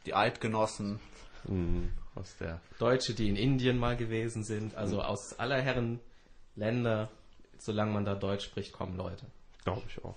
Die 0.06 0.14
Eidgenossen. 0.14 1.00
mh, 1.48 1.88
aus 2.16 2.36
der. 2.40 2.60
Deutsche, 2.80 3.14
die 3.14 3.30
in 3.30 3.36
Indien 3.36 3.78
mal 3.78 3.96
gewesen 3.96 4.44
sind. 4.44 4.76
Also 4.76 4.98
Hm. 4.98 5.06
aus 5.06 5.40
aller 5.40 5.62
Herren 5.62 6.00
Länder, 6.56 7.10
solange 7.60 7.92
man 7.94 8.06
da 8.06 8.16
Deutsch 8.16 8.46
spricht, 8.46 8.74
kommen 8.74 8.98
Leute. 8.98 9.26
Glaube 9.64 9.84
ich 9.88 10.04
auch. 10.04 10.16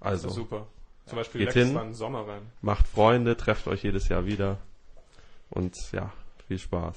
Das 0.00 0.18
ist 0.20 0.24
Also, 0.24 0.28
super. 0.30 0.66
Zum 1.06 1.16
Beispiel 1.16 1.44
Geht 1.46 1.54
hin. 1.54 1.74
van 1.74 1.92
Sommeren. 1.94 2.42
macht 2.62 2.86
Freunde, 2.86 3.36
trefft 3.36 3.66
euch 3.66 3.82
jedes 3.82 4.08
Jahr 4.08 4.26
wieder. 4.26 4.58
Und 5.50 5.76
ja, 5.92 6.12
viel 6.46 6.58
Spaß. 6.58 6.96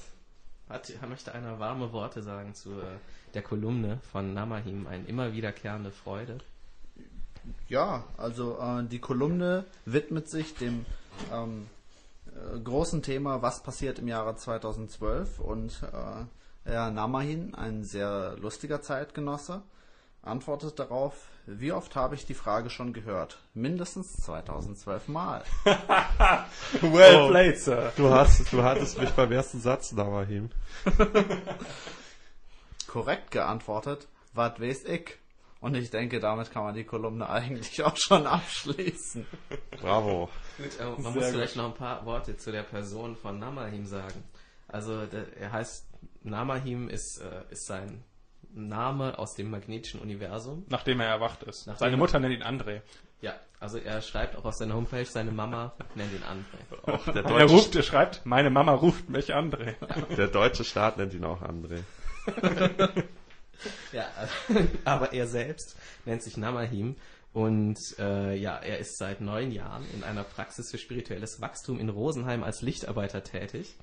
Hat, 0.68 0.92
möchte 1.08 1.34
einer 1.34 1.58
warme 1.58 1.92
Worte 1.92 2.22
sagen 2.22 2.54
zu 2.54 2.80
äh, 2.80 2.98
der 3.34 3.42
Kolumne 3.42 4.00
von 4.12 4.32
Namahim, 4.32 4.86
ein 4.86 5.06
immer 5.06 5.32
wiederkehrende 5.32 5.90
Freude? 5.90 6.38
Ja, 7.68 8.04
also 8.16 8.58
äh, 8.58 8.84
die 8.84 8.98
Kolumne 8.98 9.64
widmet 9.84 10.28
sich 10.28 10.54
dem 10.54 10.86
ähm, 11.32 11.66
äh, 12.26 12.58
großen 12.58 13.02
Thema, 13.02 13.42
was 13.42 13.62
passiert 13.62 13.98
im 13.98 14.08
Jahre 14.08 14.36
2012 14.36 15.40
und 15.40 15.82
äh, 15.82 16.24
Herr 16.64 16.90
Namahin, 16.90 17.54
ein 17.54 17.84
sehr 17.84 18.36
lustiger 18.38 18.80
Zeitgenosse, 18.80 19.62
antwortet 20.22 20.78
darauf, 20.78 21.28
wie 21.46 21.72
oft 21.72 21.94
habe 21.96 22.14
ich 22.14 22.26
die 22.26 22.34
Frage 22.34 22.70
schon 22.70 22.92
gehört? 22.92 23.38
Mindestens 23.54 24.12
2012 24.24 25.08
Mal. 25.08 25.44
Well 26.80 27.22
Oh. 27.22 27.28
played, 27.30 27.58
Sir. 27.58 27.92
Du 27.96 28.10
hast, 28.10 28.52
du 28.52 28.62
hattest 28.62 28.98
mich 28.98 29.10
beim 29.10 29.32
ersten 29.32 29.60
Satz, 29.60 29.92
Nawahim. 29.92 30.50
Korrekt 32.86 33.30
geantwortet, 33.30 34.08
wat 34.32 34.60
weiß 34.60 34.84
ich? 34.84 35.18
Und 35.60 35.74
ich 35.76 35.90
denke, 35.90 36.20
damit 36.20 36.50
kann 36.52 36.64
man 36.64 36.74
die 36.74 36.84
Kolumne 36.84 37.28
eigentlich 37.28 37.82
auch 37.82 37.96
schon 37.96 38.26
abschließen. 38.26 39.26
Bravo. 39.80 40.28
Gut, 40.58 40.78
äh, 40.78 40.84
man 40.84 40.96
Sehr 41.02 41.12
muss 41.12 41.14
gut. 41.14 41.24
vielleicht 41.32 41.56
noch 41.56 41.64
ein 41.66 41.74
paar 41.74 42.04
Worte 42.04 42.36
zu 42.36 42.52
der 42.52 42.64
Person 42.64 43.16
von 43.16 43.38
Namahim 43.38 43.86
sagen. 43.86 44.22
Also 44.68 45.06
der, 45.06 45.34
er 45.38 45.52
heißt 45.52 45.86
Namahim 46.22 46.88
ist, 46.90 47.18
äh, 47.20 47.44
ist 47.50 47.66
sein 47.66 48.04
Name 48.54 49.18
aus 49.18 49.34
dem 49.34 49.50
magnetischen 49.50 50.00
Universum. 50.00 50.64
Nachdem 50.68 51.00
er 51.00 51.08
erwacht 51.08 51.42
ist. 51.42 51.66
Nachdem 51.66 51.78
Seine 51.80 51.94
er- 51.94 51.98
Mutter 51.98 52.18
nennt 52.20 52.34
ihn 52.34 52.42
André. 52.42 52.80
Ja, 53.20 53.34
also 53.58 53.78
er 53.78 54.00
schreibt 54.02 54.36
auch 54.36 54.44
auf 54.44 54.54
seiner 54.54 54.74
Homepage, 54.74 55.04
seine 55.06 55.30
Mama 55.32 55.72
nennt 55.94 56.12
ihn 56.12 56.22
André. 56.22 56.90
Auch 56.92 57.04
der, 57.06 57.16
Er 57.16 57.22
deutsche, 57.22 57.54
ruft, 57.54 57.74
er 57.76 57.82
schreibt, 57.82 58.26
meine 58.26 58.50
Mama 58.50 58.72
ruft 58.72 59.08
mich 59.08 59.34
André. 59.34 59.74
der 60.16 60.28
deutsche 60.28 60.64
Staat 60.64 60.98
nennt 60.98 61.14
ihn 61.14 61.24
auch 61.24 61.42
André. 61.42 61.82
Ja, 63.92 64.06
aber 64.84 65.12
er 65.12 65.26
selbst 65.26 65.76
nennt 66.04 66.22
sich 66.22 66.36
Namahim 66.36 66.96
und 67.32 67.78
äh, 67.98 68.34
ja, 68.36 68.56
er 68.58 68.78
ist 68.78 68.98
seit 68.98 69.20
neun 69.20 69.52
Jahren 69.52 69.84
in 69.94 70.04
einer 70.04 70.24
Praxis 70.24 70.70
für 70.70 70.76
spirituelles 70.78 71.40
Wachstum 71.40 71.78
in 71.78 71.88
Rosenheim 71.88 72.42
als 72.42 72.62
Lichtarbeiter 72.62 73.22
tätig. 73.22 73.76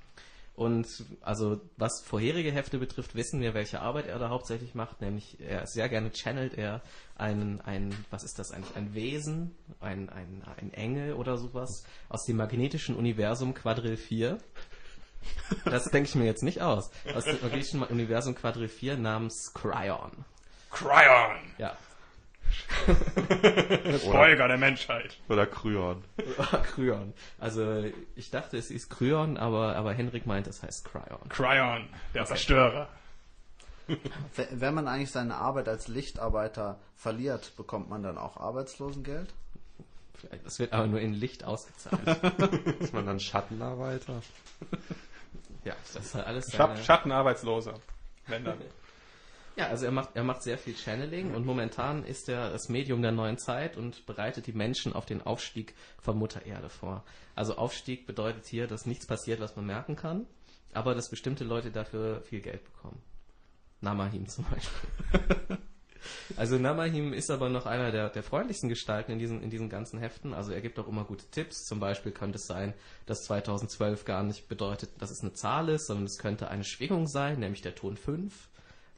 Und 0.55 1.05
also 1.21 1.61
was 1.77 2.01
vorherige 2.01 2.51
Hefte 2.51 2.77
betrifft, 2.77 3.15
wissen 3.15 3.41
wir, 3.41 3.53
welche 3.53 3.79
Arbeit 3.79 4.07
er 4.07 4.19
da 4.19 4.29
hauptsächlich 4.29 4.75
macht, 4.75 5.01
nämlich 5.01 5.39
er 5.39 5.65
sehr 5.65 5.87
gerne 5.87 6.11
channelt 6.11 6.55
er 6.55 6.81
einen, 7.15 7.61
ein, 7.61 7.95
was 8.09 8.23
ist 8.23 8.37
das 8.37 8.51
eigentlich, 8.51 8.75
ein 8.75 8.93
Wesen, 8.93 9.55
ein, 9.79 10.09
ein, 10.09 10.43
ein 10.57 10.73
Engel 10.73 11.13
oder 11.13 11.37
sowas 11.37 11.85
aus 12.09 12.25
dem 12.25 12.37
magnetischen 12.37 12.95
Universum 12.95 13.53
Quadril 13.53 13.97
4. 13.97 14.37
Das 15.65 15.85
denke 15.85 16.09
ich 16.09 16.15
mir 16.15 16.25
jetzt 16.25 16.43
nicht 16.43 16.61
aus. 16.61 16.91
Aus 17.15 17.25
dem 17.25 17.39
magnetischen 17.41 17.83
Universum 17.83 18.35
Quadril 18.35 18.67
4 18.67 18.97
namens 18.97 19.53
Cryon. 19.53 20.25
Cryon! 20.69 21.37
Ja. 21.57 21.77
Folger 23.99 24.47
der 24.47 24.57
Menschheit. 24.57 25.17
Oder 25.29 25.45
Kryon. 25.45 26.03
Kryon. 26.73 27.13
Also 27.39 27.83
ich 28.15 28.29
dachte, 28.31 28.57
es 28.57 28.71
ist 28.71 28.89
Kryon, 28.89 29.37
aber, 29.37 29.75
aber 29.75 29.93
Henrik 29.93 30.25
meint, 30.25 30.47
es 30.47 30.63
heißt 30.63 30.85
Cryon. 30.85 31.29
Cryon, 31.29 31.87
der 32.13 32.25
Zerstörer. 32.25 32.87
W- 33.87 33.97
Wenn 34.51 34.73
man 34.73 34.87
eigentlich 34.87 35.11
seine 35.11 35.35
Arbeit 35.35 35.67
als 35.67 35.87
Lichtarbeiter 35.87 36.79
verliert, 36.95 37.53
bekommt 37.57 37.89
man 37.89 38.03
dann 38.03 38.17
auch 38.17 38.37
Arbeitslosengeld? 38.37 39.33
Das 40.43 40.59
wird 40.59 40.71
aber 40.71 40.85
nur 40.87 40.99
in 41.01 41.13
Licht 41.13 41.43
ausgezahlt. 41.43 41.99
Ist 42.79 42.93
man 42.93 43.05
dann 43.07 43.19
Schattenarbeiter? 43.19 44.21
ja, 45.63 45.73
das 45.93 46.05
ist 46.05 46.13
halt 46.15 46.27
alles 46.27 46.45
seine... 46.47 46.77
Schattenarbeitsloser. 46.77 47.73
Wenn 48.27 48.45
dann. 48.45 48.59
Ja, 49.57 49.67
also 49.67 49.85
er 49.85 49.91
macht, 49.91 50.11
er 50.13 50.23
macht 50.23 50.43
sehr 50.43 50.57
viel 50.57 50.75
Channeling 50.75 51.35
und 51.35 51.45
momentan 51.45 52.05
ist 52.05 52.29
er 52.29 52.51
das 52.51 52.69
Medium 52.69 53.01
der 53.01 53.11
neuen 53.11 53.37
Zeit 53.37 53.75
und 53.75 54.05
bereitet 54.05 54.47
die 54.47 54.53
Menschen 54.53 54.93
auf 54.93 55.05
den 55.05 55.21
Aufstieg 55.21 55.75
von 55.99 56.17
Mutter 56.17 56.45
Erde 56.45 56.69
vor. 56.69 57.03
Also 57.35 57.57
Aufstieg 57.57 58.07
bedeutet 58.07 58.45
hier, 58.45 58.67
dass 58.67 58.85
nichts 58.85 59.05
passiert, 59.05 59.39
was 59.39 59.55
man 59.55 59.65
merken 59.65 59.95
kann, 59.95 60.25
aber 60.73 60.95
dass 60.95 61.09
bestimmte 61.09 61.43
Leute 61.43 61.71
dafür 61.71 62.21
viel 62.21 62.41
Geld 62.41 62.63
bekommen. 62.63 63.01
Namahim 63.81 64.27
zum 64.27 64.45
Beispiel. 64.45 65.57
Also 66.35 66.57
Namahim 66.57 67.13
ist 67.13 67.29
aber 67.29 67.49
noch 67.49 67.65
einer 67.65 67.91
der, 67.91 68.09
der 68.09 68.23
freundlichsten 68.23 68.69
Gestalten 68.69 69.11
in 69.11 69.19
diesen, 69.19 69.41
in 69.41 69.49
diesen 69.49 69.69
ganzen 69.69 69.99
Heften. 69.99 70.33
Also 70.33 70.51
er 70.51 70.61
gibt 70.61 70.79
auch 70.79 70.87
immer 70.87 71.03
gute 71.03 71.25
Tipps. 71.27 71.65
Zum 71.65 71.79
Beispiel 71.79 72.11
könnte 72.11 72.37
es 72.37 72.47
sein, 72.47 72.73
dass 73.05 73.23
2012 73.25 74.05
gar 74.05 74.23
nicht 74.23 74.47
bedeutet, 74.47 74.89
dass 74.99 75.11
es 75.11 75.21
eine 75.21 75.33
Zahl 75.33 75.69
ist, 75.69 75.87
sondern 75.87 76.05
es 76.05 76.17
könnte 76.17 76.49
eine 76.49 76.63
Schwingung 76.63 77.07
sein, 77.07 77.39
nämlich 77.39 77.61
der 77.61 77.75
Ton 77.75 77.97
5. 77.97 78.49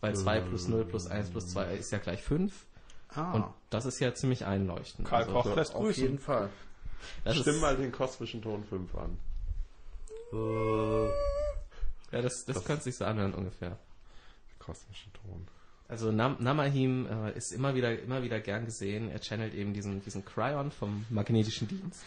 Weil 0.03 0.15
2 0.15 0.41
plus 0.41 0.67
0 0.67 0.83
plus 0.85 1.07
1 1.07 1.29
plus 1.29 1.47
2 1.49 1.75
ist 1.75 1.91
ja 1.91 1.97
gleich 1.97 2.21
5. 2.21 2.53
Ah, 3.15 3.31
Und 3.33 3.45
das 3.69 3.85
ist 3.85 3.99
ja 3.99 4.13
ziemlich 4.13 4.45
einleuchtend. 4.45 5.07
Karl 5.07 5.23
Also, 5.23 5.33
Koch 5.33 5.55
lässt 5.55 5.73
auf 5.75 5.83
grüßen. 5.83 6.03
jeden 6.03 6.19
Fall. 6.19 6.49
das 7.23 7.37
Stimm 7.37 7.59
mal 7.61 7.77
den 7.77 7.91
kosmischen 7.91 8.41
Ton 8.41 8.63
5 8.65 8.95
an. 8.95 9.17
ja, 12.11 12.21
das, 12.21 12.45
das 12.45 12.63
könnte 12.65 12.83
sich 12.83 12.95
so 12.97 13.05
anhören 13.05 13.33
ungefähr. 13.33 13.77
Kosmischen 14.59 15.11
Ton. 15.13 15.47
Also 15.87 16.11
Nam 16.11 16.37
Namahim 16.39 17.05
äh, 17.05 17.37
ist 17.37 17.51
immer 17.51 17.75
wieder, 17.75 17.97
immer 17.99 18.23
wieder 18.23 18.39
gern 18.39 18.65
gesehen. 18.65 19.09
Er 19.09 19.19
channelt 19.21 19.53
eben 19.53 19.73
diesen, 19.73 20.01
diesen 20.03 20.25
Cryon 20.25 20.71
vom 20.71 21.05
magnetischen 21.09 21.67
Dienst. 21.67 22.01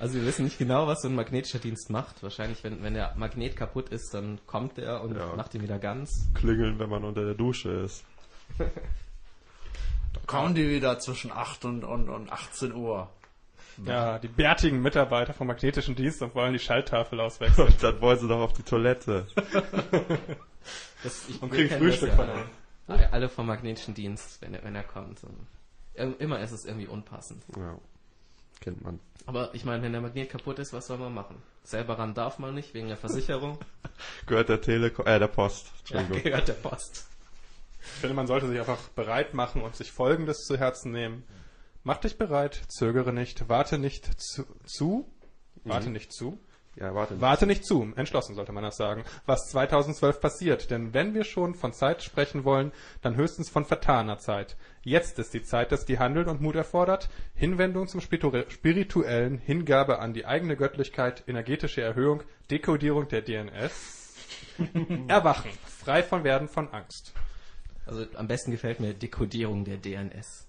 Also 0.00 0.14
wir 0.14 0.26
wissen 0.26 0.44
nicht 0.44 0.58
genau, 0.58 0.86
was 0.86 1.02
so 1.02 1.08
ein 1.08 1.14
magnetischer 1.14 1.58
Dienst 1.60 1.88
macht. 1.90 2.22
Wahrscheinlich, 2.22 2.64
wenn, 2.64 2.82
wenn 2.82 2.94
der 2.94 3.14
Magnet 3.16 3.56
kaputt 3.56 3.88
ist, 3.90 4.12
dann 4.14 4.40
kommt 4.46 4.78
er 4.78 5.02
und 5.02 5.16
Ja. 5.16 5.34
macht 5.36 5.54
ihn 5.54 5.62
wieder 5.62 5.78
ganz. 5.78 6.28
Klingeln, 6.34 6.78
wenn 6.78 6.88
man 6.90 7.04
unter 7.04 7.24
der 7.24 7.34
Dusche 7.34 7.70
ist. 7.70 8.04
Kommen 10.26 10.54
die 10.54 10.68
wieder 10.68 10.98
zwischen 10.98 11.32
8 11.32 11.64
und, 11.64 11.84
und, 11.84 12.08
und 12.08 12.30
18 12.32 12.74
Uhr. 12.74 13.08
Ja, 13.86 14.18
die 14.18 14.28
bärtigen 14.28 14.82
Mitarbeiter 14.82 15.32
vom 15.32 15.46
magnetischen 15.46 15.94
Dienst 15.94 16.20
und 16.22 16.34
wollen 16.34 16.52
die 16.52 16.58
Schalttafel 16.58 17.18
auswechseln. 17.20 17.68
Und 17.68 17.82
dann 17.82 18.00
wollen 18.00 18.18
sie 18.18 18.28
doch 18.28 18.40
auf 18.40 18.52
die 18.52 18.62
Toilette. 18.62 19.26
Das, 21.02 21.28
ich, 21.28 21.42
Und 21.42 21.50
kriegen 21.50 21.76
Frühstück 21.76 22.12
von 22.12 22.28
alle. 22.30 22.42
ihm. 22.42 22.46
Alle- 22.86 23.12
Alle 23.12 23.28
vom 23.28 23.46
magnetischen 23.48 23.94
Dienst, 23.94 24.40
wenn 24.40 24.54
er, 24.54 24.62
wenn 24.62 24.76
er 24.76 24.84
kommt. 24.84 25.18
Und 25.24 26.20
immer 26.20 26.38
ist 26.38 26.52
es 26.52 26.64
irgendwie 26.64 26.86
unpassend. 26.86 27.42
Ja. 27.56 27.76
Kennt 28.62 28.82
man. 28.82 28.98
Aber 29.26 29.54
ich 29.54 29.64
meine, 29.64 29.82
wenn 29.82 29.92
der 29.92 30.00
Magnet 30.00 30.30
kaputt 30.30 30.58
ist, 30.58 30.72
was 30.72 30.86
soll 30.86 30.96
man 30.98 31.12
machen? 31.12 31.36
Selber 31.62 31.98
ran 31.98 32.14
darf 32.14 32.38
man 32.38 32.54
nicht, 32.54 32.72
wegen 32.74 32.88
der 32.88 32.96
Versicherung. 32.96 33.58
Gehört 34.26 34.48
der 34.48 34.60
Telekom, 34.60 35.06
äh, 35.06 35.18
der 35.18 35.28
Post. 35.28 35.70
ja, 35.88 36.02
gehört 36.02 36.48
der 36.48 36.54
Post. 36.54 37.06
Ich 37.80 38.00
finde, 38.00 38.14
man 38.14 38.26
sollte 38.26 38.48
sich 38.48 38.58
einfach 38.58 38.78
bereit 38.90 39.34
machen 39.34 39.62
und 39.62 39.76
sich 39.76 39.92
Folgendes 39.92 40.38
zu 40.46 40.56
Herzen 40.56 40.90
nehmen. 40.92 41.24
Mach 41.84 41.98
dich 41.98 42.16
bereit, 42.16 42.62
zögere 42.68 43.12
nicht, 43.12 43.48
warte 43.48 43.76
nicht 43.78 44.06
zu, 44.20 44.44
zu 44.64 45.06
warte 45.64 45.86
Mhm. 45.88 45.92
nicht 45.92 46.12
zu, 46.12 46.38
Ja, 46.76 46.94
warte. 46.94 47.20
warte 47.20 47.46
nicht 47.46 47.64
zu, 47.64 47.92
entschlossen 47.96 48.34
sollte 48.34 48.52
man 48.52 48.62
das 48.64 48.76
sagen, 48.76 49.04
was 49.26 49.48
2012 49.50 50.20
passiert. 50.20 50.70
Denn 50.70 50.94
wenn 50.94 51.14
wir 51.14 51.24
schon 51.24 51.54
von 51.54 51.72
Zeit 51.72 52.02
sprechen 52.02 52.44
wollen, 52.44 52.72
dann 53.02 53.16
höchstens 53.16 53.50
von 53.50 53.64
vertaner 53.64 54.18
Zeit. 54.18 54.56
Jetzt 54.84 55.18
ist 55.20 55.32
die 55.32 55.42
Zeit, 55.44 55.70
dass 55.70 55.84
die 55.84 55.98
handelt 56.00 56.26
und 56.26 56.40
Mut 56.40 56.56
erfordert, 56.56 57.08
Hinwendung 57.34 57.86
zum 57.86 58.00
Spiritu- 58.00 58.50
Spirituellen, 58.50 59.38
Hingabe 59.38 60.00
an 60.00 60.12
die 60.12 60.26
eigene 60.26 60.56
Göttlichkeit, 60.56 61.22
energetische 61.28 61.82
Erhöhung, 61.82 62.22
Dekodierung 62.50 63.06
der 63.08 63.22
DNS, 63.22 64.14
Erwachen, 65.08 65.50
frei 65.84 66.02
von 66.02 66.24
Werden 66.24 66.48
von 66.48 66.68
Angst. 66.72 67.12
Also 67.86 68.06
am 68.14 68.26
besten 68.26 68.50
gefällt 68.50 68.80
mir 68.80 68.92
Dekodierung 68.94 69.64
der 69.64 69.76
DNS. 69.76 70.48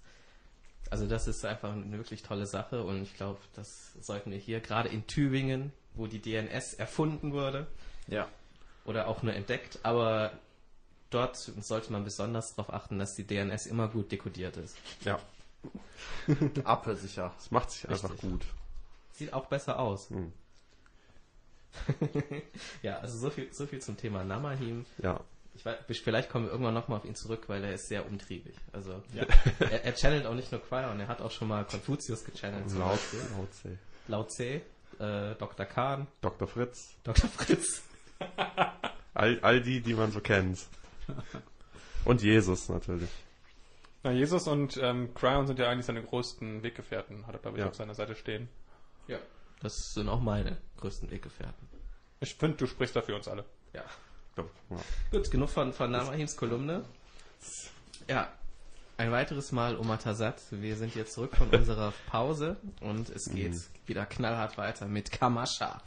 Also 0.89 1.07
das 1.07 1.27
ist 1.27 1.45
einfach 1.45 1.71
eine 1.73 1.97
wirklich 1.97 2.23
tolle 2.23 2.45
Sache 2.45 2.83
und 2.83 3.01
ich 3.03 3.15
glaube, 3.15 3.39
das 3.55 3.93
sollten 4.01 4.31
wir 4.31 4.37
hier, 4.37 4.59
gerade 4.59 4.89
in 4.89 5.05
Tübingen, 5.07 5.71
wo 5.95 6.07
die 6.07 6.19
DNS 6.19 6.73
erfunden 6.75 7.33
wurde 7.33 7.67
Ja. 8.07 8.27
oder 8.85 9.07
auch 9.07 9.21
nur 9.23 9.33
entdeckt, 9.33 9.79
aber 9.83 10.31
dort 11.13 11.37
sollte 11.37 11.91
man 11.91 12.03
besonders 12.03 12.55
darauf 12.55 12.73
achten, 12.73 12.99
dass 12.99 13.15
die 13.15 13.25
DNS 13.25 13.65
immer 13.67 13.87
gut 13.87 14.11
dekodiert 14.11 14.57
ist. 14.57 14.75
Ja. 15.01 15.19
Apple 16.65 16.95
sicher. 16.95 17.33
Es 17.37 17.51
macht 17.51 17.71
sich 17.71 17.89
einfach 17.89 18.11
Richtig. 18.11 18.29
gut. 18.29 18.45
Sieht 19.13 19.33
auch 19.33 19.45
besser 19.45 19.79
aus. 19.79 20.09
Hm. 20.09 20.33
ja, 22.81 22.99
also 22.99 23.17
so 23.17 23.29
viel, 23.29 23.51
so 23.53 23.65
viel 23.65 23.79
zum 23.79 23.97
Thema 23.97 24.23
Namahim. 24.23 24.85
Ja. 25.01 25.19
Ich 25.55 25.65
weiß, 25.65 25.77
vielleicht 25.87 26.29
kommen 26.29 26.45
wir 26.45 26.51
irgendwann 26.51 26.73
nochmal 26.73 26.99
auf 26.99 27.05
ihn 27.05 27.15
zurück, 27.15 27.43
weil 27.47 27.63
er 27.63 27.73
ist 27.73 27.87
sehr 27.87 28.05
umtriebig. 28.07 28.55
Also 28.71 29.03
er, 29.59 29.85
er 29.85 29.95
channelt 29.95 30.25
auch 30.25 30.33
nicht 30.33 30.51
nur 30.51 30.61
Cryon, 30.61 30.99
er 30.99 31.07
hat 31.07 31.21
auch 31.21 31.31
schon 31.31 31.47
mal 31.47 31.63
Konfuzius 31.63 32.23
gechannelt. 32.23 32.71
Laut, 32.73 32.99
laut 33.37 33.53
C. 33.53 33.77
Lao 34.07 34.23
Tse, 34.23 34.61
äh, 34.99 35.35
Dr. 35.35 35.65
Kahn, 35.65 36.07
Dr. 36.21 36.47
Fritz. 36.47 36.95
Dr. 37.03 37.29
Fritz. 37.29 37.83
All, 39.13 39.39
all 39.41 39.61
die, 39.61 39.81
die 39.81 39.93
man 39.93 40.11
so 40.11 40.19
kennt. 40.19 40.59
Und 42.05 42.21
Jesus 42.21 42.69
natürlich. 42.69 43.09
Na, 44.03 44.11
Jesus 44.11 44.47
und 44.47 44.77
ähm, 44.77 45.13
Cryon 45.13 45.47
sind 45.47 45.59
ja 45.59 45.69
eigentlich 45.69 45.85
seine 45.85 46.03
größten 46.03 46.61
Weggefährten, 46.63 47.25
hat 47.25 47.35
er, 47.35 47.39
glaube 47.39 47.57
ich, 47.57 47.63
Ja. 47.63 47.69
auf 47.69 47.75
seiner 47.75 47.95
Seite 47.95 48.15
stehen. 48.15 48.49
Ja. 49.07 49.17
Das 49.61 49.93
sind 49.93 50.09
auch 50.09 50.19
meine 50.19 50.57
größten 50.77 51.09
Weggefährten. 51.09 51.69
Ich 52.19 52.35
finde, 52.35 52.57
du 52.57 52.67
sprichst 52.67 52.95
da 52.95 53.01
für 53.01 53.15
uns 53.15 53.27
alle. 53.29 53.45
Ja. 53.73 53.83
Ja. 54.37 54.43
Gut, 55.11 55.31
genug 55.31 55.49
von, 55.49 55.71
von 55.73 55.91
Namahims 55.91 56.35
Kolumne. 56.35 56.83
Ja, 58.09 58.31
ein 58.97 59.11
weiteres 59.11 59.51
Mal 59.51 59.77
Omatasat. 59.77 60.41
Wir 60.51 60.75
sind 60.75 60.95
jetzt 60.95 61.13
zurück 61.13 61.35
von 61.37 61.49
unserer 61.51 61.93
Pause 62.07 62.57
und 62.81 63.09
es 63.09 63.29
geht 63.31 63.55
wieder 63.85 64.05
knallhart 64.05 64.57
weiter 64.57 64.87
mit 64.87 65.11
Kamasha. 65.11 65.81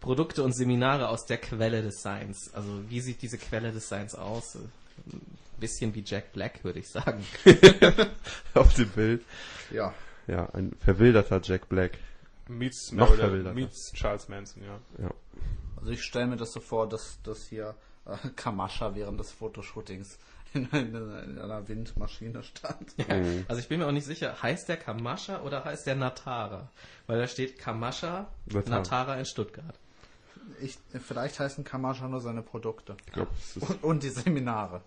Produkte 0.00 0.42
und 0.42 0.52
Seminare 0.52 1.08
aus 1.08 1.26
der 1.26 1.38
Quelle 1.38 1.82
des 1.82 2.02
Seins. 2.02 2.52
Also 2.54 2.68
wie 2.88 3.00
sieht 3.00 3.22
diese 3.22 3.38
Quelle 3.38 3.70
des 3.72 3.88
Seins 3.88 4.14
aus? 4.14 4.56
Ein 4.56 5.20
bisschen 5.58 5.94
wie 5.94 6.02
Jack 6.04 6.32
Black, 6.32 6.64
würde 6.64 6.78
ich 6.80 6.88
sagen. 6.88 7.24
Auf 8.54 8.74
dem 8.74 8.88
Bild. 8.88 9.24
Ja. 9.70 9.94
Ja, 10.26 10.48
ein 10.54 10.72
verwilderter 10.80 11.40
Jack 11.42 11.68
Black. 11.68 11.98
Meets, 12.48 12.92
Noch 12.92 13.14
verwilderter. 13.14 13.54
meets 13.54 13.92
Charles 13.92 14.28
Manson, 14.28 14.62
ja. 14.64 15.04
Ja. 15.04 15.10
Also 15.76 15.92
ich 15.92 16.02
stelle 16.02 16.26
mir 16.26 16.36
das 16.36 16.52
so 16.52 16.60
vor, 16.60 16.88
dass, 16.88 17.18
dass 17.22 17.46
hier 17.46 17.74
äh, 18.06 18.16
Kamascha 18.36 18.94
während 18.94 19.20
des 19.20 19.30
Fotoshootings 19.32 20.18
in 20.52 20.70
einer, 20.72 21.22
in 21.22 21.38
einer 21.38 21.68
Windmaschine 21.68 22.42
stand. 22.42 22.96
Mhm. 22.98 23.44
Also 23.48 23.60
ich 23.60 23.68
bin 23.68 23.78
mir 23.80 23.86
auch 23.86 23.92
nicht 23.92 24.06
sicher, 24.06 24.42
heißt 24.42 24.68
der 24.68 24.76
Kamascha 24.76 25.42
oder 25.42 25.64
heißt 25.64 25.86
der 25.86 25.94
Natara? 25.94 26.70
Weil 27.06 27.18
da 27.18 27.26
steht 27.28 27.58
Kamascha, 27.58 28.28
Natara. 28.46 28.76
Natara 28.76 29.14
in 29.16 29.24
Stuttgart. 29.24 29.78
Ich, 30.60 30.78
vielleicht 31.06 31.38
heißen 31.40 31.64
Kamascha 31.64 32.08
nur 32.08 32.20
seine 32.20 32.42
Produkte. 32.42 32.96
Ich 33.06 33.12
glaube, 33.12 33.30
das 33.34 33.56
ist 33.56 33.68
Und, 33.68 33.84
und 33.84 34.02
die 34.02 34.10
Seminare. 34.10 34.82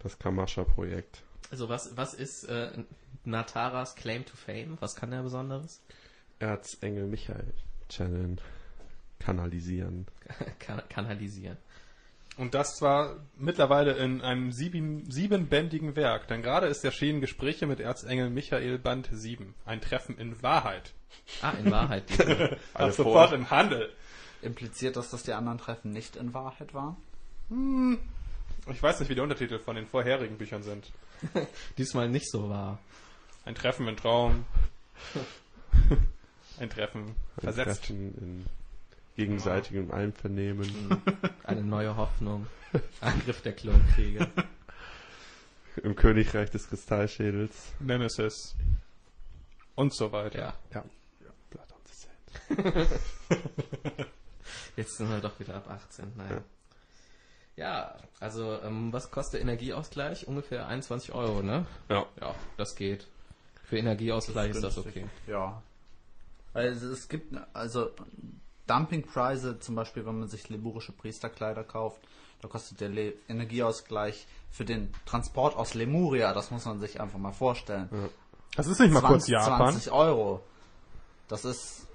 das 0.00 0.18
Kamascha-Projekt. 0.18 1.22
Also 1.50 1.68
was, 1.68 1.96
was 1.96 2.14
ist 2.14 2.44
äh, 2.44 2.70
Nataras 3.24 3.94
Claim 3.94 4.24
to 4.24 4.36
Fame? 4.36 4.76
Was 4.80 4.96
kann 4.96 5.10
der 5.10 5.22
Besonderes? 5.22 5.82
Erzengel 6.38 7.06
Michael 7.06 7.52
channeln, 7.88 8.40
kanalisieren. 9.18 10.06
kan 10.58 10.82
kanalisieren. 10.88 11.56
Und 12.38 12.54
das 12.54 12.78
zwar 12.78 13.16
mittlerweile 13.36 13.92
in 13.92 14.22
einem 14.22 14.52
sieben, 14.52 15.10
siebenbändigen 15.10 15.96
Werk, 15.96 16.28
denn 16.28 16.42
gerade 16.42 16.66
ist 16.66 16.82
erschienen 16.82 17.20
Gespräche 17.20 17.66
mit 17.66 17.78
Erzengel 17.78 18.30
Michael 18.30 18.78
Band 18.78 19.10
7. 19.12 19.54
Ein 19.66 19.82
Treffen 19.82 20.16
in 20.16 20.42
Wahrheit. 20.42 20.94
Ah, 21.42 21.52
in 21.62 21.70
Wahrheit. 21.70 22.04
Ab 22.74 22.92
sofort 22.92 23.32
im 23.32 23.50
Handel. 23.50 23.92
Impliziert 24.42 24.96
das, 24.96 25.10
dass 25.10 25.22
die 25.22 25.32
anderen 25.32 25.58
Treffen 25.58 25.92
nicht 25.92 26.16
in 26.16 26.34
Wahrheit 26.34 26.74
waren? 26.74 26.96
Ich 28.70 28.82
weiß 28.82 29.00
nicht, 29.00 29.08
wie 29.08 29.14
die 29.14 29.20
Untertitel 29.20 29.58
von 29.58 29.76
den 29.76 29.86
vorherigen 29.86 30.36
Büchern 30.36 30.62
sind. 30.62 30.90
diesmal 31.78 32.08
nicht 32.08 32.30
so 32.30 32.48
wahr. 32.48 32.78
Ein 33.44 33.54
Treffen 33.54 33.86
im 33.88 33.96
Traum. 33.96 34.44
Ein 36.58 36.70
Treffen 36.70 37.14
Ein 37.36 37.42
versetzt. 37.42 37.84
Treffen 37.86 38.14
in 38.20 38.46
gegenseitigem 39.16 39.90
Einvernehmen. 39.90 40.70
Eine 41.44 41.62
neue 41.62 41.96
Hoffnung. 41.96 42.46
Angriff 43.00 43.42
der 43.42 43.52
Klonkriege. 43.52 44.26
Im 45.82 45.94
Königreich 45.96 46.50
des 46.50 46.68
Kristallschädels. 46.68 47.72
Nemesis. 47.80 48.54
Und 49.74 49.94
so 49.94 50.12
weiter. 50.12 50.38
Ja, 50.38 50.54
Ja. 50.74 50.84
Blood 51.50 51.72
on 51.72 51.80
the 51.84 51.94
Sand. 53.98 54.08
Jetzt 54.76 54.96
sind 54.96 55.10
wir 55.10 55.20
doch 55.20 55.38
wieder 55.40 55.54
ab 55.54 55.68
18. 55.68 56.12
Naja. 56.16 56.42
Ja, 57.56 57.94
also 58.20 58.58
ähm, 58.62 58.92
was 58.92 59.10
kostet 59.10 59.42
Energieausgleich? 59.42 60.26
Ungefähr 60.26 60.66
21 60.66 61.12
Euro, 61.14 61.42
ne? 61.42 61.66
Ja. 61.88 62.06
Ja, 62.20 62.34
das 62.56 62.74
geht. 62.76 63.06
Für 63.64 63.76
Energieausgleich 63.78 64.52
ist 64.52 64.64
das 64.64 64.78
okay. 64.78 65.06
Ja. 65.26 65.62
Also 66.54 66.88
es 66.90 67.08
gibt 67.08 67.34
also 67.52 67.90
Dumpingpreise, 68.66 69.58
zum 69.58 69.74
Beispiel, 69.74 70.06
wenn 70.06 70.18
man 70.18 70.28
sich 70.28 70.48
lemurische 70.48 70.92
Priesterkleider 70.92 71.64
kauft, 71.64 72.00
da 72.40 72.48
kostet 72.48 72.80
der 72.80 72.88
Le 72.88 73.14
Energieausgleich 73.28 74.26
für 74.50 74.64
den 74.64 74.92
Transport 75.06 75.56
aus 75.56 75.74
Lemuria, 75.74 76.34
das 76.34 76.50
muss 76.50 76.64
man 76.64 76.80
sich 76.80 77.00
einfach 77.00 77.18
mal 77.18 77.32
vorstellen. 77.32 77.88
Das 78.56 78.66
ist 78.66 78.80
nicht 78.80 78.92
mal 78.92 79.00
kurz 79.00 79.26
20, 79.26 79.32
Japan. 79.32 79.72
20 79.72 79.92
Euro. 79.92 80.42
Das 81.28 81.44
ist. 81.44 81.86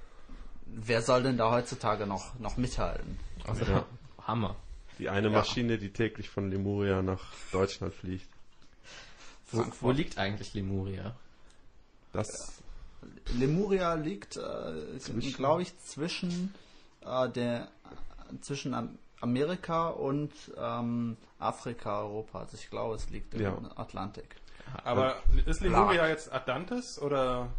Wer 0.74 1.02
soll 1.02 1.24
denn 1.24 1.38
da 1.38 1.52
heutzutage 1.52 2.06
noch, 2.06 2.38
noch 2.40 2.58
mithalten? 2.58 3.20
Also, 3.48 3.66
Ja. 3.66 3.86
Hammer. 4.26 4.56
Die 5.00 5.10
eine 5.10 5.30
Maschine, 5.30 5.78
die 5.78 5.92
täglich 5.94 6.30
von 6.30 6.50
Lemuria 6.50 7.02
nach 7.02 7.22
Deutschland 7.52 7.94
fliegt. 7.94 8.28
Wo, 9.52 9.64
wo 9.82 9.92
liegt 9.92 10.18
eigentlich 10.18 10.54
Lemuria? 10.54 11.16
Das 12.14 12.62
Lemuria 13.38 13.94
liegt, 13.94 14.38
äh, 14.38 14.98
glaube 15.36 15.62
ich, 15.62 15.78
zwischen 15.80 16.54
äh, 17.06 17.30
der 17.30 17.70
zwischen 18.42 18.74
Am 18.74 18.98
Amerika 19.22 19.90
und 19.90 20.32
ähm, 20.58 21.18
Afrika, 21.40 22.02
Europa. 22.02 22.40
Also 22.42 22.56
ich 22.58 22.70
glaube, 22.70 22.96
es 22.96 23.10
liegt 23.10 23.34
im 23.34 23.42
Ja. 23.42 23.58
Atlantik. 23.76 24.36
Aber 24.84 25.16
ist 25.46 25.62
Lemuria 25.62 26.08
jetzt 26.08 26.32
Atlantis 26.32 27.00
oder? 27.00 27.50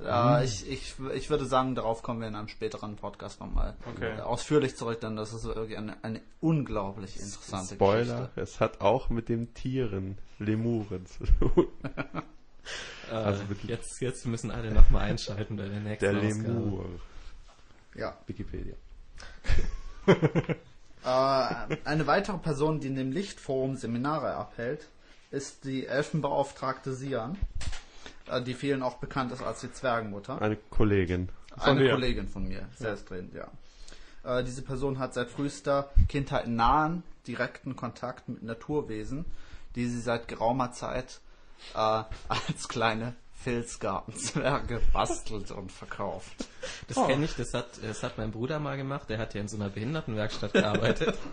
Äh, 0.00 0.44
ich, 0.44 0.68
ich, 0.70 0.94
ich 1.14 1.28
würde 1.30 1.44
sagen, 1.46 1.74
darauf 1.74 2.02
kommen 2.02 2.20
wir 2.20 2.28
in 2.28 2.36
einem 2.36 2.48
späteren 2.48 2.96
Podcast 2.96 3.40
nochmal 3.40 3.74
Okay. 3.94 4.16
äh, 4.18 4.20
ausführlich 4.20 4.76
zurück, 4.76 5.00
denn 5.00 5.16
das 5.16 5.32
ist 5.32 5.44
wirklich 5.44 5.76
eine, 5.76 5.96
eine 6.04 6.20
unglaublich 6.40 7.16
interessante 7.18 7.74
Spoiler, 7.74 8.20
Geschichte. 8.20 8.40
es 8.40 8.60
hat 8.60 8.80
auch 8.80 9.08
mit 9.10 9.28
den 9.28 9.52
Tieren 9.54 10.16
Lemuren 10.38 11.04
zu 11.06 11.24
tun. 11.24 11.66
Äh, 13.10 13.14
Also 13.14 13.42
mit- 13.48 13.64
jetzt, 13.64 13.98
jetzt 14.02 14.26
müssen 14.26 14.50
alle 14.50 14.70
nochmal 14.70 15.04
einschalten 15.10 15.56
bei 15.56 15.66
der 15.66 15.80
nächsten 15.80 16.04
Der 16.04 16.16
Ausgabe. 16.22 16.48
Lemur. 16.52 16.84
Ja. 17.94 18.14
Wikipedia. 18.26 18.74
Äh, 21.04 21.76
eine 21.84 22.06
weitere 22.06 22.38
Person, 22.38 22.80
die 22.80 22.88
in 22.88 22.96
dem 22.96 23.12
Lichtforum 23.12 23.76
Seminare 23.76 24.34
abhält, 24.34 24.88
ist 25.30 25.64
die 25.64 25.86
Elfenbeauftragte 25.86 26.92
Sian, 26.92 27.38
die 28.44 28.54
vielen 28.54 28.82
auch 28.82 28.96
bekannt 28.96 29.32
ist 29.32 29.42
als 29.42 29.60
die 29.60 29.72
Zwergenmutter. 29.72 30.40
Eine 30.40 30.56
Kollegin. 30.56 31.28
Eine 31.58 31.80
dir. 31.80 31.90
Kollegin 31.92 32.28
von 32.28 32.46
mir, 32.46 32.68
selbstredend, 32.76 33.34
ja. 33.34 33.48
Äh, 34.24 34.44
diese 34.44 34.62
Person 34.62 34.98
hat 34.98 35.14
seit 35.14 35.28
frühester 35.28 35.90
Kindheit 36.08 36.46
nahen, 36.48 37.02
direkten 37.26 37.76
Kontakt 37.76 38.28
mit 38.28 38.42
Naturwesen, 38.42 39.24
die 39.74 39.86
sie 39.86 40.00
seit 40.00 40.28
geraumer 40.28 40.72
Zeit 40.72 41.20
äh, 41.74 41.78
als 42.28 42.68
kleine 42.68 43.14
Filzgartenzwerge 43.42 44.80
bastelt 44.92 45.50
und 45.50 45.70
verkauft. 45.72 46.32
Das 46.88 46.96
Oh. 46.96 47.06
kenne 47.06 47.24
ich, 47.24 47.34
das 47.36 47.54
hat, 47.54 47.66
das 47.82 48.02
hat 48.02 48.18
mein 48.18 48.30
Bruder 48.32 48.58
mal 48.58 48.76
gemacht, 48.76 49.08
der 49.08 49.18
hat 49.18 49.34
ja 49.34 49.40
in 49.40 49.48
so 49.48 49.56
einer 49.56 49.68
Behindertenwerkstatt 49.68 50.52
gearbeitet. 50.52 51.16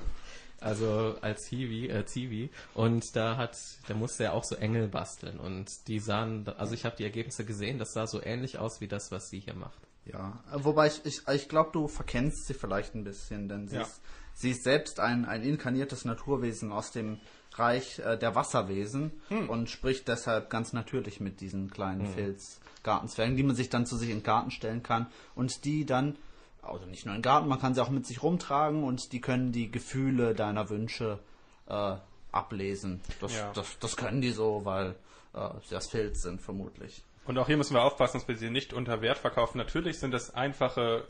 Also 0.60 1.16
als 1.22 1.46
Hiwi, 1.48 1.90
äh, 1.90 2.06
Zivi. 2.06 2.50
Und 2.74 3.16
da 3.16 3.38
hat, 3.38 3.58
da 3.88 3.94
musste 3.94 4.24
er 4.26 4.34
auch 4.34 4.44
so 4.44 4.56
Engel 4.56 4.88
basteln. 4.88 5.40
Und 5.40 5.70
die 5.88 6.00
sahen, 6.00 6.48
also 6.58 6.74
ich 6.74 6.86
habe 6.86 6.96
die 6.96 7.04
Ergebnisse 7.04 7.46
gesehen, 7.46 7.78
das 7.80 7.94
sah 7.94 8.08
so 8.08 8.22
ähnlich 8.24 8.58
aus 8.58 8.82
wie 8.82 8.88
das, 8.88 9.12
was 9.12 9.30
sie 9.30 9.40
hier 9.40 9.54
macht. 9.56 9.78
Ja, 10.06 10.44
äh, 10.54 10.64
wobei 10.64 10.88
ich, 10.88 11.02
ich, 11.06 11.28
ich 11.28 11.50
glaube, 11.50 11.72
du 11.74 11.88
verkennst 11.88 12.48
sie 12.48 12.54
vielleicht 12.54 12.96
ein 12.96 13.04
bisschen, 13.04 13.48
denn 13.50 13.68
sie, 13.68 13.78
Ja. 13.78 13.82
ist, 13.84 14.02
sie 14.34 14.52
ist 14.52 14.64
selbst 14.64 15.00
ein, 15.00 15.26
ein 15.26 15.44
inkarniertes 15.44 16.06
Naturwesen 16.06 16.72
aus 16.72 16.92
dem 16.92 17.20
Reich 17.56 18.00
äh, 18.00 18.18
der 18.18 18.36
Wasserwesen 18.36 19.12
und 19.48 19.70
spricht 19.70 20.08
deshalb 20.10 20.50
ganz 20.50 20.74
natürlich 20.74 21.20
mit 21.22 21.40
diesen 21.42 21.70
kleinen 21.72 22.06
Filzgartenzwergen, 22.06 23.36
die 23.38 23.44
man 23.44 23.56
sich 23.56 23.70
dann 23.70 23.86
zu 23.86 23.98
sich 23.98 24.10
in 24.10 24.18
den 24.18 24.24
Garten 24.24 24.52
stellen 24.52 24.84
kann 24.84 25.08
und 25.36 25.64
die 25.66 25.86
dann, 25.86 26.18
also 26.66 26.86
nicht 26.86 27.06
nur 27.06 27.16
in 27.16 27.20
den 27.22 27.24
Garten, 27.24 27.48
man 27.48 27.60
kann 27.60 27.74
sie 27.74 27.82
auch 27.82 27.90
mit 27.90 28.06
sich 28.06 28.22
rumtragen 28.24 28.84
und 28.84 29.12
die 29.12 29.22
können 29.22 29.52
die 29.52 29.72
Gefühle 29.72 30.34
deiner 30.36 30.70
Wünsche 30.70 31.20
äh, 31.68 31.96
ablesen. 32.32 33.02
Das, 33.22 33.36
Ja. 33.36 33.52
das, 33.54 33.78
das 33.80 33.96
können 33.98 34.22
die 34.22 34.32
so, 34.32 34.66
weil 34.66 34.96
äh, 35.34 35.50
sie 35.66 35.76
aus 35.76 35.88
Filz 35.88 36.22
sind, 36.22 36.42
vermutlich. 36.42 37.04
Und 37.26 37.38
auch 37.38 37.48
hier 37.48 37.58
müssen 37.58 37.74
wir 37.74 37.84
aufpassen, 37.84 38.20
dass 38.20 38.28
wir 38.28 38.36
sie 38.38 38.50
nicht 38.52 38.72
unter 38.74 39.02
Wert 39.02 39.18
verkaufen. 39.18 39.58
Natürlich 39.58 40.00
sind 40.00 40.14
es 40.14 40.34
einfache 40.34 41.06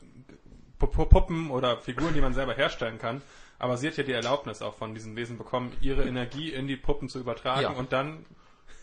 Pu- 0.79 0.87
Pu- 0.91 1.05
Puppen 1.07 1.49
oder 1.51 1.77
Figuren, 1.77 2.13
die 2.13 2.21
man 2.21 2.33
selber 2.33 2.53
herstellen 2.53 2.99
kann. 2.99 3.21
Aber 3.59 3.77
sie 3.77 3.87
hat 3.87 3.97
ja 3.97 4.03
die 4.03 4.11
Erlaubnis 4.13 4.61
auch 4.61 4.75
von 4.75 4.93
diesen 4.93 5.15
Wesen 5.15 5.37
bekommen, 5.37 5.71
ihre 5.81 6.03
Energie 6.07 6.51
in 6.53 6.67
die 6.67 6.75
Puppen 6.77 7.09
zu 7.09 7.19
übertragen 7.19 7.61
Ja. 7.61 7.69
und 7.71 7.91
dann 7.93 8.25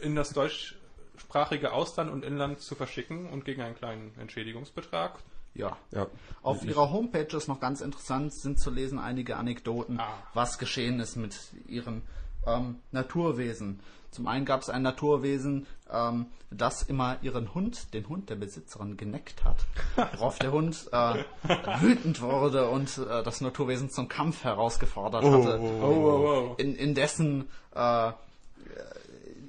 in 0.00 0.14
das 0.14 0.32
deutschsprachige 0.32 1.72
Ausland 1.72 2.10
und 2.10 2.24
Inland 2.24 2.60
zu 2.60 2.74
verschicken 2.74 3.28
und 3.30 3.44
gegen 3.44 3.62
einen 3.62 3.74
kleinen 3.76 4.12
Entschädigungsbetrag. 4.18 5.18
Ja, 5.54 5.76
Ja. 5.90 6.06
Auf 6.42 6.64
ihrer 6.64 6.90
Homepage 6.90 7.36
ist 7.36 7.46
noch 7.48 7.60
ganz 7.60 7.80
interessant, 7.82 8.32
sind 8.32 8.58
zu 8.58 8.70
lesen 8.70 8.98
einige 8.98 9.36
Anekdoten, 9.36 10.00
Ah. 10.00 10.08
was 10.34 10.58
geschehen 10.58 10.98
ist 11.00 11.16
mit 11.16 11.36
ihren 11.68 12.02
ähm, 12.46 12.76
Naturwesen. 12.90 13.80
Zum 14.10 14.26
einen 14.26 14.44
gab 14.44 14.60
es 14.62 14.68
ein 14.68 14.82
Naturwesen, 14.82 15.66
ähm, 15.90 16.26
das 16.50 16.82
immer 16.82 17.16
ihren 17.22 17.54
Hund, 17.54 17.94
den 17.94 18.08
Hund 18.08 18.28
der 18.28 18.34
Besitzerin, 18.36 18.96
geneckt 18.96 19.44
hat. 19.44 19.64
Worauf 20.18 20.38
der 20.38 20.52
Hund 20.52 20.88
äh, 20.92 21.24
wütend 21.80 22.20
wurde 22.20 22.68
und 22.68 22.98
äh, 22.98 23.22
das 23.22 23.40
Naturwesen 23.40 23.88
zum 23.90 24.08
Kampf 24.08 24.44
herausgefordert 24.44 25.24
hatte. 25.24 25.58
Oh, 25.60 25.84
oh, 25.84 26.50
oh. 26.50 26.54
In, 26.58 26.74
indessen 26.76 27.48
äh, 27.74 28.12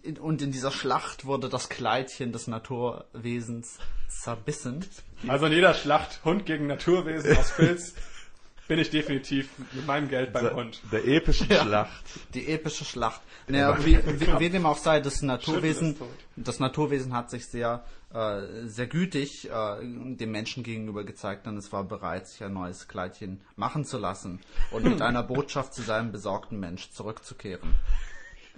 in, 0.03 0.17
und 0.17 0.41
in 0.41 0.51
dieser 0.51 0.71
Schlacht 0.71 1.25
wurde 1.25 1.49
das 1.49 1.69
Kleidchen 1.69 2.31
des 2.31 2.47
Naturwesens 2.47 3.79
zerbissen. 4.09 4.85
Also 5.27 5.45
in 5.47 5.53
jeder 5.53 5.73
Schlacht 5.73 6.23
Hund 6.25 6.45
gegen 6.45 6.67
Naturwesen 6.67 7.37
aus 7.37 7.51
Filz 7.51 7.93
bin 8.67 8.79
ich 8.79 8.89
definitiv 8.89 9.49
mit 9.71 9.87
meinem 9.87 10.09
Geld 10.09 10.33
beim 10.33 10.55
Hund. 10.55 10.81
Der 10.91 11.05
epische 11.05 11.45
Schlacht. 11.45 12.03
Die 12.33 12.47
epische 12.47 12.85
Schlacht. 12.85 13.21
Naja, 13.47 13.77
wie, 13.85 13.97
wie, 13.97 14.39
wie 14.39 14.49
dem 14.49 14.65
auch 14.65 14.77
sei, 14.77 14.99
das 14.99 15.21
Naturwesen, 15.21 15.97
das 16.35 16.59
Naturwesen 16.59 17.13
hat 17.13 17.29
sich 17.29 17.47
sehr, 17.47 17.85
äh, 18.13 18.65
sehr 18.65 18.87
gütig 18.87 19.49
äh, 19.49 19.77
dem 19.81 20.31
Menschen 20.31 20.63
gegenüber 20.63 21.03
gezeigt, 21.03 21.45
denn 21.45 21.57
es 21.57 21.71
war 21.71 21.83
bereit, 21.83 22.27
sich 22.27 22.43
ein 22.43 22.53
neues 22.53 22.87
Kleidchen 22.87 23.41
machen 23.55 23.85
zu 23.85 23.97
lassen 23.97 24.41
und 24.71 24.83
mit 24.83 25.01
einer 25.01 25.23
Botschaft 25.23 25.73
zu 25.73 25.81
seinem 25.81 26.11
besorgten 26.11 26.59
Mensch 26.59 26.91
zurückzukehren. 26.91 27.75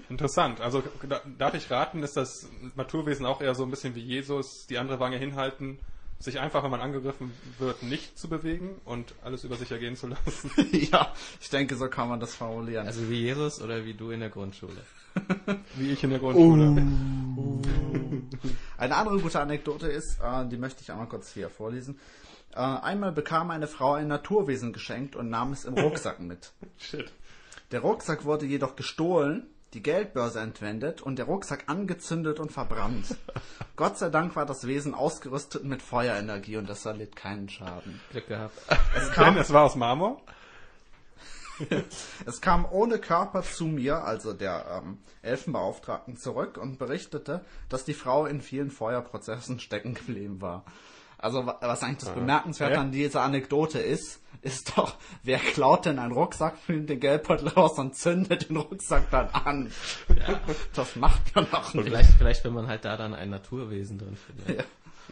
Interessant. 0.09 0.61
Also 0.61 0.83
da- 1.07 1.21
darf 1.37 1.53
ich 1.53 1.69
raten, 1.71 2.03
ist 2.03 2.17
das 2.17 2.47
Naturwesen 2.75 3.25
auch 3.25 3.41
eher 3.41 3.55
so 3.55 3.63
ein 3.63 3.71
bisschen 3.71 3.95
wie 3.95 4.01
Jesus, 4.01 4.67
die 4.67 4.77
andere 4.77 4.99
Wange 4.99 5.17
hinhalten, 5.17 5.79
sich 6.19 6.39
einfach, 6.39 6.63
wenn 6.63 6.71
man 6.71 6.81
angegriffen 6.81 7.31
wird, 7.59 7.83
nicht 7.83 8.17
zu 8.17 8.29
bewegen 8.29 8.79
und 8.85 9.13
alles 9.23 9.43
über 9.43 9.55
sich 9.55 9.71
ergehen 9.71 9.95
zu 9.95 10.07
lassen. 10.07 10.51
ja, 10.91 11.13
ich 11.41 11.49
denke, 11.49 11.75
so 11.75 11.87
kann 11.87 12.09
man 12.09 12.19
das 12.19 12.35
formulieren. 12.35 12.87
Also 12.87 13.09
wie 13.09 13.21
Jesus 13.21 13.61
oder 13.61 13.85
wie 13.85 13.93
du 13.93 14.11
in 14.11 14.19
der 14.19 14.29
Grundschule. 14.29 14.77
Wie 15.75 15.91
ich 15.91 16.03
in 16.03 16.09
der 16.09 16.19
Grundschule. 16.19 16.75
Eine 18.77 18.95
andere 18.97 19.19
gute 19.21 19.39
Anekdote 19.39 19.87
ist, 19.87 20.19
äh, 20.21 20.45
die 20.45 20.57
möchte 20.57 20.81
ich 20.81 20.91
einmal 20.91 21.07
kurz 21.07 21.31
hier 21.31 21.49
vorlesen. 21.49 21.97
Äh, 22.53 22.59
einmal 22.59 23.13
bekam 23.13 23.49
eine 23.49 23.67
Frau 23.67 23.93
ein 23.93 24.09
Naturwesen 24.09 24.73
geschenkt 24.73 25.15
und 25.15 25.29
nahm 25.29 25.53
es 25.53 25.63
im 25.63 25.73
Rucksack 25.75 26.19
mit. 26.19 26.51
Shit. 26.77 27.13
Der 27.71 27.79
Rucksack 27.79 28.25
wurde 28.25 28.45
jedoch 28.45 28.75
gestohlen, 28.75 29.47
die 29.73 29.83
Geldbörse 29.83 30.39
entwendet 30.39 31.01
und 31.01 31.17
der 31.17 31.25
Rucksack 31.25 31.65
angezündet 31.67 32.39
und 32.39 32.51
verbrannt. 32.51 33.17
Gott 33.75 33.97
sei 33.97 34.09
Dank 34.09 34.35
war 34.35 34.45
das 34.45 34.67
Wesen 34.67 34.93
ausgerüstet 34.93 35.65
mit 35.65 35.81
Feuerenergie 35.81 36.57
und 36.57 36.69
das 36.69 36.85
erlitt 36.85 37.15
keinen 37.15 37.49
Schaden. 37.49 37.99
Glück 38.11 38.27
gehabt. 38.27 38.57
Es 38.95 39.05
Denn 39.05 39.13
kam, 39.13 39.37
es 39.37 39.51
war 39.51 39.63
aus 39.63 39.75
Marmor. 39.75 40.21
es 42.25 42.41
kam 42.41 42.65
ohne 42.69 42.99
Körper 42.99 43.41
zu 43.43 43.65
mir, 43.65 44.03
also 44.03 44.33
der 44.33 44.81
ähm, 44.83 44.99
Elfenbeauftragten, 45.21 46.17
zurück 46.17 46.57
und 46.57 46.77
berichtete, 46.77 47.43
dass 47.69 47.85
die 47.85 47.93
Frau 47.93 48.25
in 48.25 48.41
vielen 48.41 48.71
Feuerprozessen 48.71 49.59
stecken 49.59 49.93
geblieben 49.93 50.41
war. 50.41 50.65
Also 51.17 51.45
wa- 51.45 51.57
was 51.61 51.81
eigentlich 51.83 51.99
das 51.99 52.13
Bemerkenswerte 52.13 52.75
Ja. 52.75 52.81
an 52.81 52.91
dieser 52.91 53.21
Anekdote 53.23 53.79
ist, 53.79 54.21
ist 54.41 54.77
doch, 54.77 54.95
wer 55.23 55.39
klaut 55.39 55.85
denn 55.85 55.97
einen 55.97 56.11
Rucksack, 56.11 56.55
nimmt 56.69 56.89
den 56.89 56.99
Geldbeutel 56.99 57.47
raus 57.49 57.79
und 57.79 57.95
zündet 57.95 58.49
den 58.49 58.57
Rucksack 58.57 59.09
dann 59.09 59.29
an. 59.29 59.71
Das 60.75 60.95
macht 60.95 61.33
man 61.35 61.51
auch 61.53 61.73
nicht. 61.73 61.85
Vielleicht, 61.85 62.11
vielleicht, 62.11 62.43
wenn 62.45 62.53
man 62.53 62.67
halt 62.67 62.85
da 62.85 62.95
dann 62.97 63.13
ein 63.13 63.29
Naturwesen 63.29 63.97
drin 63.97 64.15
findet. 64.17 64.65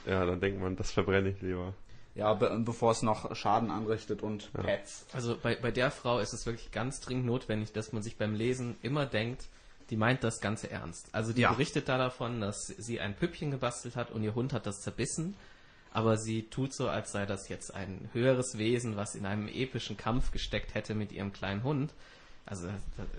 Ja, 0.06 0.26
dann 0.26 0.40
denkt 0.40 0.62
man, 0.62 0.76
das 0.76 0.92
verbrenne 0.92 1.30
ich 1.30 1.42
lieber. 1.42 1.74
Ja, 2.16 2.34
be 2.36 2.56
bevor 2.64 2.92
es 2.92 3.02
noch 3.02 3.36
Schaden 3.36 3.72
anrichtet 3.72 4.22
und 4.22 4.52
Pets. 4.54 5.08
Also 5.14 5.36
bei, 5.42 5.56
bei 5.56 5.72
der 5.72 5.90
Frau 5.90 6.20
ist 6.20 6.34
es 6.34 6.46
wirklich 6.46 6.72
ganz 6.72 7.00
dringend 7.02 7.26
notwendig, 7.26 7.72
dass 7.74 7.92
man 7.92 8.04
sich 8.04 8.18
beim 8.18 8.36
Lesen 8.36 8.76
immer 8.84 9.08
denkt, 9.08 9.46
die 9.90 9.96
meint 9.98 10.24
das 10.24 10.40
Ganze 10.40 10.70
ernst. 10.70 11.08
Also 11.12 11.34
die 11.34 11.42
Ja. 11.42 11.52
berichtet 11.54 11.90
da 11.90 11.98
davon, 11.98 12.40
dass 12.40 12.68
sie 12.68 13.00
ein 13.00 13.16
Püppchen 13.16 13.50
gebastelt 13.50 13.96
hat 13.96 14.12
und 14.12 14.22
ihr 14.24 14.36
Hund 14.36 14.54
hat 14.54 14.68
das 14.68 14.82
zerbissen. 14.82 15.36
Aber 15.94 16.18
sie 16.18 16.50
tut 16.50 16.74
so, 16.74 16.90
als 16.90 17.12
sei 17.12 17.28
das 17.28 17.50
jetzt 17.50 17.74
ein 17.74 18.10
höheres 18.14 18.58
Wesen, 18.58 18.98
was 18.98 19.14
in 19.14 19.28
einem 19.28 19.48
epischen 19.48 19.96
Kampf 19.96 20.32
gesteckt 20.32 20.74
hätte 20.74 20.96
mit 20.96 21.12
ihrem 21.12 21.32
kleinen 21.32 21.64
Hund. 21.64 21.94
Also 22.48 22.68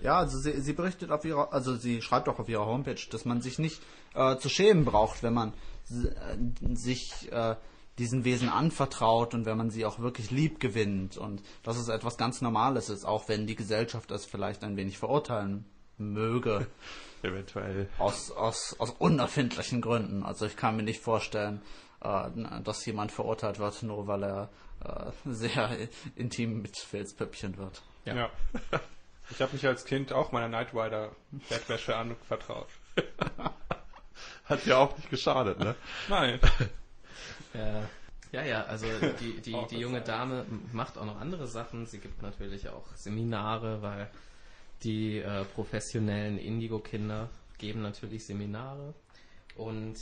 Ja, 0.03 0.17
also 0.17 0.37
sie, 0.37 0.59
sie 0.59 0.73
berichtet 0.73 1.09
auf 1.09 1.23
ihrer, 1.23 1.53
also 1.53 1.77
sie 1.77 2.01
schreibt 2.01 2.27
auch 2.27 2.37
auf 2.37 2.49
ihrer 2.49 2.65
Homepage, 2.65 2.99
dass 3.09 3.23
man 3.23 3.41
sich 3.41 3.59
nicht 3.59 3.81
äh, 4.13 4.35
zu 4.35 4.49
schämen 4.49 4.83
braucht, 4.83 5.23
wenn 5.23 5.33
man 5.33 5.53
äh, 5.89 6.75
sich 6.75 7.31
äh, 7.31 7.55
diesen 7.97 8.25
Wesen 8.25 8.49
anvertraut 8.49 9.33
und 9.33 9.45
wenn 9.45 9.57
man 9.57 9.69
sie 9.69 9.85
auch 9.85 9.99
wirklich 9.99 10.29
lieb 10.29 10.59
gewinnt 10.59 11.15
und 11.15 11.41
dass 11.63 11.77
es 11.77 11.87
etwas 11.87 12.17
ganz 12.17 12.41
Normales 12.41 12.89
ist, 12.89 13.05
auch 13.05 13.29
wenn 13.29 13.47
die 13.47 13.55
Gesellschaft 13.55 14.11
das 14.11 14.25
vielleicht 14.25 14.65
ein 14.65 14.75
wenig 14.75 14.97
verurteilen 14.97 15.63
möge, 15.97 16.67
Eventuell. 17.23 17.89
aus, 17.97 18.31
aus, 18.31 18.75
aus 18.79 18.91
unerfindlichen 18.91 19.81
Gründen. 19.81 20.23
Also 20.23 20.45
ich 20.45 20.55
kann 20.55 20.75
mir 20.75 20.83
nicht 20.83 21.01
vorstellen, 21.01 21.61
äh, 22.01 22.29
dass 22.63 22.85
jemand 22.85 23.11
verurteilt 23.11 23.59
wird, 23.59 23.83
nur 23.83 24.07
weil 24.07 24.23
er 24.23 24.49
äh, 24.83 25.11
sehr 25.25 25.69
intim 26.15 26.61
mit 26.61 26.77
Filzpüppchen 26.77 27.57
wird. 27.57 27.81
Ja. 28.05 28.29
Ich 29.31 29.41
habe 29.41 29.53
mich 29.53 29.65
als 29.65 29.85
Kind 29.85 30.13
auch 30.13 30.31
meiner 30.31 30.47
Knight 30.49 30.71
Rider 30.75 31.09
Bettwäsche 31.49 31.95
anvertraut. 31.95 32.67
Hat 34.43 34.63
ja 34.67 34.77
auch 34.77 34.95
nicht 34.95 35.09
geschadet, 35.09 35.57
ne? 35.57 35.73
Nein. 36.07 36.39
Ja, 37.55 37.89
ja, 38.31 38.43
ja, 38.43 38.63
also 38.65 38.85
die, 39.19 39.41
die, 39.41 39.57
die 39.71 39.79
junge. 39.79 40.01
Dame 40.01 40.45
macht 40.73 40.97
auch 40.97 41.05
noch 41.05 41.19
andere 41.19 41.47
Sachen. 41.47 41.85
Sie 41.85 41.99
gibt 41.99 42.21
natürlich 42.21 42.69
auch 42.69 42.85
Seminare, 42.95 43.81
weil 43.81 44.11
die 44.83 45.19
äh, 45.19 45.45
professionellen 45.45 46.37
Indigo-Kinder 46.37 47.29
geben 47.57 47.81
natürlich 47.81 48.25
Seminare. 48.25 48.93
Und 49.55 49.95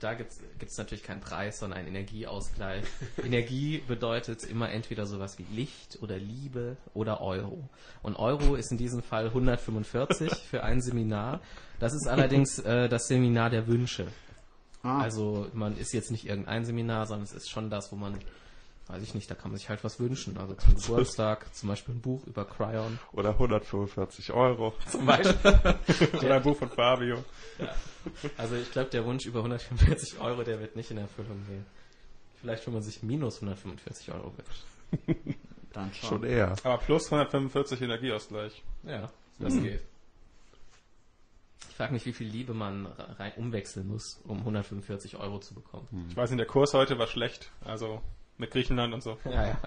da 0.00 0.12
gibt 0.12 0.32
es 0.60 0.76
natürlich 0.76 1.02
keinen 1.02 1.22
Preis, 1.22 1.60
sondern 1.60 1.78
einen 1.78 1.88
Energieausgleich. 1.88 2.84
Energie 3.24 3.82
bedeutet 3.88 4.44
immer 4.44 4.70
entweder 4.70 5.06
sowas 5.06 5.38
wie 5.38 5.46
Licht 5.50 5.98
oder 6.02 6.18
Liebe 6.18 6.76
oder 6.92 7.22
Euro. 7.22 7.70
Und 8.02 8.16
Euro 8.16 8.54
ist 8.54 8.70
in 8.70 8.76
diesem 8.76 9.02
Fall 9.02 9.28
145 9.28 10.30
für 10.50 10.62
ein 10.62 10.82
Seminar. 10.82 11.40
Das 11.78 11.94
ist 11.94 12.06
allerdings 12.06 12.58
äh, 12.58 12.90
das 12.90 13.08
Seminar 13.08 13.48
der 13.48 13.66
Wünsche. 13.66 14.08
Ah. 14.82 15.00
Also 15.00 15.48
man 15.54 15.78
ist 15.78 15.94
jetzt 15.94 16.10
nicht 16.10 16.26
irgendein 16.26 16.66
Seminar, 16.66 17.06
sondern 17.06 17.24
es 17.24 17.32
ist 17.32 17.48
schon 17.48 17.70
das, 17.70 17.90
wo 17.90 17.96
man, 17.96 18.18
weiß 18.88 19.02
ich 19.02 19.14
nicht, 19.14 19.30
da 19.30 19.34
kann 19.34 19.50
man 19.50 19.58
sich 19.58 19.68
halt 19.68 19.84
was 19.84 20.00
wünschen. 20.00 20.36
Also 20.38 20.54
zum 20.54 20.74
Geburtstag 20.80 21.54
zum 21.54 21.68
Beispiel 21.68 21.94
ein 21.94 22.00
Buch 22.00 22.26
über 22.26 22.44
Cryon. 22.44 22.98
Oder 23.12 23.30
145 23.30 24.32
Euro. 24.32 24.74
Zum 24.90 25.06
Beispiel. 25.06 25.54
Oder 26.18 26.36
ein 26.36 26.42
Buch 26.42 26.56
von 26.56 26.70
Fabio. 26.70 27.24
Also 28.36 28.56
ich 28.56 28.70
glaube, 28.72 28.90
der 28.90 29.04
Wunsch 29.04 29.26
über 29.26 29.40
145 29.40 30.20
Euro, 30.20 30.42
der 30.42 30.60
wird 30.60 30.74
nicht 30.74 30.90
in 30.90 30.98
Erfüllung 30.98 31.44
gehen. 31.46 31.66
Vielleicht, 32.40 32.66
wenn 32.66 32.74
man 32.74 32.82
sich 32.82 33.02
minus 33.02 33.36
145 33.36 34.12
Euro 34.12 34.32
wünscht. 34.36 35.36
Dann 35.72 35.92
schon. 35.92 36.08
Schon 36.08 36.24
eher. 36.24 36.56
Aber 36.62 36.78
plus 36.78 37.12
145 37.12 37.82
Energieausgleich. 37.82 38.62
Ja, 38.84 39.10
das 39.38 39.54
geht. 39.54 39.82
Ich 41.68 41.74
frage 41.76 41.92
mich, 41.92 42.06
wie 42.06 42.12
viel 42.12 42.26
Liebe 42.26 42.54
man 42.54 42.86
rein 42.86 43.32
umwechseln 43.36 43.86
muss, 43.86 44.20
um 44.24 44.38
145 44.38 45.16
Euro 45.16 45.38
zu 45.38 45.54
bekommen. 45.54 46.06
Ich 46.08 46.16
weiß 46.16 46.30
nicht, 46.30 46.40
der 46.40 46.46
Kurs 46.46 46.74
heute 46.74 46.98
war 46.98 47.06
schlecht. 47.06 47.52
Also 47.64 48.00
mit 48.38 48.50
Griechenland 48.50 48.94
und 48.94 49.02
so. 49.02 49.18
Ja, 49.24 49.48
ja. 49.48 49.58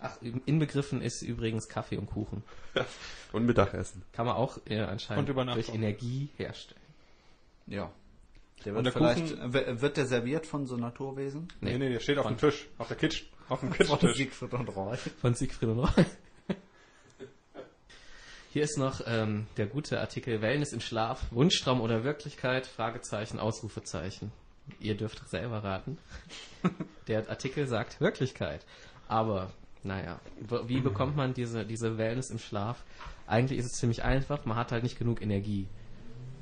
Ach, 0.00 0.16
inbegriffen 0.44 1.00
ist 1.02 1.22
übrigens 1.22 1.68
Kaffee 1.68 1.96
und 1.96 2.06
Kuchen. 2.06 2.42
Und 3.32 3.44
Mittagessen. 3.46 4.02
Kann 4.12 4.26
man 4.26 4.36
auch 4.36 4.58
äh, 4.66 4.80
anscheinend 4.80 5.28
Und 5.30 5.46
durch 5.54 5.68
Energie 5.70 6.28
herstellen. 6.36 6.80
Ja. 7.66 7.90
Der 8.64 8.74
Und 8.76 8.84
wird 8.84 8.86
der 8.86 8.92
vielleicht, 8.92 9.52
w- 9.52 9.80
wird 9.80 9.96
der 9.96 10.06
serviert 10.06 10.46
von 10.46 10.66
so 10.66 10.76
Naturwesen? 10.76 11.48
Nee. 11.60 11.72
Nee, 11.72 11.78
nee, 11.78 11.92
der 11.92 12.00
steht 12.00 12.18
auf 12.18 12.26
dem 12.26 12.38
Von- 12.38 12.50
Tisch. 12.50 12.66
Auf 12.78 12.88
der 12.88 12.96
Kitsch. 12.96 13.24
Auf 13.48 13.60
dem 13.60 13.72
Von 13.72 13.78
Kitschtisch. 13.78 14.16
Siegfried 14.16 14.52
und 14.54 14.68
Roy. 14.68 14.96
Von 14.96 15.34
Siegfried 15.34 15.68
und 15.70 15.78
Roy. 15.80 16.04
Hier 18.52 18.62
ist 18.62 18.78
noch 18.78 19.00
ähm, 19.06 19.46
der 19.56 19.66
gute 19.66 20.00
Artikel 20.00 20.40
Wellness 20.40 20.72
im 20.72 20.80
Schlaf, 20.80 21.26
Wunschtraum 21.30 21.80
oder 21.80 22.04
Wirklichkeit, 22.04 22.66
Fragezeichen, 22.66 23.38
Ausrufezeichen. 23.38 24.32
Ihr 24.80 24.96
dürft 24.96 25.28
selber 25.28 25.62
raten. 25.64 25.98
Der 27.06 27.28
Artikel 27.28 27.66
sagt 27.66 28.00
Wirklichkeit. 28.00 28.64
Aber, 29.08 29.52
naja, 29.82 30.20
wie 30.66 30.80
bekommt 30.80 31.16
man 31.16 31.34
diese, 31.34 31.64
diese 31.64 31.98
Wellness 31.98 32.30
im 32.30 32.38
Schlaf? 32.38 32.84
Eigentlich 33.26 33.58
ist 33.58 33.66
es 33.66 33.72
ziemlich 33.72 34.04
einfach, 34.04 34.44
man 34.44 34.56
hat 34.56 34.72
halt 34.72 34.82
nicht 34.82 34.98
genug 34.98 35.22
Energie. 35.22 35.68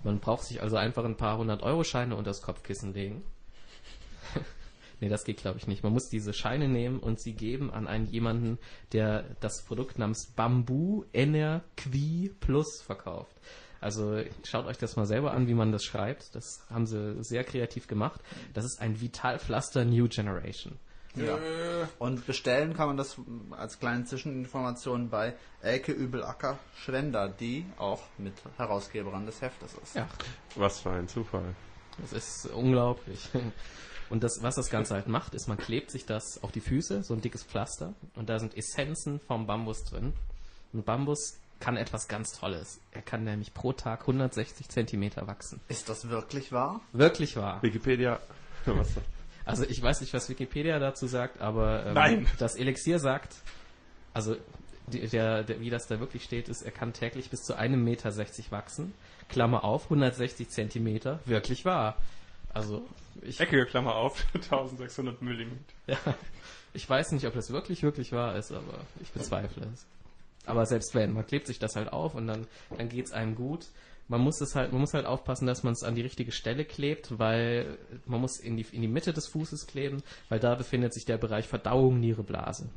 Man 0.03 0.21
braucht 0.21 0.45
sich 0.45 0.63
also 0.63 0.77
einfach 0.77 1.05
ein 1.05 1.17
paar 1.17 1.39
hundert 1.39 1.63
Euro 1.63 1.83
Scheine 1.83 2.17
unter 2.17 2.31
das 2.31 2.43
Kopfkissen 2.43 2.93
legen. 2.93 3.23
nee, 5.01 5.09
das 5.09 5.25
geht 5.25 5.39
glaube 5.39 5.59
ich 5.59 5.67
nicht. 5.67 5.83
Man 5.83 5.93
muss 5.93 6.09
diese 6.11 6.35
Scheine 6.35 6.69
nehmen 6.69 6.99
und 6.99 7.21
sie 7.21 7.33
geben 7.33 7.73
an 7.73 7.87
einen 7.87 8.07
jemanden, 8.07 8.59
der 8.93 9.25
das 9.41 9.63
Produkt 9.63 9.99
namens 9.99 10.27
Bambu 10.27 11.05
Enerqui 11.15 12.31
Plus 12.41 12.83
verkauft. 12.83 13.35
Also 13.85 14.23
schaut 14.45 14.65
euch 14.67 14.79
das 14.79 14.97
mal 14.97 15.05
selber 15.05 15.33
an, 15.33 15.47
wie 15.47 15.55
man 15.55 15.71
das 15.71 15.85
schreibt. 15.85 16.35
Das 16.35 16.63
haben 16.71 16.87
sie 16.87 17.23
sehr 17.23 17.45
kreativ 17.45 17.87
gemacht. 17.87 18.21
Das 18.55 18.65
ist 18.65 18.81
ein 18.81 19.01
Vitalpflaster 19.01 19.85
New 19.85 20.09
Generation. 20.09 20.79
Ja. 21.17 21.37
Äh, 21.37 21.87
Und 21.99 22.27
bestellen 22.27 22.75
kann 22.75 22.89
man 22.89 22.97
das 22.97 23.17
als 23.51 23.79
kleine 23.79 24.05
Zwischeninformation 24.05 25.11
bei 25.11 25.35
Elke 25.61 25.93
Übelacker 25.93 26.59
Schwender, 26.77 27.29
die 27.29 27.67
auch 27.77 28.01
mit 28.19 28.33
Herausgeberin 28.57 29.27
des 29.27 29.41
Heftes 29.41 29.75
ist. 29.83 29.95
Ja, 29.95 30.09
Was 30.57 30.81
für 30.81 30.91
ein 30.91 31.07
Zufall. 31.07 31.55
Das 32.01 32.13
ist 32.13 32.47
unglaublich. 32.47 33.29
Und 34.11 34.25
das, 34.25 34.43
was 34.43 34.57
das 34.57 34.71
Ganze 34.71 34.95
halt 34.95 35.09
macht, 35.09 35.35
ist, 35.35 35.47
man 35.47 35.57
klebt 35.57 35.91
sich 35.91 36.05
das 36.07 36.43
auf 36.43 36.53
die 36.53 36.61
Füße, 36.61 37.05
so 37.05 37.15
ein 37.15 37.21
dickes 37.21 37.45
Pflaster, 37.45 37.95
und 38.17 38.29
da 38.29 38.39
sind 38.39 38.57
Essenzen 38.57 39.21
vom 39.21 39.47
Bambus 39.47 39.85
drin. 39.85 40.13
Und 40.73 40.85
Bambus 40.85 41.39
kann 41.61 41.77
etwas 41.77 42.09
ganz 42.09 42.33
Tolles. 42.33 42.81
Er 42.93 43.03
kann 43.03 43.25
nämlich 43.25 43.55
pro 43.55 43.73
Tag 43.73 44.03
160 44.03 44.69
Zentimeter 44.69 45.27
wachsen. 45.27 45.61
Ist 45.69 45.89
das 45.89 46.09
wirklich 46.09 46.53
wahr? 46.53 46.81
Wirklich 46.93 47.37
wahr. 47.37 47.63
Wikipedia. 47.63 48.21
Also 49.47 49.65
ich 49.65 49.83
weiß 49.83 50.01
nicht, 50.01 50.15
was 50.15 50.31
Wikipedia 50.31 50.79
dazu 50.79 51.07
sagt, 51.07 51.43
aber 51.43 51.85
ähm, 51.85 51.93
Nein. 51.93 52.27
das 52.39 52.57
Elixier 52.57 52.99
sagt, 52.99 53.37
also 54.15 54.37
die, 54.87 55.07
der, 55.07 55.43
der, 55.43 55.61
wie 55.61 55.69
das 55.69 55.87
da 55.87 56.01
wirklich 56.01 56.25
steht, 56.25 56.49
ist, 56.49 56.63
er 56.63 56.71
kann 56.71 56.95
täglich 56.95 57.31
bis 57.31 57.43
zu 57.43 57.55
einem 57.55 57.85
Meter 57.85 58.11
60 58.11 58.53
wachsen. 58.53 58.95
Klammer 59.29 59.65
auf, 59.65 59.85
160 59.85 60.49
Zentimeter, 60.49 61.21
wirklich 61.27 61.65
wahr. 61.67 61.97
Also 62.53 62.87
ich, 63.23 63.41
eckige 63.41 63.67
Klammer 63.67 63.97
auf, 63.97 64.25
1600 64.35 65.21
Millimeter. 65.23 65.59
ja, 65.87 65.99
ich 66.73 66.89
weiß 66.89 67.13
nicht, 67.13 67.27
ob 67.27 67.35
das 67.35 67.51
wirklich, 67.51 67.83
wirklich 67.83 68.13
wahr 68.13 68.37
ist, 68.37 68.53
aber 68.53 68.79
ich 69.01 69.11
bezweifle 69.11 69.67
es. 69.75 69.87
Aber 70.47 70.67
selbst 70.67 70.95
wenn, 70.95 71.13
man 71.13 71.27
klebt 71.27 71.47
sich 71.47 71.59
das 71.59 71.77
halt 71.77 71.93
auf 71.93 72.15
und 72.15 72.27
dann, 72.27 72.47
dann 72.77 72.89
geht's 72.89 73.13
einem 73.13 73.35
gut. 73.35 73.67
man 74.09 74.21
muss 74.21 74.41
es 74.41 74.55
halt, 74.55 74.73
man 74.73 74.81
muss 74.81 74.95
halt 74.95 75.07
aufpassen, 75.07 75.47
dass 75.47 75.63
man 75.63 75.73
es 75.73 75.83
an 75.83 75.95
die 75.95 76.03
richtige 76.03 76.33
Stelle 76.33 76.65
klebt, 76.65 77.19
weil 77.19 77.79
man 78.07 78.21
muss 78.21 78.39
in 78.39 78.57
die, 78.57 78.67
in 78.73 78.83
die 78.83 78.89
Mitte 78.89 79.13
des 79.13 79.29
Fußes 79.29 79.67
kleben, 79.67 80.03
weil 80.29 80.41
da 80.41 80.55
befindet 80.55 80.93
sich 80.93 81.05
der 81.05 81.17
Bereich 81.17 81.49
Verdauung, 81.49 82.01
Niere, 82.01 82.23
Blase. 82.23 82.69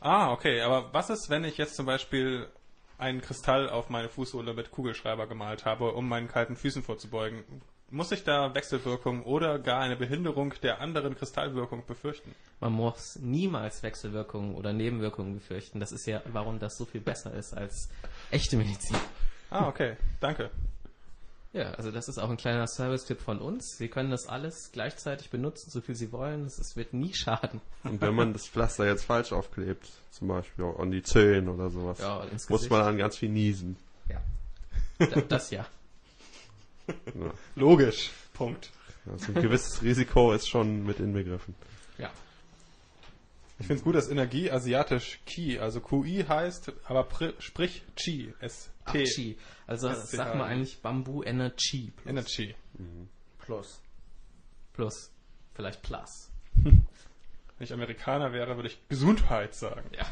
Ah, 0.00 0.32
okay. 0.32 0.60
Aber 0.62 0.92
was 0.92 1.10
ist, 1.10 1.28
wenn 1.28 1.44
ich 1.44 1.58
jetzt 1.58 1.76
zum 1.76 1.86
Beispiel 1.86 2.48
einen 2.96 3.20
Kristall 3.20 3.68
auf 3.68 3.90
meine 3.90 4.08
Fußsohle 4.08 4.54
mit 4.54 4.70
Kugelschreiber 4.70 5.26
gemalt 5.26 5.64
habe, 5.64 5.92
um 5.92 6.08
meinen 6.08 6.28
kalten 6.28 6.56
Füßen 6.56 6.82
vorzubeugen? 6.82 7.44
Muss 7.90 8.12
ich 8.12 8.22
da 8.22 8.54
Wechselwirkung 8.54 9.22
oder 9.22 9.58
gar 9.58 9.80
eine 9.80 9.96
Behinderung 9.96 10.52
der 10.62 10.80
anderen 10.82 11.16
Kristallwirkung 11.16 11.86
befürchten? 11.86 12.34
Man 12.60 12.72
muss 12.72 13.16
niemals 13.16 13.82
Wechselwirkungen 13.82 14.54
oder 14.54 14.74
Nebenwirkungen 14.74 15.34
befürchten. 15.34 15.80
Das 15.80 15.90
ist 15.92 16.04
ja, 16.06 16.20
warum 16.32 16.58
das 16.58 16.76
so 16.76 16.84
viel 16.84 17.00
besser 17.00 17.32
ist 17.32 17.54
als 17.54 17.88
echte 18.30 18.56
Medizin. 18.58 18.96
Ah, 19.50 19.68
okay. 19.68 19.96
Danke. 20.20 20.50
Ja, 21.54 21.70
also 21.72 21.90
das 21.90 22.08
ist 22.08 22.18
auch 22.18 22.28
ein 22.28 22.36
kleiner 22.36 22.66
Service-Tipp 22.66 23.22
von 23.22 23.38
uns. 23.38 23.78
Sie 23.78 23.88
können 23.88 24.10
das 24.10 24.26
alles 24.28 24.68
gleichzeitig 24.72 25.30
benutzen, 25.30 25.70
so 25.70 25.80
viel 25.80 25.94
Sie 25.94 26.12
wollen. 26.12 26.44
Es 26.44 26.76
wird 26.76 26.92
nie 26.92 27.14
schaden. 27.14 27.62
Und 27.84 28.02
wenn 28.02 28.14
man 28.14 28.34
das 28.34 28.46
Pflaster 28.46 28.84
jetzt 28.86 29.04
falsch 29.04 29.32
aufklebt, 29.32 29.88
zum 30.10 30.28
Beispiel 30.28 30.66
an 30.78 30.90
die 30.90 31.02
Zehen 31.02 31.48
oder 31.48 31.70
sowas, 31.70 32.00
Ja, 32.00 32.22
muss 32.50 32.68
man 32.68 32.80
dann 32.84 32.98
ganz 32.98 33.16
viel 33.16 33.30
niesen. 33.30 33.76
Ja. 34.10 34.20
Da- 35.06 35.22
Das 35.22 35.50
ja. 35.50 35.64
Ja. 36.88 37.32
Logisch. 37.54 38.10
Punkt. 38.34 38.70
Also 39.06 39.32
ein 39.32 39.42
gewisses 39.42 39.82
Risiko 39.82 40.32
ist 40.32 40.48
schon 40.48 40.84
mit 40.84 41.00
inbegriffen. 41.00 41.54
Ja. 41.98 42.10
Ich 43.58 43.66
finde 43.66 43.80
es 43.80 43.84
gut, 43.84 43.94
dass 43.94 44.08
Energie 44.08 44.50
asiatisch 44.50 45.20
Qi, 45.26 45.58
also 45.58 45.80
QI 45.80 46.24
heißt, 46.28 46.72
aber 46.84 47.04
pr 47.04 47.32
sprich 47.40 47.82
Chi. 47.96 48.32
S-T. 48.40 48.70
Ach, 48.84 48.92
Chi. 48.92 49.38
Also 49.66 49.92
sagt 49.92 50.36
man 50.36 50.46
eigentlich 50.46 50.80
Bamboo 50.80 51.22
Energy 51.24 51.92
plus. 51.96 52.06
Energy. 52.10 52.54
Plus. 53.38 53.80
plus. 54.74 55.10
Vielleicht 55.54 55.82
Plus. 55.82 56.30
Wenn 56.62 57.64
ich 57.64 57.72
Amerikaner 57.72 58.32
wäre, 58.32 58.54
würde 58.54 58.68
ich 58.68 58.88
Gesundheit 58.88 59.54
sagen. 59.54 59.90
Ja. 59.92 60.06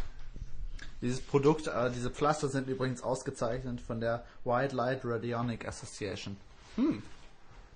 Dieses 1.00 1.20
Produkt, 1.20 1.68
äh, 1.68 1.90
diese 1.92 2.10
Pflaster 2.10 2.48
sind 2.48 2.68
übrigens 2.68 3.02
ausgezeichnet 3.02 3.80
von 3.80 4.00
der 4.00 4.24
White 4.44 4.74
Light 4.74 5.04
Radionic 5.04 5.68
Association. 5.68 6.36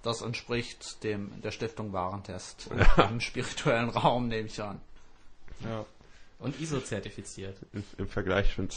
Das 0.03 0.23
entspricht 0.23 1.03
dem 1.05 1.41
der 1.43 1.51
Stiftung 1.51 1.93
Warentest 1.93 2.71
im 3.11 3.21
spirituellen 3.21 3.91
Raum, 3.91 4.29
nehme 4.29 4.49
ich 4.49 4.63
an. 4.63 4.81
Ja. 5.65 5.85
Und 6.39 6.59
ISO-zertifiziert. 6.61 7.57
Im, 7.73 7.85
Im 7.99 8.09
Vergleich 8.09 8.57
mit 8.57 8.75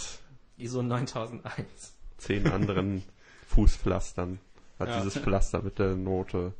ISO 0.57 0.81
9001. 0.81 1.93
zehn 2.17 2.47
anderen 2.47 3.03
Fußpflastern 3.47 4.39
hat 4.79 4.89
Ja. 4.89 4.97
dieses 5.01 5.17
Pflaster 5.17 5.61
mit 5.61 5.79
der 5.79 5.95
Note 5.95 6.53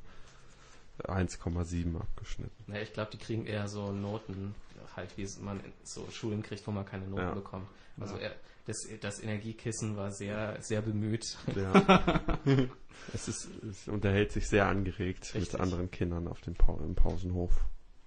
1,7 1.04 2.00
abgeschnitten. 2.00 2.52
Naja, 2.68 2.84
ich 2.84 2.94
glaube, 2.94 3.12
die 3.12 3.18
kriegen 3.18 3.46
eher 3.46 3.68
so 3.68 3.92
Noten, 3.92 4.56
halt 4.96 5.18
wie 5.18 5.28
man 5.42 5.60
in 5.60 5.74
so 5.84 6.08
Schulen 6.12 6.44
kriegt, 6.44 6.66
wo 6.68 6.72
man 6.72 6.86
keine 6.86 7.06
Noten 7.08 7.22
Ja. 7.24 7.32
bekommt. 7.34 7.68
Also 8.00 8.16
er, 8.16 8.32
das, 8.66 8.88
das 9.02 9.22
Energiekissen 9.22 9.98
war 9.98 10.12
sehr, 10.12 10.58
sehr 10.62 10.82
bemüht. 10.82 11.38
Ja. 11.56 12.14
es, 13.14 13.28
ist, 13.28 13.50
es 13.70 13.88
unterhält 13.88 14.32
sich 14.32 14.48
sehr 14.48 14.68
angeregt 14.68 15.34
Richtig. 15.34 15.54
mit 15.54 15.62
anderen 15.62 15.92
Kindern 15.92 16.28
auf 16.28 16.42
dem 16.42 16.56
pa 16.56 16.78
im 16.84 16.96
Pausenhof. 16.96 17.52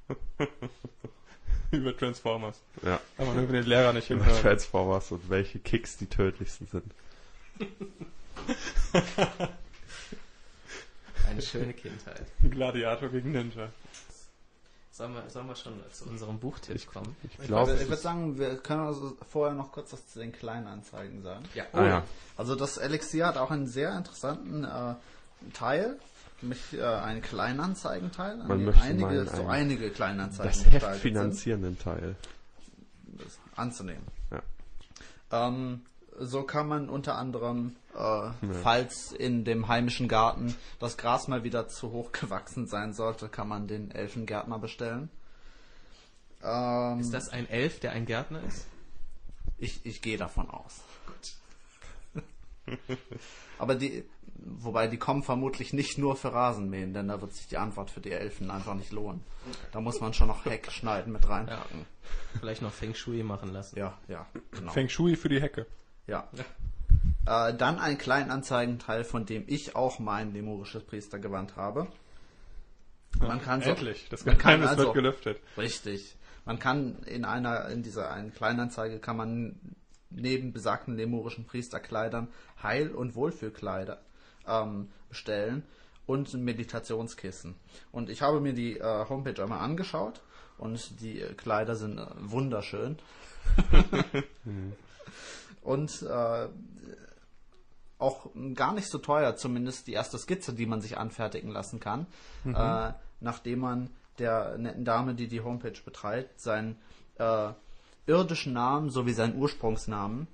Über 1.71 1.97
Transformers. 1.97 2.63
Ja. 2.83 3.01
Aber 3.19 3.35
nur 3.35 3.43
über 3.43 3.55
den 3.55 3.67
Lehrer 3.67 3.93
nicht 3.93 4.09
Über 4.09 4.25
hinhören. 4.25 4.43
Transformers 4.43 5.11
und 5.11 5.29
welche 5.29 5.59
Kicks 5.59 5.97
die 5.97 6.07
tödlichsten 6.07 6.69
sind. 6.69 6.95
Eine 11.29 11.43
schöne 11.43 11.73
Kindheit. 11.73 12.27
Gladiator 12.49 13.09
gegen 13.09 13.33
Ninja. 13.33 13.73
Sollen 14.97 15.13
wir, 15.13 15.29
sollen 15.29 15.47
wir 15.47 15.55
schon 15.57 15.75
zu 15.93 16.07
unserem 16.09 16.39
Buchtipp 16.39 16.87
kommen? 16.91 17.15
Ich 17.23 17.39
Ich, 17.39 17.47
glaube, 17.49 17.71
würde- 17.73 17.83
ich 17.83 17.89
würde 17.91 18.01
sagen, 18.01 18.39
wir 18.39 18.57
können 18.57 18.81
also 18.87 19.15
vorher 19.31 19.55
noch 19.55 19.71
kurz 19.71 19.93
was 19.93 20.07
zu 20.09 20.21
den 20.21 20.33
Kleinanzeigen 20.33 21.23
sagen. 21.23 21.45
Ja. 21.55 21.65
ah, 21.75 21.85
ja. 21.87 22.03
Also 22.39 22.55
das 22.55 22.79
Elixier 22.79 23.27
hat 23.27 23.37
auch 23.37 23.51
einen 23.51 23.67
sehr 23.67 23.95
interessanten 23.95 24.65
äh, 24.65 24.95
Teil, 25.53 25.99
nämlich 26.41 26.61
äh, 26.73 26.83
einen 26.83 27.21
Kleinanzeigenteil, 27.21 28.41
an 28.41 28.49
Man 28.49 28.59
dem 28.59 28.67
möchte 28.67 28.81
einige, 28.83 29.07
meinen, 29.07 29.27
so 29.29 29.43
ein- 29.43 29.51
einige 29.51 29.91
Kleinanzeigen 29.91 30.51
das 30.65 30.73
Heft 30.73 30.97
finanzierenden 31.01 31.79
Teil. 31.79 32.17
das 33.19 33.39
anzunehmen. 33.55 34.07
Ja. 34.31 34.41
Ähm, 35.49 35.83
so 36.19 36.43
kann 36.43 36.69
man 36.69 36.89
unter 36.89 37.17
anderem, 37.17 37.77
äh, 37.95 38.31
falls 38.63 39.13
in 39.13 39.45
dem 39.45 39.69
heimischen 39.69 40.09
Garten 40.09 40.55
das 40.79 40.97
Gras 40.97 41.29
mal 41.29 41.45
wieder 41.45 41.69
zu 41.69 41.93
hoch 41.93 42.13
gewachsen 42.13 42.67
sein 42.67 42.93
sollte, 42.93 43.29
kann 43.29 43.49
man 43.49 43.67
den 43.67 43.91
Elfengärtner 43.91 44.59
bestellen. 44.59 45.11
Ähm, 46.43 47.01
Ist 47.01 47.13
das 47.13 47.29
ein 47.29 47.49
Elf, 47.49 47.81
der 47.81 47.93
ein 47.93 48.07
Gärtner 48.07 48.43
ist? 48.45 48.67
Ich, 49.59 49.85
ich 49.85 50.03
gehe 50.03 50.19
davon 50.19 50.51
aus. 50.51 50.81
Aber 53.59 53.75
die, 53.75 54.05
wobei 54.35 54.87
die 54.87 54.99
kommen 54.99 55.23
vermutlich 55.23 55.73
nicht 55.73 55.99
nur 55.99 56.17
für 56.17 56.33
Rasenmähen, 56.33 56.93
denn 56.93 57.09
da 57.09 57.21
wird 57.21 57.33
sich 57.33 57.47
die 57.47 57.57
Antwort 57.57 57.91
für 57.91 58.01
die 58.01 58.11
Elfen 58.11 58.51
einfach 58.51 58.75
nicht 58.75 58.93
lohnen. 58.93 59.23
Da 59.73 59.81
muss 59.81 60.01
man 60.01 60.13
schon 60.15 60.29
noch 60.29 60.45
Heck 60.45 60.71
schneiden 60.71 61.13
mit 61.13 61.29
reinpacken. 61.29 61.87
Vielleicht 62.39 62.63
noch 62.63 62.73
Feng 62.73 62.95
Shui 62.95 63.23
machen 63.23 63.53
lassen. 63.53 63.79
Ja, 63.79 63.97
ja, 64.09 64.27
genau. 64.51 64.73
Feng 64.73 64.89
Shui 64.89 65.17
für 65.17 65.29
die 65.29 65.41
Hecke. 65.41 65.67
Ja. 66.07 66.29
Äh, 67.27 67.55
dann 67.55 67.79
ein 67.79 67.99
Kleinanzeigenteil, 67.99 69.05
von 69.05 69.27
dem 69.27 69.45
ich 69.47 69.75
auch 69.75 69.99
mein 69.99 70.33
lemurisches 70.33 70.85
Priestergewand 70.85 71.57
habe. 71.57 71.89
Man 73.19 73.41
kann 73.41 73.63
so, 73.63 73.71
Endlich. 73.71 74.09
Das 74.11 74.25
man 74.25 74.39
kann 74.39 74.61
Geheimnis 74.61 74.71
also- 74.71 74.85
wird 74.85 74.95
gelüftet. 74.95 75.41
Richtig. 75.57 76.17
Man 76.45 76.59
kann 76.61 77.03
in 77.07 77.25
einer, 77.25 77.69
in 77.69 77.83
dieser 77.83 78.13
einen 78.13 78.33
Kleinanzeige 78.33 79.01
kann 79.01 79.17
man 79.17 79.59
neben 80.11 80.53
besagten 80.53 80.97
lemurischen 80.97 81.45
Priesterkleidern 81.45 82.29
Heil- 82.63 82.93
und 82.93 83.17
Wohlfühlkleider 83.17 84.01
ähm, 84.47 84.89
bestellen 85.09 85.65
und 86.07 86.33
ein 86.33 86.45
Meditationskissen. 86.45 87.57
Und 87.91 88.09
ich 88.11 88.23
habe 88.23 88.41
mir 88.41 88.53
die 88.53 88.79
äh, 88.79 89.09
Homepage 89.09 89.43
einmal 89.43 89.59
angeschaut 89.59 90.21
und 90.59 91.01
die 91.01 91.21
äh, 91.21 91.35
Kleider 91.35 91.75
sind 91.75 91.99
äh, 91.99 92.07
wunderschön. 92.19 92.99
und 95.67 96.03
äh, 96.03 96.49
auch 97.99 98.27
gar 98.55 98.75
nicht 98.75 98.89
so 98.89 98.99
teuer, 98.99 99.37
zumindest 99.37 99.87
die 99.87 99.93
erste 99.95 100.19
Skizze, 100.19 100.53
die 100.53 100.67
man 100.67 100.81
sich 100.81 100.99
anfertigen 100.99 101.51
lassen 101.51 101.81
kann, 101.81 102.07
äh, 102.45 102.93
nachdem 103.21 103.61
man 103.61 103.91
der 104.19 104.59
netten 104.59 104.85
Dame, 104.85 105.15
die 105.15 105.29
die 105.29 105.41
Homepage 105.41 105.79
betreibt, 105.85 106.41
seinen 106.41 106.77
äh, 107.19 107.53
irdischen 108.07 108.53
Namen 108.53 108.91
sowie 108.91 109.13
seinen 109.13 109.37
Ursprungsnamen 109.37 110.27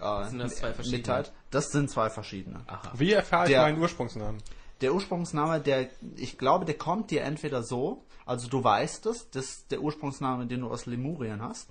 äh, 0.00 0.24
Sind 0.28 0.38
das 0.38 0.56
zwei 0.56 0.72
verschiedene? 0.72 0.98
mitteilt. 0.98 1.32
Das 1.50 1.70
sind 1.70 1.90
zwei 1.90 2.08
verschiedene. 2.10 2.60
Aha. 2.66 2.92
Wie 2.94 3.12
erfahre 3.12 3.44
ich 3.44 3.50
Der- 3.52 3.62
meinen 3.62 3.78
Ursprungsnamen? 3.80 4.42
Der 4.80 4.92
Ursprungsname, 4.94 5.60
der, 5.60 5.90
ich 6.16 6.38
glaube, 6.38 6.64
der 6.64 6.76
kommt 6.76 7.12
dir 7.12 7.22
entweder 7.22 7.62
so, 7.62 8.04
also 8.26 8.48
du 8.48 8.64
weißt 8.64 9.06
es, 9.06 9.30
das 9.30 9.44
ist 9.44 9.70
der 9.70 9.80
Ursprungsname, 9.80 10.46
den 10.46 10.60
du 10.62 10.68
aus 10.70 10.86
Lemurien 10.86 11.40
hast. 11.40 11.68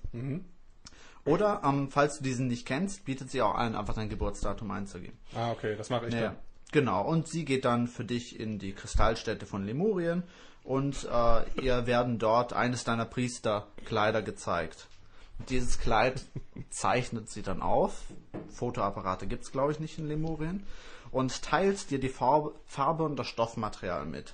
Oder, 1.26 1.62
ähm, 1.64 1.90
falls 1.92 2.18
du 2.18 2.24
diesen 2.24 2.48
nicht 2.48 2.66
kennst, 2.66 3.06
bietet 3.06 3.30
sie 3.30 3.42
auch 3.42 3.56
an, 3.56 3.76
einfach 3.76 3.94
dein 3.94 4.10
Geburtsdatum 4.10 4.72
einzugeben. 4.72 5.18
Ah, 5.36 5.52
okay, 5.52 5.76
das 5.76 5.90
mache 5.90 6.08
ich 6.08 6.14
Ja, 6.14 6.22
dann. 6.22 6.36
genau. 6.72 7.06
Und 7.08 7.28
sie 7.28 7.46
geht 7.46 7.66
dann 7.66 7.88
für 7.88 8.04
dich 8.04 8.40
in 8.40 8.58
die 8.60 8.74
Kristallstätte 8.74 9.46
von 9.46 9.64
Lemurien 9.64 10.24
und 10.64 11.08
äh, 11.12 11.62
ihr 11.62 11.86
werden 11.86 12.18
dort 12.20 12.54
eines 12.54 12.84
deiner 12.84 13.06
Priesterkleider 13.06 14.22
gezeigt. 14.22 14.88
Dieses 15.50 15.80
Kleid 15.80 16.24
zeichnet 16.70 17.30
sie 17.30 17.42
dann 17.44 17.62
auf. 17.62 18.04
Fotoapparate 18.50 19.28
gibt 19.28 19.44
es, 19.44 19.52
glaube 19.52 19.72
ich, 19.72 19.80
nicht 19.80 19.98
in 19.98 20.08
Lemurien. 20.08 20.66
Und 21.12 21.42
teilt 21.44 21.90
dir 21.92 22.00
die 22.00 22.10
Farbe, 22.10 22.54
Farbe 22.66 23.04
und 23.04 23.18
das 23.18 23.28
Stoffmaterial 23.28 24.06
mit. 24.06 24.34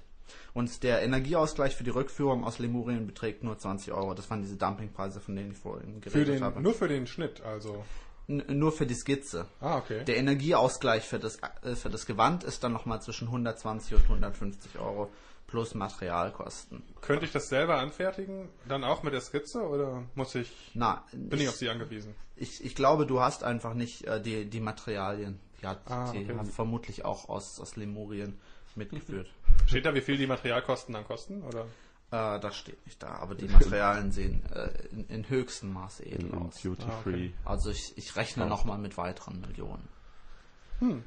Und 0.58 0.82
der 0.82 1.04
Energieausgleich 1.04 1.76
für 1.76 1.84
die 1.84 1.92
Rückführung 1.92 2.44
aus 2.44 2.58
Lemurien 2.58 3.06
beträgt 3.06 3.44
nur 3.44 3.60
20 3.60 3.94
Euro. 3.94 4.16
Das 4.16 4.28
waren 4.32 4.42
diese 4.42 4.56
Dumpingpreise, 4.56 5.20
von 5.20 5.36
denen 5.36 5.52
ich 5.52 5.58
vorhin 5.60 6.02
Für 6.02 6.10
geredet 6.10 6.36
den, 6.36 6.44
habe. 6.44 6.62
nur 6.62 6.74
für 6.74 6.88
den 6.88 7.06
Schnitt, 7.06 7.42
also. 7.42 7.86
N 8.28 8.44
nur 8.50 8.72
für 8.72 8.88
die 8.88 8.96
Skizze. 8.96 9.46
Ah, 9.62 9.78
okay. 9.78 10.04
Der 10.06 10.18
Energieausgleich 10.18 11.04
für 11.04 11.20
das, 11.20 11.38
äh, 11.62 11.76
für 11.76 11.92
das 11.92 12.08
Gewand 12.08 12.44
ist 12.44 12.64
dann 12.64 12.74
nochmal 12.74 13.04
zwischen 13.04 13.28
120 13.28 13.94
und 13.94 14.02
150 14.06 14.80
Euro 14.80 15.12
plus 15.46 15.76
Materialkosten. 15.76 16.82
Könnte 17.02 17.26
ich 17.26 17.32
das 17.32 17.50
selber 17.50 17.78
anfertigen? 17.78 18.50
Dann 18.68 18.84
auch 18.84 19.04
mit 19.04 19.14
der 19.14 19.22
Skizze 19.22 19.62
oder 19.62 20.06
muss 20.16 20.34
ich, 20.34 20.52
Na, 20.74 21.04
bin 21.14 21.40
ich 21.40 21.50
auf 21.50 21.56
Sie 21.56 21.70
angewiesen? 21.70 22.16
ich, 22.36 22.66
ich 22.66 22.74
glaube, 22.74 23.06
du 23.06 23.20
hast 23.22 23.44
einfach 23.44 23.76
nicht 23.76 24.06
äh, 24.06 24.20
die, 24.20 24.50
die 24.50 24.60
Materialien. 24.60 25.40
Die 25.62 25.68
hat, 25.68 25.82
Ah, 25.86 26.12
die 26.12 26.24
okay. 26.24 26.46
vermutlich 26.52 27.06
auch 27.06 27.30
aus, 27.30 27.60
aus 27.60 27.76
Lemurien 27.76 28.40
mitgeführt. 28.78 29.28
Steht 29.68 29.86
da, 29.86 29.94
wie 29.94 30.02
viel 30.02 30.18
die 30.18 30.28
Materialkosten 30.28 30.94
dann 30.94 31.06
kosten? 31.06 31.44
Oder? 31.44 31.66
äh, 32.12 32.40
das 32.40 32.56
steht 32.56 32.86
nicht 32.86 33.04
da, 33.04 33.16
aber 33.16 33.36
die 33.36 33.50
Materialien 33.50 34.12
sehen 34.14 34.42
äh, 34.54 34.70
in, 34.92 35.08
in 35.10 35.28
höchstem 35.30 35.74
Maße 35.74 36.06
edel 36.06 36.30
In 36.30 36.36
aus. 36.38 36.62
Duty 36.62 36.84
Ah, 36.88 37.00
okay. 37.02 37.34
Also 37.44 37.70
ich, 37.70 37.98
ich 37.98 38.16
rechne 38.16 38.46
Oh. 38.46 38.48
nochmal 38.48 38.78
mit 38.78 38.98
weiteren 38.98 39.42
Millionen. 39.42 39.88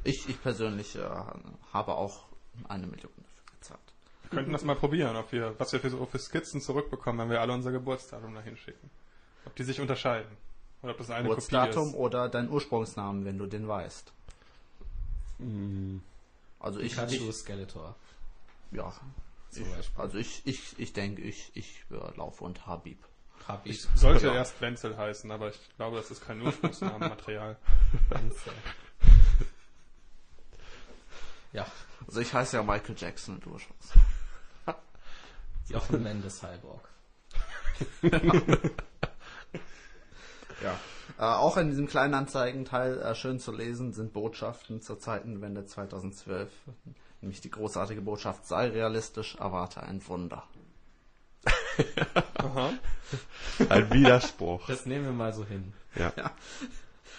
Ich, 0.04 0.28
ich 0.28 0.42
persönlich 0.42 0.96
äh, 0.96 1.00
habe 1.72 1.94
auch 1.94 2.24
eine 2.68 2.86
Million 2.86 3.12
dafür 3.16 3.54
gezahlt. 3.58 3.80
Wir 4.24 4.30
könnten 4.30 4.52
das 4.52 4.64
mal 4.64 4.74
probieren, 4.76 5.16
ob 5.16 5.30
wir, 5.32 5.54
was 5.58 5.72
wir 5.72 5.78
für, 5.80 5.88
so 5.90 6.04
für 6.06 6.18
Skizzen 6.18 6.60
zurückbekommen, 6.60 7.20
wenn 7.20 7.30
wir 7.30 7.40
alle 7.40 7.52
unser 7.54 7.70
Geburtsdatum 7.72 8.34
dahin 8.34 8.56
schicken. 8.56 8.90
Ob 9.46 9.54
die 9.56 9.62
sich 9.62 9.80
unterscheiden. 9.80 10.36
Oder 10.82 10.92
ob 10.92 10.98
das 10.98 11.08
eine 11.10 11.28
Kopie 11.28 11.40
Geburtsdatum 11.40 11.88
ist. 11.90 11.94
oder 11.94 12.28
dein 12.28 12.50
Ursprungsnamen, 12.50 13.24
wenn 13.24 13.38
du 13.38 13.46
den 13.46 13.68
weißt. 13.68 14.12
Also 16.61 16.78
ich, 16.80 16.92
Pikachu 16.94 17.28
ich 17.30 17.34
Skeletor. 17.36 17.96
ja, 18.70 18.92
Zum 19.50 19.62
ich, 19.64 19.74
Beispiel. 19.74 20.00
also 20.02 20.18
ich, 20.18 20.42
ich, 20.46 20.78
ich 20.78 20.92
denke, 20.92 21.22
ich, 21.22 21.50
ich 21.54 21.84
äh, 21.90 22.16
laufe 22.16 22.44
unter 22.44 22.66
Habib. 22.66 23.02
Hab 23.48 23.64
ich. 23.66 23.80
Sollte 23.96 24.26
Ja. 24.26 24.34
erst 24.34 24.61
Wenzel 24.61 24.96
heißen, 24.96 25.30
aber 25.30 25.48
ich 25.48 25.58
glaube, 25.76 25.96
das 25.96 26.11
ist 26.11 26.24
kein 26.24 26.40
Ursprungsnamenmaterial. 26.42 27.56
Ja, 31.52 31.66
Also 32.06 32.20
ich 32.20 32.32
heiße 32.32 32.56
ja 32.58 32.62
Michael 32.62 32.94
Jackson 32.96 33.34
und 33.36 33.46
Ursprungs. 33.48 33.90
Jochen 35.68 36.02
Mendes 36.02 36.38
Cyborg. 36.38 36.88
Ja. 40.62 40.78
Äh, 41.18 41.36
auch 41.36 41.56
in 41.56 41.68
diesem 41.68 41.86
kleinen 41.86 42.14
Anzeigenteil 42.14 43.00
äh, 43.00 43.14
schön 43.14 43.40
zu 43.40 43.52
lesen 43.52 43.92
sind 43.92 44.12
Botschaften 44.12 44.80
zur 44.80 44.98
Zeitenwende 44.98 45.64
2012. 45.64 46.50
Nämlich 47.20 47.40
die 47.40 47.50
großartige 47.50 48.00
Botschaft, 48.00 48.46
sei 48.46 48.68
realistisch, 48.68 49.36
erwarte 49.36 49.82
ein 49.82 50.06
Wunder. 50.08 50.44
Ein 53.68 53.92
Widerspruch. 53.92 54.66
Das 54.66 54.86
nehmen 54.86 55.04
wir 55.06 55.12
mal 55.12 55.32
so 55.32 55.44
hin. 55.44 55.72
Ja. 55.94 56.12
Ja. 56.16 56.30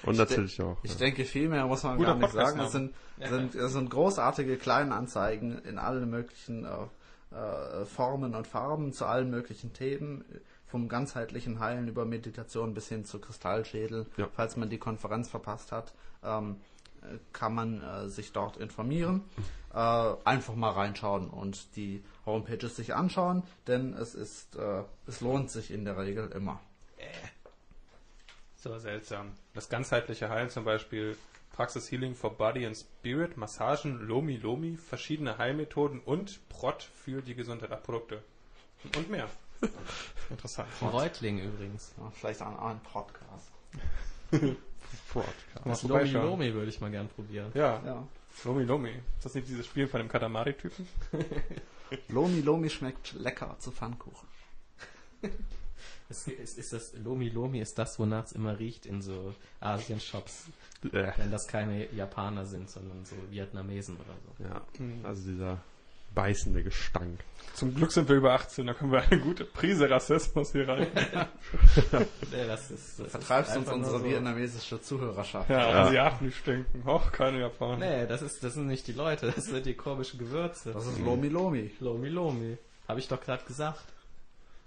Und 0.04 0.18
natürlich 0.18 0.62
auch. 0.62 0.78
Ich 0.84 0.94
ja. 0.94 0.98
denke, 0.98 1.26
viel 1.26 1.50
mehr 1.50 1.66
muss 1.66 1.84
man 1.84 1.98
Guter 1.98 2.16
gar 2.16 2.18
nicht 2.18 2.32
sagen. 2.32 2.60
Es 2.60 2.72
Podcastname. 2.72 2.94
sind, 3.20 3.52
sind, 3.52 3.56
es 3.56 3.72
sind 3.74 3.90
großartige 3.90 4.58
kleine 4.58 4.96
Anzeigen 4.96 5.60
in 5.60 5.78
allen 5.78 6.10
möglichen 6.10 6.66
äh, 6.66 7.36
äh, 7.36 7.86
Formen 7.86 8.36
und 8.36 8.48
Farben 8.48 8.94
zu 8.94 9.06
allen 9.06 9.30
möglichen 9.30 9.74
Themen. 9.74 10.24
Vom 10.72 10.88
ganzheitlichen 10.88 11.60
Heilen 11.60 11.90
über 11.90 12.06
Meditation 12.06 12.74
bis 12.74 12.88
hin 12.88 13.04
zu 13.04 13.20
Kristallschädel. 13.20 14.06
Ja. 14.16 14.30
Falls 14.34 14.56
man 14.56 14.70
die 14.70 14.78
Konferenz 14.78 15.30
verpasst 15.30 15.74
hat, 15.74 15.94
ähm, 16.24 16.56
äh, 17.02 17.18
kann 17.34 17.54
man 17.54 17.82
äh, 17.82 18.08
sich 18.08 18.32
dort 18.32 18.56
informieren. 18.56 19.22
Äh, 19.74 20.14
einfach 20.24 20.56
mal 20.56 20.72
reinschauen 20.72 21.30
und 21.30 21.76
die 21.76 22.04
Homepages 22.26 22.78
sich 22.78 22.96
anschauen, 22.96 23.44
denn 23.68 23.94
es 23.94 24.16
ist, 24.16 24.56
äh, 24.56 24.84
es 25.08 25.20
lohnt 25.20 25.52
sich 25.52 25.72
in 25.72 25.84
der 25.84 25.98
Regel 25.98 26.32
immer. 26.32 26.62
So 28.56 28.78
seltsam. 28.78 29.32
Das 29.54 29.70
ganzheitliche 29.70 30.30
Heilen 30.30 30.50
zum 30.50 30.66
Beispiel, 30.66 31.18
Praxis 31.52 31.92
Healing 31.92 32.16
for 32.16 32.38
Body 32.38 32.66
and 32.66 32.78
Spirit, 32.78 33.36
Massagen, 33.36 34.00
Lomi 34.08 34.38
Lomi, 34.38 34.78
verschiedene 34.78 35.38
Heilmethoden 35.38 36.00
und 36.00 36.48
Prot 36.48 36.84
für 36.84 37.22
die 37.22 37.36
Gesundheit, 37.36 37.72
ach, 37.74 37.84
Produkte. 37.84 38.24
Und 38.96 39.10
mehr. 39.10 39.28
Interessant. 40.30 40.68
Reutling 40.82 41.40
übrigens. 41.40 41.94
Ja, 41.98 42.10
vielleicht 42.12 42.42
an 42.42 42.58
einen 42.58 42.80
Podcast. 42.82 43.52
Podcast. 45.14 45.84
Lomi. 45.84 46.10
Lomi 46.12 46.54
würde 46.54 46.70
ich 46.70 46.80
mal 46.82 46.92
gern 46.92 47.08
probieren. 47.10 47.52
Ja, 47.54 47.82
Ja. 47.86 48.08
Lomi 48.46 48.64
Lomi. 48.64 48.92
Ist 49.18 49.26
das 49.26 49.36
nicht 49.36 49.48
dieses 49.50 49.66
Spiel 49.66 49.88
von 49.88 50.00
dem 50.00 50.08
Katamari-Typen? 50.08 50.88
Lomi 52.08 52.40
Lomi 52.42 52.70
schmeckt 52.70 53.12
lecker 53.14 53.58
zu 53.60 53.72
Pfannkuchen. 53.72 54.28
Ist, 56.10 56.28
ist, 56.30 56.58
ist 56.58 56.74
das 56.74 56.94
Lomi 56.94 57.28
Lomi 57.30 57.60
ist 57.60 57.78
das, 57.78 58.00
wonach 58.00 58.24
es 58.26 58.32
immer 58.32 58.58
riecht 58.58 58.86
in 58.86 59.02
so 59.02 59.34
Asien-Shops, 59.60 60.46
Äh, 60.94 61.12
wenn 61.18 61.30
das 61.30 61.48
keine 61.48 61.92
Japaner 61.94 62.46
sind, 62.46 62.70
sondern 62.70 63.04
so 63.06 63.16
Vietnamesen 63.30 63.98
oder 63.98 64.16
so. 64.26 64.44
ja. 64.44 64.62
Also 65.04 65.30
dieser 65.30 65.62
beißende 66.14 66.64
Gestank. 66.64 67.20
Zum 67.54 67.76
Glück 67.76 67.92
sind 67.92 68.08
wir 68.08 68.16
über 68.16 68.34
18, 68.34 68.66
da 68.66 68.74
können 68.74 68.92
wir 68.92 69.02
eine 69.02 69.20
gute 69.20 69.44
Prise 69.46 69.90
Rassismus 69.90 70.52
hier 70.54 70.68
rein. 70.68 70.88
Nee, 72.32 72.48
das 72.48 72.72
ist, 72.72 73.00
das 73.00 73.12
Vertreibst 73.12 73.52
ist 73.52 73.58
uns 73.58 73.70
unsere 73.70 74.00
so. 74.00 74.06
vietnamesische 74.06 74.82
Zuhörerschaft. 74.82 75.50
Ja, 75.50 75.70
Ja. 75.70 75.84
Asiaten, 75.84 76.26
die 76.26 76.32
stinken. 76.32 76.88
Och, 76.88 77.12
keine 77.12 77.40
Japaner. 77.42 77.78
Nee, 77.78 78.08
das, 78.08 78.22
ist, 78.22 78.44
das 78.44 78.54
sind 78.54 78.68
nicht 78.68 78.88
die 78.88 78.94
Leute, 78.94 79.32
das 79.36 79.46
sind 79.46 79.66
die 79.66 79.74
komischen 79.74 80.18
Gewürze. 80.20 80.72
Das 80.72 80.88
ist 80.88 81.00
Lomi 81.00 81.28
Lomi. 81.28 81.72
Lomi 81.82 82.08
Lomi. 82.10 82.58
Habe 82.88 83.00
ich 83.00 83.08
doch 83.10 83.20
gerade 83.22 83.44
gesagt. 83.44 83.84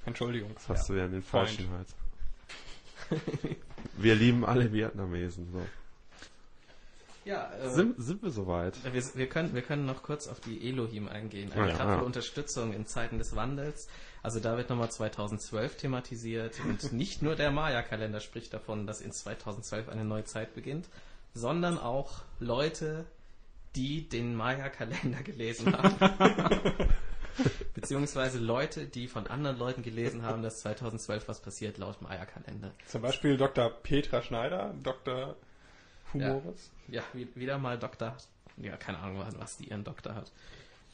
Entschuldigung. 0.05 0.51
Das 0.55 0.69
hast 0.69 0.89
du 0.91 0.95
ja 0.95 1.07
in 1.07 1.13
den 1.13 1.23
falschen 1.23 1.69
Hals. 1.71 1.95
Wir 3.97 4.15
lieben 4.15 4.45
alle 4.45 4.73
Vietnamesen. 4.73 5.49
So. 5.53 5.63
Ja, 7.25 7.51
äh, 7.55 7.71
Sind, 7.71 7.95
sind 7.99 8.23
wir 8.23 8.31
soweit? 8.31 8.77
wir, 8.85 9.03
wir, 9.15 9.29
können, 9.29 9.55
wir 9.55 9.63
können 9.63 9.87
noch 9.87 10.03
kurz 10.03 10.29
auf 10.29 10.41
die 10.41 10.69
Elohim 10.69 11.09
eingehen. 11.09 11.53
Eine 11.53 11.69
ja, 11.69 11.75
kraftvolle 11.75 12.01
ja. 12.01 12.07
Unterstützung 12.07 12.73
in 12.73 12.87
Zeiten 12.87 13.19
des 13.19 13.35
Wandels. 13.35 13.89
Also 14.23 14.41
da 14.41 14.57
wird 14.57 14.71
nochmal 14.71 14.91
2012 14.91 15.77
thematisiert 15.77 16.61
und 16.65 16.93
nicht 16.93 17.23
nur 17.23 17.35
der 17.35 17.51
Maya-Kalender 17.51 18.21
spricht 18.21 18.53
davon, 18.53 18.87
dass 18.87 19.01
in 19.01 19.13
2012 19.13 19.89
eine 19.89 20.05
neue 20.05 20.25
Zeit 20.25 20.55
beginnt, 20.55 20.89
sondern 21.33 21.79
auch 21.79 22.23
Leute, 22.41 23.07
die 23.75 24.09
den 24.09 24.35
Maya-Kalender 24.35 25.23
gelesen 25.25 25.77
haben. 25.77 25.97
Beziehungsweise 27.75 28.39
Leute, 28.39 28.87
die 28.87 29.09
von 29.09 29.27
anderen 29.27 29.59
Leuten 29.59 29.83
gelesen 29.83 30.23
haben, 30.23 30.43
dass 30.43 30.61
2012 30.61 31.27
was 31.27 31.41
passiert 31.41 31.79
laut 31.79 32.01
Maya-Kalender. 32.01 32.71
Zum 32.87 33.03
Beispiel 33.03 33.37
Dr. 33.37 33.71
Petra 33.71 34.23
Schneider, 34.23 34.73
Dr. 34.83 35.35
Humoris. 36.15 36.71
Ja, 36.89 37.03
wie, 37.13 37.29
wieder 37.35 37.59
mal 37.59 37.79
Doktor. 37.79 38.17
Ja, 38.57 38.77
keine 38.77 38.99
Ahnung, 38.99 39.25
was- 39.39 39.57
die 39.57 39.69
ihren 39.69 39.85
Doktor 39.85 40.15
hat. 40.15 40.31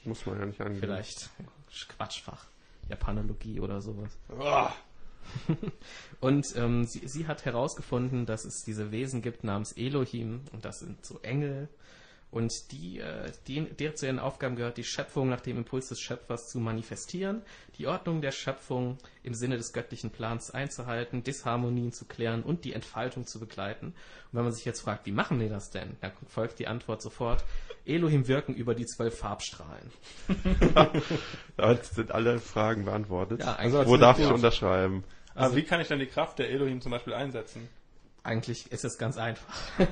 Muss 0.04 0.24
man 0.26 0.38
ja 0.40 0.46
nicht 0.46 0.60
angehen. 0.60 0.80
Vielleicht 0.80 1.28
Quatschfach. 1.96 2.46
Japanologie 2.88 3.60
oder 3.60 3.80
sowas. 3.80 4.10
Ah, 4.40 4.72
Und 6.20 6.56
ähm, 6.56 6.84
sie, 6.84 7.06
sie 7.06 7.26
hat 7.26 7.44
herausgefunden, 7.44 8.26
dass 8.26 8.44
es 8.44 8.64
diese 8.64 8.90
Wesen 8.90 9.22
gibt 9.22 9.44
namens 9.44 9.72
Elohim 9.72 10.40
und 10.52 10.64
das 10.64 10.80
sind 10.80 11.04
so 11.04 11.20
Engel. 11.20 11.68
Und 12.32 12.70
die, 12.70 13.00
äh, 13.00 13.32
die, 13.48 13.62
der 13.64 13.96
zu 13.96 14.06
ihren 14.06 14.20
Aufgaben 14.20 14.54
gehört, 14.54 14.76
die 14.76 14.84
Schöpfung 14.84 15.28
nach 15.28 15.40
dem 15.40 15.56
Impuls 15.58 15.88
des 15.88 15.98
Schöpfers 16.00 16.48
zu 16.48 16.60
manifestieren, 16.60 17.42
die 17.76 17.88
Ordnung 17.88 18.20
der 18.20 18.30
Schöpfung 18.30 18.98
im 19.24 19.34
Sinne 19.34 19.56
des 19.56 19.72
göttlichen 19.72 20.10
Plans 20.10 20.52
einzuhalten, 20.52 21.24
Disharmonien 21.24 21.90
zu 21.90 22.04
klären 22.04 22.44
und 22.44 22.64
die 22.64 22.72
Entfaltung 22.72 23.26
zu 23.26 23.40
begleiten. 23.40 23.86
Und 23.86 23.94
wenn 24.32 24.44
man 24.44 24.52
sich 24.52 24.64
jetzt 24.64 24.80
fragt, 24.80 25.06
wie 25.06 25.12
machen 25.12 25.40
die 25.40 25.48
das 25.48 25.70
denn? 25.70 25.96
Dann 26.02 26.12
folgt 26.28 26.60
die 26.60 26.68
Antwort 26.68 27.02
sofort, 27.02 27.42
Elohim 27.84 28.28
wirken 28.28 28.54
über 28.54 28.76
die 28.76 28.86
zwölf 28.86 29.18
Farbstrahlen. 29.18 29.90
Damit 31.56 31.84
sind 31.84 32.12
alle 32.12 32.38
Fragen 32.38 32.84
beantwortet. 32.84 33.40
Ja, 33.40 33.54
Also 33.56 33.78
eigentlich, 33.78 33.88
Wo 33.92 33.96
darf 33.96 34.18
ich 34.20 34.26
unterschreiben? 34.26 35.02
aber 35.34 35.44
Also- 35.46 35.56
wie 35.56 35.62
kann 35.64 35.80
ich 35.80 35.88
dann 35.88 35.98
die 35.98 36.06
Kraft 36.06 36.38
der 36.38 36.50
Elohim 36.50 36.80
zum 36.80 36.92
Beispiel 36.92 37.14
einsetzen? 37.14 37.68
Eigentlich 38.22 38.70
ist 38.72 38.84
es 38.84 38.98
ganz 38.98 39.16
einfach. 39.18 39.54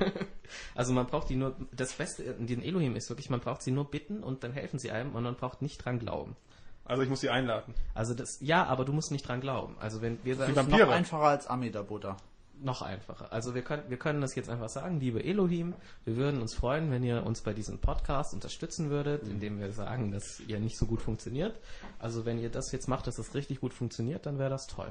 also 0.75 0.93
man 0.93 1.07
braucht 1.07 1.29
die 1.29 1.37
nur, 1.37 1.57
das 1.73 1.93
Beste 1.95 2.23
in 2.23 2.47
den 2.47 2.63
Elohim 2.63 2.97
ist 2.97 3.09
wirklich, 3.09 3.31
man 3.31 3.41
braucht 3.41 3.63
sie 3.63 3.71
nur 3.71 3.91
bitten 3.91 4.23
und 4.23 4.45
dann 4.45 4.53
helfen 4.53 4.79
sie 4.79 4.91
einem 4.91 5.15
und 5.15 5.23
man 5.23 5.35
braucht 5.37 5.63
nicht 5.63 5.85
dran 5.85 5.99
glauben. 5.99 6.37
Also 6.85 7.03
ich 7.03 7.09
muss 7.11 7.21
sie 7.21 7.29
einladen. 7.31 7.75
Also 7.95 8.15
das, 8.15 8.39
ja, 8.41 8.65
aber 8.65 8.85
du 8.85 8.93
musst 8.93 9.11
nicht 9.11 9.27
dran 9.29 9.41
glauben. 9.41 9.77
Also 9.81 10.01
wenn 10.01 10.19
wir 10.25 10.37
sagen. 10.37 10.55
Noch 10.55 10.89
einfacher 10.89 11.23
als 11.23 11.47
Amida 11.47 11.83
Buddha. 11.83 12.17
noch 12.61 12.81
einfacher. 12.83 13.31
Also 13.33 13.55
wir 13.55 13.63
können, 13.63 13.83
wir 13.89 13.99
können 13.99 14.21
das 14.23 14.35
jetzt 14.35 14.49
einfach 14.49 14.71
sagen, 14.71 14.99
liebe 14.99 15.23
Elohim, 15.23 15.75
wir 16.05 16.17
würden 16.17 16.41
uns 16.41 16.55
freuen, 16.55 16.91
wenn 16.91 17.03
ihr 17.05 17.25
uns 17.27 17.43
bei 17.43 17.53
diesem 17.53 17.79
Podcast 17.79 18.33
unterstützen 18.35 18.89
würdet, 18.91 19.29
indem 19.29 19.61
wir 19.61 19.71
sagen, 19.73 20.11
dass 20.13 20.41
ihr 20.41 20.59
nicht 20.61 20.77
so 20.79 20.87
gut 20.87 21.03
funktioniert. 21.03 21.59
Also 21.99 22.25
wenn 22.25 22.39
ihr 22.39 22.49
das 22.51 22.73
jetzt 22.73 22.89
macht, 22.89 23.07
dass 23.07 23.19
es 23.19 23.35
richtig 23.35 23.61
gut 23.61 23.75
funktioniert, 23.75 24.25
dann 24.27 24.39
wäre 24.39 24.51
das 24.51 24.67
toll. 24.67 24.89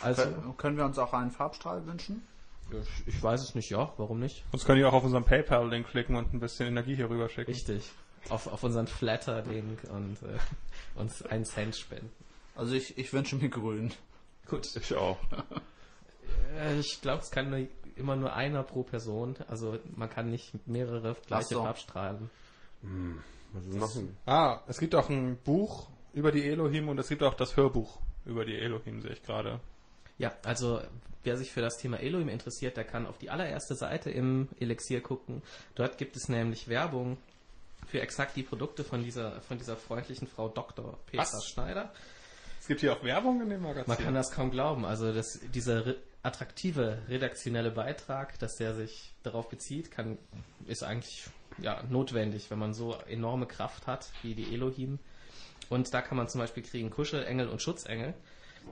Also, 0.00 0.22
Kö- 0.22 0.56
Können 0.58 0.76
wir 0.76 0.84
uns 0.84 0.98
auch 0.98 1.12
einen 1.14 1.30
Farbstrahl 1.30 1.86
wünschen? 1.86 2.22
Ich, 2.80 3.14
ich 3.14 3.22
weiß 3.22 3.42
es 3.42 3.54
nicht, 3.54 3.70
ja, 3.70 3.92
warum 3.96 4.20
nicht? 4.20 4.44
Sonst 4.50 4.64
könnt 4.64 4.78
ihr 4.78 4.88
auch 4.88 4.92
auf 4.92 5.04
unseren 5.04 5.24
PayPal-Link 5.24 5.88
klicken 5.88 6.16
und 6.16 6.32
ein 6.32 6.40
bisschen 6.40 6.68
Energie 6.68 6.94
hier 6.94 7.10
rüber 7.10 7.28
schicken. 7.28 7.50
Richtig. 7.50 7.90
Auf, 8.28 8.46
auf 8.46 8.62
unseren 8.62 8.86
Flatter-Link 8.86 9.84
und 9.92 10.22
äh, 10.22 10.38
uns 11.00 11.22
einen 11.22 11.44
Cent 11.44 11.76
spenden. 11.76 12.10
Also 12.54 12.74
ich, 12.74 12.98
ich 12.98 13.12
wünsche 13.12 13.36
mir 13.36 13.48
grün. 13.48 13.92
Gut. 14.46 14.74
Ich 14.76 14.94
auch. 14.94 15.18
Äh, 16.58 16.78
ich 16.78 17.00
glaube, 17.00 17.22
es 17.22 17.30
kann 17.30 17.50
nur, 17.50 17.66
immer 17.96 18.16
nur 18.16 18.32
einer 18.32 18.62
pro 18.62 18.82
Person. 18.82 19.36
Also 19.48 19.78
man 19.96 20.10
kann 20.10 20.30
nicht 20.30 20.66
mehrere 20.66 21.16
gleiche 21.26 21.54
so. 21.54 21.62
Farbstrahlen. 21.62 22.30
Was 23.52 23.96
ist 23.96 24.08
Ah, 24.26 24.60
es 24.66 24.78
gibt 24.78 24.94
auch 24.94 25.08
ein 25.08 25.36
Buch 25.44 25.88
über 26.12 26.32
die 26.32 26.48
Elohim 26.48 26.88
und 26.88 26.98
es 26.98 27.08
gibt 27.08 27.22
auch 27.22 27.34
das 27.34 27.56
Hörbuch 27.56 27.98
über 28.24 28.44
die 28.44 28.56
Elohim, 28.56 29.00
sehe 29.00 29.12
ich 29.12 29.22
gerade. 29.22 29.60
Ja, 30.22 30.32
also 30.44 30.80
wer 31.24 31.36
sich 31.36 31.50
für 31.50 31.62
das 31.62 31.78
Thema 31.78 31.98
Elohim 31.98 32.28
interessiert, 32.28 32.76
der 32.76 32.84
kann 32.84 33.06
auf 33.06 33.18
die 33.18 33.28
allererste 33.28 33.74
Seite 33.74 34.08
im 34.08 34.48
Elixier 34.60 35.00
gucken. 35.00 35.42
Dort 35.74 35.98
gibt 35.98 36.14
es 36.14 36.28
nämlich 36.28 36.68
Werbung 36.68 37.18
für 37.88 38.00
exakt 38.00 38.36
die 38.36 38.44
Produkte 38.44 38.84
von 38.84 39.02
dieser, 39.02 39.40
von 39.40 39.58
dieser 39.58 39.76
freundlichen 39.76 40.28
Frau 40.28 40.48
Dr. 40.48 40.96
Petra 41.06 41.24
Was? 41.24 41.48
Schneider. 41.48 41.92
Es 42.60 42.68
gibt 42.68 42.82
hier 42.82 42.92
auch 42.92 43.02
Werbung 43.02 43.42
in 43.42 43.50
dem 43.50 43.62
Magazin. 43.62 43.88
Man 43.88 43.98
kann 43.98 44.14
das 44.14 44.30
kaum 44.30 44.52
glauben. 44.52 44.84
Also 44.84 45.12
das, 45.12 45.40
dieser 45.52 45.86
Re 45.86 45.96
attraktive 46.22 47.02
redaktionelle 47.08 47.72
Beitrag, 47.72 48.38
dass 48.38 48.54
der 48.54 48.76
sich 48.76 49.12
darauf 49.24 49.48
bezieht, 49.48 49.90
kann, 49.90 50.18
ist 50.68 50.84
eigentlich 50.84 51.24
ja, 51.58 51.82
notwendig, 51.90 52.48
wenn 52.48 52.60
man 52.60 52.74
so 52.74 52.94
enorme 53.08 53.46
Kraft 53.46 53.88
hat 53.88 54.08
wie 54.22 54.36
die 54.36 54.54
Elohim. 54.54 55.00
Und 55.68 55.92
da 55.92 56.00
kann 56.00 56.16
man 56.16 56.28
zum 56.28 56.40
Beispiel 56.40 56.62
kriegen 56.62 56.90
Kuschelengel 56.90 57.48
und 57.48 57.60
Schutzengel. 57.60 58.14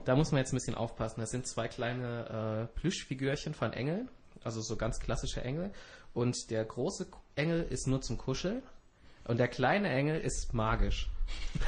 Da 0.05 0.15
muss 0.15 0.31
man 0.31 0.39
jetzt 0.39 0.51
ein 0.51 0.57
bisschen 0.57 0.75
aufpassen. 0.75 1.21
Das 1.21 1.31
sind 1.31 1.47
zwei 1.47 1.67
kleine 1.67 2.67
äh, 2.73 2.79
Plüschfigürchen 2.79 3.53
von 3.53 3.73
Engeln, 3.73 4.09
also 4.43 4.61
so 4.61 4.75
ganz 4.75 4.99
klassische 4.99 5.43
Engel. 5.43 5.71
Und 6.13 6.49
der 6.49 6.65
große 6.65 7.07
Engel 7.35 7.63
ist 7.63 7.87
nur 7.87 8.01
zum 8.01 8.17
Kuscheln 8.17 8.63
und 9.25 9.39
der 9.39 9.47
kleine 9.47 9.89
Engel 9.89 10.19
ist 10.19 10.53
magisch. 10.53 11.09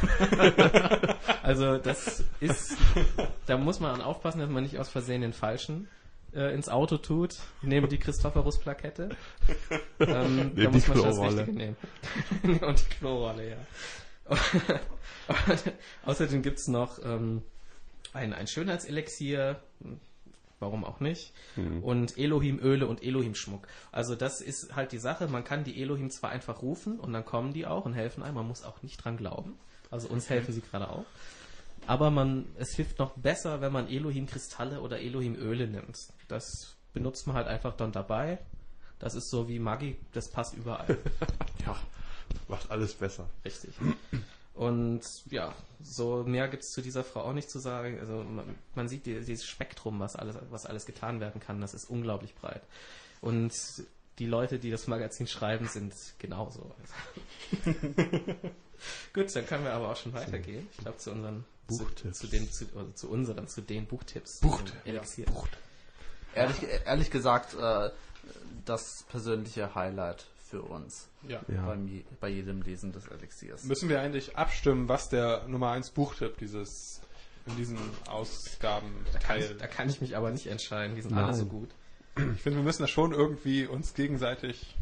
also 1.43 1.77
das 1.77 2.23
ist, 2.41 2.75
da 3.45 3.57
muss 3.57 3.79
man 3.79 4.01
aufpassen, 4.01 4.39
dass 4.39 4.49
man 4.49 4.63
nicht 4.63 4.77
aus 4.77 4.89
Versehen 4.89 5.21
den 5.21 5.31
falschen 5.31 5.87
äh, 6.33 6.53
ins 6.53 6.67
Auto 6.67 6.97
tut, 6.97 7.35
neben 7.61 7.87
die 7.87 7.99
Christophorus-Plakette. 7.99 9.09
Ähm, 9.99 10.51
Nee, 10.55 10.63
da 10.63 10.71
muss 10.71 10.87
man 10.87 10.97
schon 10.97 11.05
das. 11.05 11.19
Richtige 11.19 11.53
nehmen. 11.53 11.77
und 12.61 12.79
die 12.79 12.95
Klorolle, 12.97 13.49
ja. 13.51 13.57
Außerdem 16.05 16.41
gibt's 16.41 16.67
noch 16.67 16.99
ähm, 17.03 17.43
ein, 18.13 18.33
ein 18.33 18.47
Schönheitselixier, 18.47 19.61
warum 20.59 20.85
auch 20.85 20.99
nicht, 20.99 21.33
und 21.81 22.17
Elohim-Öle 22.17 22.87
und 22.87 23.03
Elohim-Schmuck. 23.03 23.67
Also 23.91 24.15
das 24.15 24.41
ist 24.41 24.75
halt 24.75 24.91
die 24.91 24.97
Sache, 24.97 25.27
man 25.27 25.43
kann 25.43 25.63
die 25.63 25.81
Elohim 25.81 26.09
zwar 26.09 26.29
einfach 26.29 26.61
rufen 26.61 26.99
und 26.99 27.13
dann 27.13 27.25
kommen 27.25 27.53
die 27.53 27.65
auch 27.65 27.85
und 27.85 27.93
helfen 27.93 28.23
einem, 28.23 28.35
man 28.35 28.47
muss 28.47 28.63
auch 28.63 28.81
nicht 28.81 29.03
dran 29.03 29.17
glauben. 29.17 29.57
Also 29.91 30.07
uns 30.07 30.29
helfen 30.29 30.53
sie 30.53 30.61
gerade 30.61 30.89
auch. 30.89 31.05
Aber 31.85 32.11
man, 32.11 32.45
es 32.57 32.75
hilft 32.75 32.99
noch 32.99 33.11
besser, 33.17 33.61
wenn 33.61 33.73
man 33.73 33.89
Elohim-Kristalle 33.89 34.79
oder 34.81 34.99
Elohim-Öle 34.99 35.67
nimmt. 35.67 35.97
Das 36.29 36.75
benutzt 36.93 37.27
man 37.27 37.35
halt 37.35 37.47
einfach 37.47 37.75
dann 37.75 37.91
dabei. 37.91 38.39
Das 38.99 39.15
ist 39.15 39.29
so 39.29 39.49
wie 39.49 39.59
Maggi, 39.59 39.97
das 40.13 40.29
passt 40.29 40.55
überall. 40.55 40.97
Ja, 41.65 41.77
macht 42.47 42.71
alles 42.71 42.93
besser. 42.93 43.29
Richtig. 43.45 43.73
Und 44.55 45.01
ja, 45.31 45.53
so 45.81 46.23
mehr 46.23 46.47
gibt 46.47 46.63
es 46.63 46.69
zu 46.71 46.81
dieser 46.81 47.03
Frau 47.03 47.21
auch 47.21 47.33
nicht 47.33 47.49
zu 47.49 47.59
sagen. 47.59 47.99
Also 47.99 48.23
man, 48.23 48.55
man 48.75 48.87
sieht 48.87 49.05
die, 49.05 49.19
dieses 49.19 49.45
Spektrum, 49.45 49.99
was 49.99 50.15
alles, 50.15 50.35
was 50.51 50.65
alles 50.65 50.85
getan 50.85 51.19
werden 51.19 51.41
kann, 51.41 51.59
das 51.59 51.73
ist 51.73 51.89
unglaublich 51.89 52.35
breit. 52.35 52.61
Und 53.21 53.51
die 54.19 54.27
Leute, 54.27 54.59
die 54.59 54.69
das 54.69 54.85
Magazin 54.87 55.25
schreiben, 55.25 55.67
sind 55.67 55.93
genauso. 56.19 56.71
Gut, 59.13 59.35
dann 59.35 59.45
können 59.47 59.63
wir 59.63 59.73
aber 59.73 59.89
auch 59.89 59.95
schon 59.95 60.13
weitergehen. 60.13 60.67
Ich 60.71 60.77
glaube 60.79 60.97
zu 60.97 61.11
unseren 61.11 61.45
Buchtipps. 61.67 62.19
Zu, 62.19 62.27
zu, 62.27 62.31
den, 62.31 62.51
zu, 62.51 62.65
also 62.75 62.91
zu 62.91 63.09
unseren, 63.09 63.47
zu 63.47 63.61
den 63.61 63.87
Buchtipps. 63.87 64.39
Bucht- 64.41 64.73
den 64.85 64.95
Elixier. 64.95 65.25
Ehrlich, 66.35 66.57
ehrlich 66.85 67.09
gesagt, 67.11 67.53
äh, 67.55 67.89
das 68.65 69.03
persönliche 69.09 69.73
Highlight 69.75 70.25
für 70.53 70.61
uns 70.61 71.09
Ja. 71.27 71.41
Ja. 71.47 71.65
beim, 71.65 72.03
bei 72.19 72.29
jedem 72.29 72.61
Lesen 72.61 72.91
des 72.91 73.07
Elixiers. 73.07 73.63
Müssen 73.63 73.89
wir 73.89 73.99
eigentlich 74.01 74.37
abstimmen, 74.37 74.87
was 74.87 75.09
der 75.09 75.47
Nummer 75.47 75.71
1 75.71 75.89
Buchtipp 75.91 76.37
dieses 76.37 77.01
in 77.47 77.55
diesen 77.57 77.77
Ausgaben 78.09 78.87
Teil. 79.19 79.55
Da 79.59 79.67
kann 79.67 79.89
ich 79.89 79.99
mich 79.99 80.15
aber 80.15 80.29
nicht 80.31 80.47
entscheiden, 80.47 80.95
die 80.95 81.01
sind 81.01 81.13
Nein. 81.15 81.25
alle 81.25 81.33
so 81.33 81.45
gut. 81.45 81.69
Ich 82.15 82.41
finde, 82.41 82.59
wir 82.59 82.63
müssen 82.63 82.83
das 82.83 82.91
schon 82.91 83.11
irgendwie 83.13 83.65
uns 83.65 83.93
gegenseitig 83.95 84.75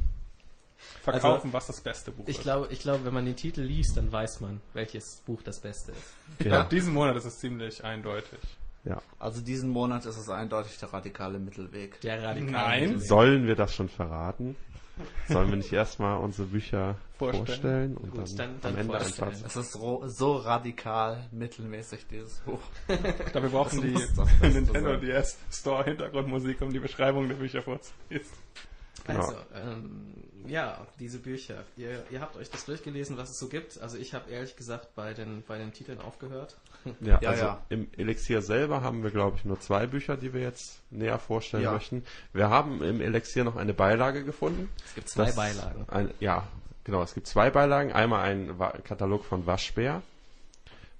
verkaufen, 1.01 1.53
was 1.53 1.67
das 1.67 1.81
beste 1.81 2.11
Buch 2.11 2.25
Ich 2.27 2.37
ist. 2.37 2.43
glaube, 2.43 2.67
ich 2.71 2.79
glaube, 2.81 3.05
wenn 3.05 3.13
man 3.13 3.25
den 3.25 3.35
Titel 3.35 3.61
liest, 3.61 3.97
dann 3.97 4.11
weiß 4.11 4.41
man, 4.41 4.61
welches 4.73 5.21
Buch 5.25 5.41
das 5.43 5.59
Beste 5.59 5.91
ist. 5.91 6.13
Ja. 6.39 6.45
glaube, 6.57 6.69
diesen 6.69 6.93
Monat 6.93 7.15
ist 7.15 7.25
es 7.25 7.39
ziemlich 7.39 7.83
eindeutig. 7.83 8.39
ja. 8.83 9.01
Also 9.19 9.41
diesen 9.41 9.69
Monat 9.69 10.05
ist 10.05 10.17
es 10.17 10.29
eindeutig 10.29 10.77
der 10.79 10.91
radikale 10.93 11.39
Mittelweg. 11.39 11.99
Der 12.01 12.21
radikale 12.21 12.51
Nein. 12.51 12.81
Mittelweg. 12.81 13.07
Sollen 13.07 13.47
wir 13.47 13.55
das 13.55 13.73
schon 13.73 13.89
verraten? 13.89 14.55
Sollen 15.27 15.49
wir 15.49 15.57
nicht 15.57 15.71
erstmal 15.73 16.17
unsere 16.19 16.47
Bücher 16.47 16.95
Vorstellen? 17.17 17.45
vorstellen, 17.45 17.97
und 17.97 18.11
Gut, 18.11 18.19
dann, 18.19 18.37
dann- 18.37 18.61
dann 18.61 18.73
am 18.73 18.79
Ende 18.79 18.93
vorstellen. 18.99 19.43
Es 19.45 19.55
ist 19.55 19.71
so 19.73 20.35
radikal 20.37 21.27
mittelmäßig, 21.31 22.07
dieses 22.09 22.39
Buch. 22.39 22.59
Ich 22.87 23.31
glaube, 23.31 23.43
wir 23.43 23.49
brauchen 23.49 23.93
Das 23.93 24.13
die 24.41 24.47
Nintendo. 24.47 24.97
DS 24.97 25.37
Store 25.51 25.83
Hintergrundmusik, 25.83 26.61
um 26.61 26.73
die 26.73 26.79
Beschreibung 26.79 27.27
der 27.27 27.35
Bücher 27.35 27.61
vorzulesen. 27.61 28.31
Also, 29.07 29.35
ähm, 29.55 30.13
ja, 30.47 30.85
diese 30.99 31.19
Bücher. 31.19 31.63
Ihr, 31.77 32.03
ihr 32.11 32.21
habt 32.21 32.35
euch 32.37 32.49
das 32.49 32.65
durchgelesen, 32.65 33.17
was 33.17 33.29
es 33.31 33.39
so 33.39 33.47
gibt. 33.47 33.79
Also 33.81 33.97
ich 33.97 34.13
habe 34.13 34.29
ehrlich 34.31 34.55
gesagt 34.55 34.95
bei 34.95 35.13
den, 35.13 35.43
bei 35.47 35.57
den 35.57 35.71
Titeln 35.73 35.99
aufgehört. 36.01 36.57
Ja, 36.99 37.19
Ja, 37.21 37.29
also 37.29 37.43
ja. 37.45 37.61
im 37.69 37.87
Elixier 37.95 38.41
selber 38.41 38.81
haben 38.81 39.03
wir, 39.03 39.11
glaube 39.11 39.37
ich, 39.37 39.45
nur 39.45 39.59
zwei 39.59 39.85
Bücher, 39.85 40.17
die 40.17 40.33
wir 40.33 40.41
jetzt 40.41 40.79
näher 40.89 41.19
vorstellen 41.19 41.63
Ja. 41.63 41.73
möchten. 41.73 42.03
Wir 42.33 42.49
haben 42.49 42.81
im 42.83 43.01
Elixier 43.01 43.43
noch 43.43 43.55
eine 43.55 43.73
Beilage 43.75 44.23
gefunden. 44.23 44.67
Es 44.83 44.95
gibt 44.95 45.07
zwei 45.09 45.25
Das- 45.25 45.35
Beilagen. 45.35 45.85
Ein, 45.89 46.11
ja, 46.19 46.47
genau. 46.83 47.03
Es 47.03 47.13
gibt 47.13 47.27
zwei 47.27 47.51
Beilagen. 47.51 47.91
Einmal 47.91 48.21
ein 48.23 48.57
Katalog 48.83 49.25
von 49.25 49.45
Waschbär. 49.45 50.01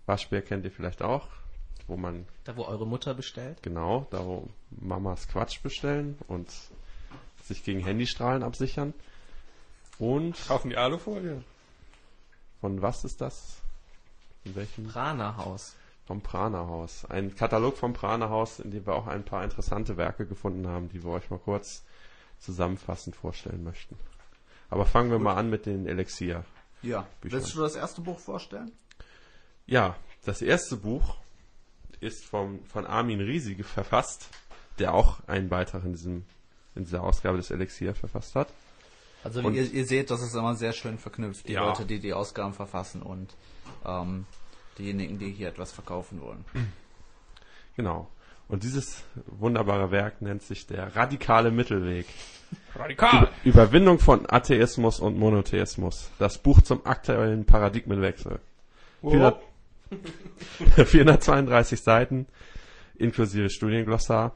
Waschbär 0.05 0.41
kennt 0.43 0.65
ihr 0.65 0.71
vielleicht 0.71 1.01
auch, 1.01 1.27
wo 1.87 1.97
man 1.97 2.27
Da, 2.43 2.55
wo 2.57 2.63
eure 2.65 2.85
Mutter 2.85 3.13
bestellt. 3.15 3.61
genau, 3.63 4.05
da 4.11 4.23
wo 4.25 4.47
Mamas 4.71 5.27
Quatsch 5.27 5.61
bestellen 5.63 6.17
und 6.27 6.47
sich 7.51 7.63
gegen 7.63 7.79
Handystrahlen 7.79 8.43
absichern. 8.43 8.93
Und 9.99 10.35
Kaufen 10.47 10.69
die 10.69 10.77
Alufolie? 10.77 11.43
von 12.61 12.81
was 12.81 13.03
ist 13.03 13.19
das? 13.19 13.57
In 14.45 14.55
welchem? 14.55 14.87
Prana-Haus. 14.87 15.75
Vom 16.05 16.21
Prana-Haus. 16.21 17.05
Ein 17.05 17.35
Katalog 17.35 17.77
vom 17.77 17.93
Prana-Haus, 17.93 18.59
in 18.59 18.71
dem 18.71 18.85
wir 18.85 18.93
auch 18.93 19.07
ein 19.07 19.23
paar 19.23 19.43
interessante 19.43 19.97
Werke 19.97 20.25
gefunden 20.25 20.67
haben, 20.67 20.89
die 20.89 21.03
wir 21.03 21.11
euch 21.11 21.29
mal 21.29 21.39
kurz 21.39 21.83
zusammenfassend 22.39 23.15
vorstellen 23.15 23.63
möchten. 23.63 23.97
Aber 24.69 24.85
fangen 24.85 25.11
wir 25.11 25.19
mal 25.19 25.35
an 25.35 25.49
mit 25.49 25.65
den 25.65 25.85
Elixier. 25.85 26.45
Ja. 26.81 27.07
Bücher. 27.19 27.35
Willst 27.35 27.55
du 27.55 27.59
das 27.59 27.75
erste 27.75 28.01
Buch 28.01 28.19
vorstellen? 28.19 28.71
Ja, 29.65 29.95
das 30.25 30.41
erste 30.41 30.77
Buch 30.77 31.17
ist 31.99 32.25
vom, 32.25 32.63
von 32.65 32.85
Armin 32.85 33.21
Riesige 33.21 33.63
verfasst, 33.63 34.27
der 34.79 34.93
auch 34.93 35.19
einen 35.27 35.49
Beitrag 35.49 35.83
in, 35.83 35.93
diesem, 35.93 36.25
in 36.75 36.83
dieser 36.85 37.03
Ausgabe 37.03 37.37
des 37.37 37.51
Elixier 37.51 37.93
verfasst 37.95 38.35
hat. 38.35 38.47
Also 39.23 39.41
Und- 39.41 39.53
ihr, 39.53 39.63
ihr 39.71 39.85
seht, 39.85 40.09
das 40.09 40.21
ist 40.21 40.33
immer 40.35 40.55
sehr 40.55 40.73
schön 40.73 40.97
verknüpft, 40.97 41.47
die 41.47 41.53
Ja. 41.53 41.65
Leute, 41.65 41.85
die 41.85 41.99
die 41.99 42.13
Ausgaben 42.13 42.53
verfassen 42.53 43.01
und 43.01 43.35
ähm, 43.85 44.25
diejenigen, 44.77 45.19
die 45.19 45.31
hier 45.31 45.49
etwas 45.49 45.71
verkaufen 45.71 46.21
wollen. 46.21 46.45
Genau. 47.77 48.09
Und 48.49 48.63
dieses 48.63 49.03
wunderbare 49.27 49.91
Werk 49.91 50.21
nennt 50.21 50.43
sich 50.43 50.67
der 50.67 50.93
radikale 50.93 51.51
Mittelweg. 51.51 52.05
Radikal! 52.75 53.29
Überwindung 53.45 53.97
von 53.97 54.29
Atheismus 54.29 54.99
und 54.99 55.17
Monotheismus. 55.17 56.09
Das 56.19 56.37
Buch 56.37 56.61
zum 56.61 56.85
aktuellen 56.85 57.45
Paradigmenwechsel. 57.45 58.39
Wow. 59.01 59.11
400 59.13 59.41
432 60.85 61.81
Seiten, 61.81 62.27
inklusive 62.95 63.49
Studienglossar, 63.49 64.33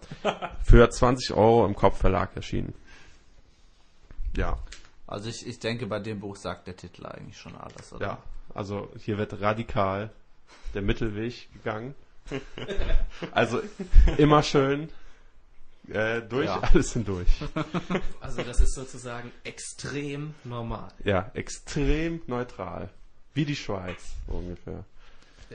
für 0.64 0.90
20 0.90 1.34
Euro 1.34 1.66
im 1.66 1.76
Kopfverlag 1.76 2.36
erschienen. 2.36 2.74
Ja, 4.36 4.58
Also 5.08 5.30
ich, 5.30 5.46
ich 5.48 5.60
denke, 5.60 5.86
bei 5.88 6.00
dem 6.00 6.20
Buch 6.20 6.36
sagt 6.36 6.68
der 6.68 6.76
Titel 6.76 7.06
eigentlich 7.06 7.38
schon 7.38 7.56
alles, 7.56 7.94
oder? 7.94 8.06
ja. 8.06 8.18
Also 8.54 8.90
hier 9.00 9.18
wird 9.18 9.40
radikal 9.42 10.10
der 10.74 10.82
Mittelweg 10.82 11.50
gegangen. 11.54 11.96
Also 13.32 13.62
immer 14.18 14.42
schön 14.44 14.90
äh, 15.90 16.22
durch 16.22 16.48
Ja. 16.48 16.60
alles 16.62 16.94
hindurch. 16.94 17.28
Also 18.20 18.42
das 18.42 18.60
ist 18.60 18.74
sozusagen 18.74 19.32
extrem 19.44 20.34
normal. 20.44 20.90
Ja, 21.04 21.30
extrem 21.34 22.22
neutral. 22.28 22.90
Wie 23.34 23.46
die 23.46 23.56
Schweiz, 23.56 24.02
so 24.28 24.34
ungefähr. 24.34 24.84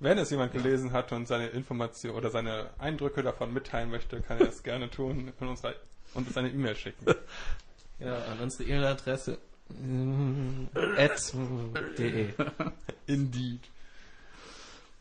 Wenn 0.00 0.18
es 0.18 0.30
jemand 0.30 0.52
gelesen 0.52 0.92
hat 0.92 1.10
und 1.12 1.26
seine 1.26 1.48
Information 1.48 2.14
oder 2.14 2.30
seine 2.30 2.70
Eindrücke 2.78 3.22
davon 3.22 3.52
mitteilen 3.52 3.90
möchte, 3.90 4.20
kann 4.20 4.38
er 4.38 4.48
es 4.48 4.62
gerne 4.62 4.90
tun 4.90 5.32
und 5.40 5.48
uns, 5.48 5.62
uns 6.14 6.36
eine 6.36 6.50
E-Mail 6.50 6.76
schicken. 6.76 7.04
ja, 7.98 8.16
an 8.26 8.38
unsere 8.40 8.64
E-Mail-Adresse 8.64 9.38
äh, 9.70 11.04
at, 11.04 11.32
de. 11.98 12.28
Indeed. 13.06 13.60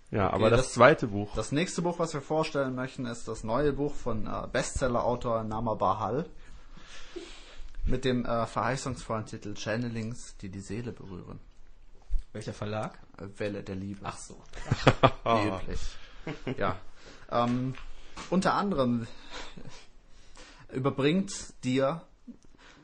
Ja, 0.10 0.30
aber 0.30 0.46
Okay, 0.48 0.50
das, 0.52 0.60
das- 0.66 0.74
zweite 0.74 1.08
Buch, 1.08 1.34
Das 1.36 1.52
nächste 1.52 1.82
Buch, 1.82 2.00
was 2.00 2.14
wir 2.14 2.22
vorstellen 2.22 2.74
möchten, 2.76 3.06
ist 3.06 3.28
das 3.28 3.44
neue 3.44 3.74
Buch 3.74 3.94
von 3.94 4.26
äh, 4.26 4.48
Bestseller-Autor 4.52 5.44
Nama 5.44 5.74
Bahal. 5.76 6.26
Mit 7.86 8.04
dem 8.04 8.26
äh, 8.26 8.46
verheißungsvollen 8.48 9.26
Titel 9.28 9.54
Channelings, 9.54 10.36
die 10.38 10.50
die 10.50 10.60
Seele 10.60 10.92
berühren. 10.92 11.40
Welcher 12.38 12.54
Verlag? 12.54 13.00
Welle 13.38 13.64
der 13.64 13.74
Liebe. 13.74 14.02
Ach 14.04 14.16
so. 14.16 14.36
wie 15.24 15.48
üblich. 15.48 15.80
Ja. 16.56 16.76
Ähm, 17.32 17.74
unter 18.30 18.54
anderem 18.54 19.08
überbringt 20.72 21.32
dir 21.64 22.04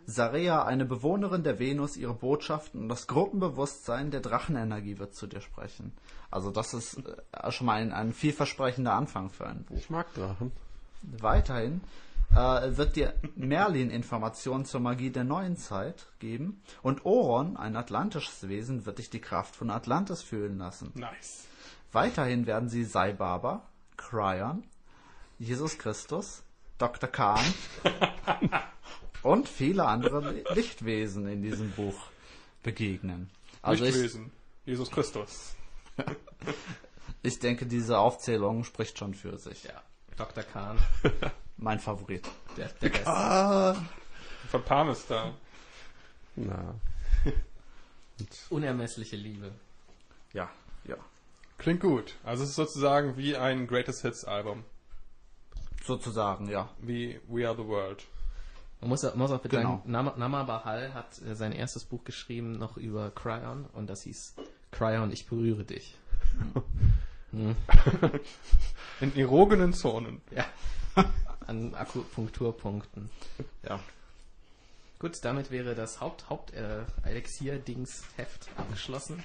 Sarea, 0.08 0.64
eine 0.64 0.86
Bewohnerin 0.86 1.44
der 1.44 1.60
Venus, 1.60 1.98
ihre 1.98 2.16
Botschaften 2.16 2.82
und 2.82 2.90
das 2.90 3.06
Gruppenbewusstsein 3.06 4.10
der 4.10 4.22
Drachenenergie 4.22 4.98
wird 4.98 5.14
zu 5.14 5.28
dir 5.28 5.42
sprechen. 5.42 5.94
Also 6.32 6.50
das 6.50 6.74
ist 6.74 7.04
äh, 7.32 7.52
schon 7.52 7.68
mal 7.68 7.80
ein, 7.80 7.94
ein 7.94 8.12
vielversprechender 8.12 8.94
Anfang 8.94 9.30
für 9.30 9.46
ein 9.46 9.66
Buch. 9.66 9.78
Ich 9.78 9.92
mag 9.92 10.12
Drachen. 10.16 10.52
Weiterhin 11.04 11.82
äh, 12.36 12.78
wird 12.78 12.96
dir 12.96 13.14
Merlin 13.36 13.90
Informationen 13.90 14.66
zur 14.66 14.82
Magie 14.82 15.12
der 15.12 15.24
neuen 15.24 15.56
Zeit 15.56 16.08
geben 16.20 16.62
und 16.82 17.06
Oron, 17.06 17.58
ein 17.58 17.76
atlantisches 17.76 18.48
Wesen, 18.48 18.86
wird 18.86 19.00
dich 19.00 19.10
die 19.10 19.22
Kraft 19.22 19.56
von 19.56 19.70
Atlantis 19.70 20.22
fühlen 20.22 20.58
lassen. 20.58 20.92
Nice. 20.96 21.48
Weiterhin 21.92 22.48
werden 22.48 22.70
sie 22.70 22.84
Saibaba, 22.84 23.68
Cryon, 23.98 24.64
Jesus 25.38 25.78
Christus, 25.78 26.44
Dr. 26.78 27.10
Khan 27.10 27.40
und 29.24 29.48
viele 29.48 29.86
andere 29.86 30.44
Lichtwesen 30.54 31.28
in 31.28 31.44
diesem 31.44 31.72
Buch 31.72 31.96
begegnen. 32.64 33.30
Also 33.62 33.86
ich, 33.86 33.92
Lichtwesen. 33.92 34.32
Jesus 34.66 34.90
Christus. 34.90 35.56
ich 37.22 37.40
denke, 37.40 37.68
diese 37.68 38.00
Aufzählung 38.00 38.64
spricht 38.64 38.98
schon 38.98 39.14
für 39.14 39.38
sich. 39.38 39.64
Ja. 39.66 39.82
Dr. 40.18 40.44
Kahn. 40.44 40.78
Mein 41.64 41.80
Favorit. 41.80 42.28
Der, 42.58 42.68
der 42.82 42.90
Beste. 42.90 43.86
Von 44.50 44.64
Parmes 44.66 45.08
da. 45.08 45.34
Na, 46.36 46.76
Unermessliche 48.50 49.16
Liebe. 49.16 49.52
Ja, 50.34 50.50
ja. 50.84 50.98
Klingt 51.58 51.80
gut. 51.80 52.16
Also 52.26 52.44
es 52.44 52.50
ist 52.50 52.56
sozusagen 52.58 53.16
wie 53.16 53.38
ein 53.38 53.66
Greatest 53.68 54.02
Hits 54.02 54.26
Album. 54.26 54.66
Sozusagen, 55.86 56.50
ja. 56.50 56.70
Wie 56.82 57.22
We 57.30 57.48
Are 57.48 57.56
the 57.56 57.66
World. 57.66 58.04
Man 58.82 58.90
muss, 58.90 59.16
muss 59.16 59.32
auch 59.32 59.40
bitte 59.40 59.56
Genau. 59.56 59.78
sagen, 59.78 59.92
Nama, 59.92 60.14
Nama 60.18 60.44
Bahal 60.44 60.94
hat 60.94 61.22
äh, 61.22 61.34
sein 61.34 61.54
erstes 61.54 61.86
Buch 61.86 62.04
geschrieben 62.04 62.58
noch 62.58 62.76
über 62.76 63.10
Cryon 63.12 63.68
und 63.72 63.90
das 63.90 64.02
hieß 64.02 64.36
Cryon, 64.72 65.14
ich 65.14 65.28
berühre 65.28 65.64
dich. 65.64 65.98
In 69.00 69.16
erogenen 69.16 69.72
Zonen. 69.72 70.22
Ja. 70.32 70.46
An 71.48 71.74
Akupunkturpunkten. 71.76 73.10
Ja. 73.68 73.80
Gut, 75.00 75.20
damit 75.24 75.52
wäre 75.52 75.76
das 75.76 76.00
Haupt, 76.00 76.30
Haupt 76.30 76.54
äh, 76.54 76.84
Elixier-Dings 77.04 78.04
Heft 78.16 78.48
abgeschlossen. 78.56 79.22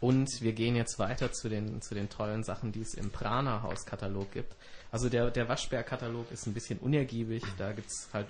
Und 0.00 0.40
wir 0.40 0.52
gehen 0.52 0.76
jetzt 0.76 0.98
weiter 0.98 1.32
zu 1.32 1.48
den, 1.48 1.82
zu 1.82 1.94
den 1.94 2.08
tollen 2.08 2.42
Sachen, 2.42 2.72
die 2.72 2.80
es 2.80 2.94
im 2.94 3.10
Prana-Haus-Katalog 3.10 4.32
gibt. 4.32 4.54
Also 4.90 5.08
der, 5.08 5.30
der 5.30 5.48
Waschbär-Katalog 5.48 6.30
ist 6.32 6.46
ein 6.46 6.54
bisschen 6.54 6.78
unergiebig. 6.78 7.42
Da 7.58 7.72
gibt's 7.72 8.08
halt 8.12 8.26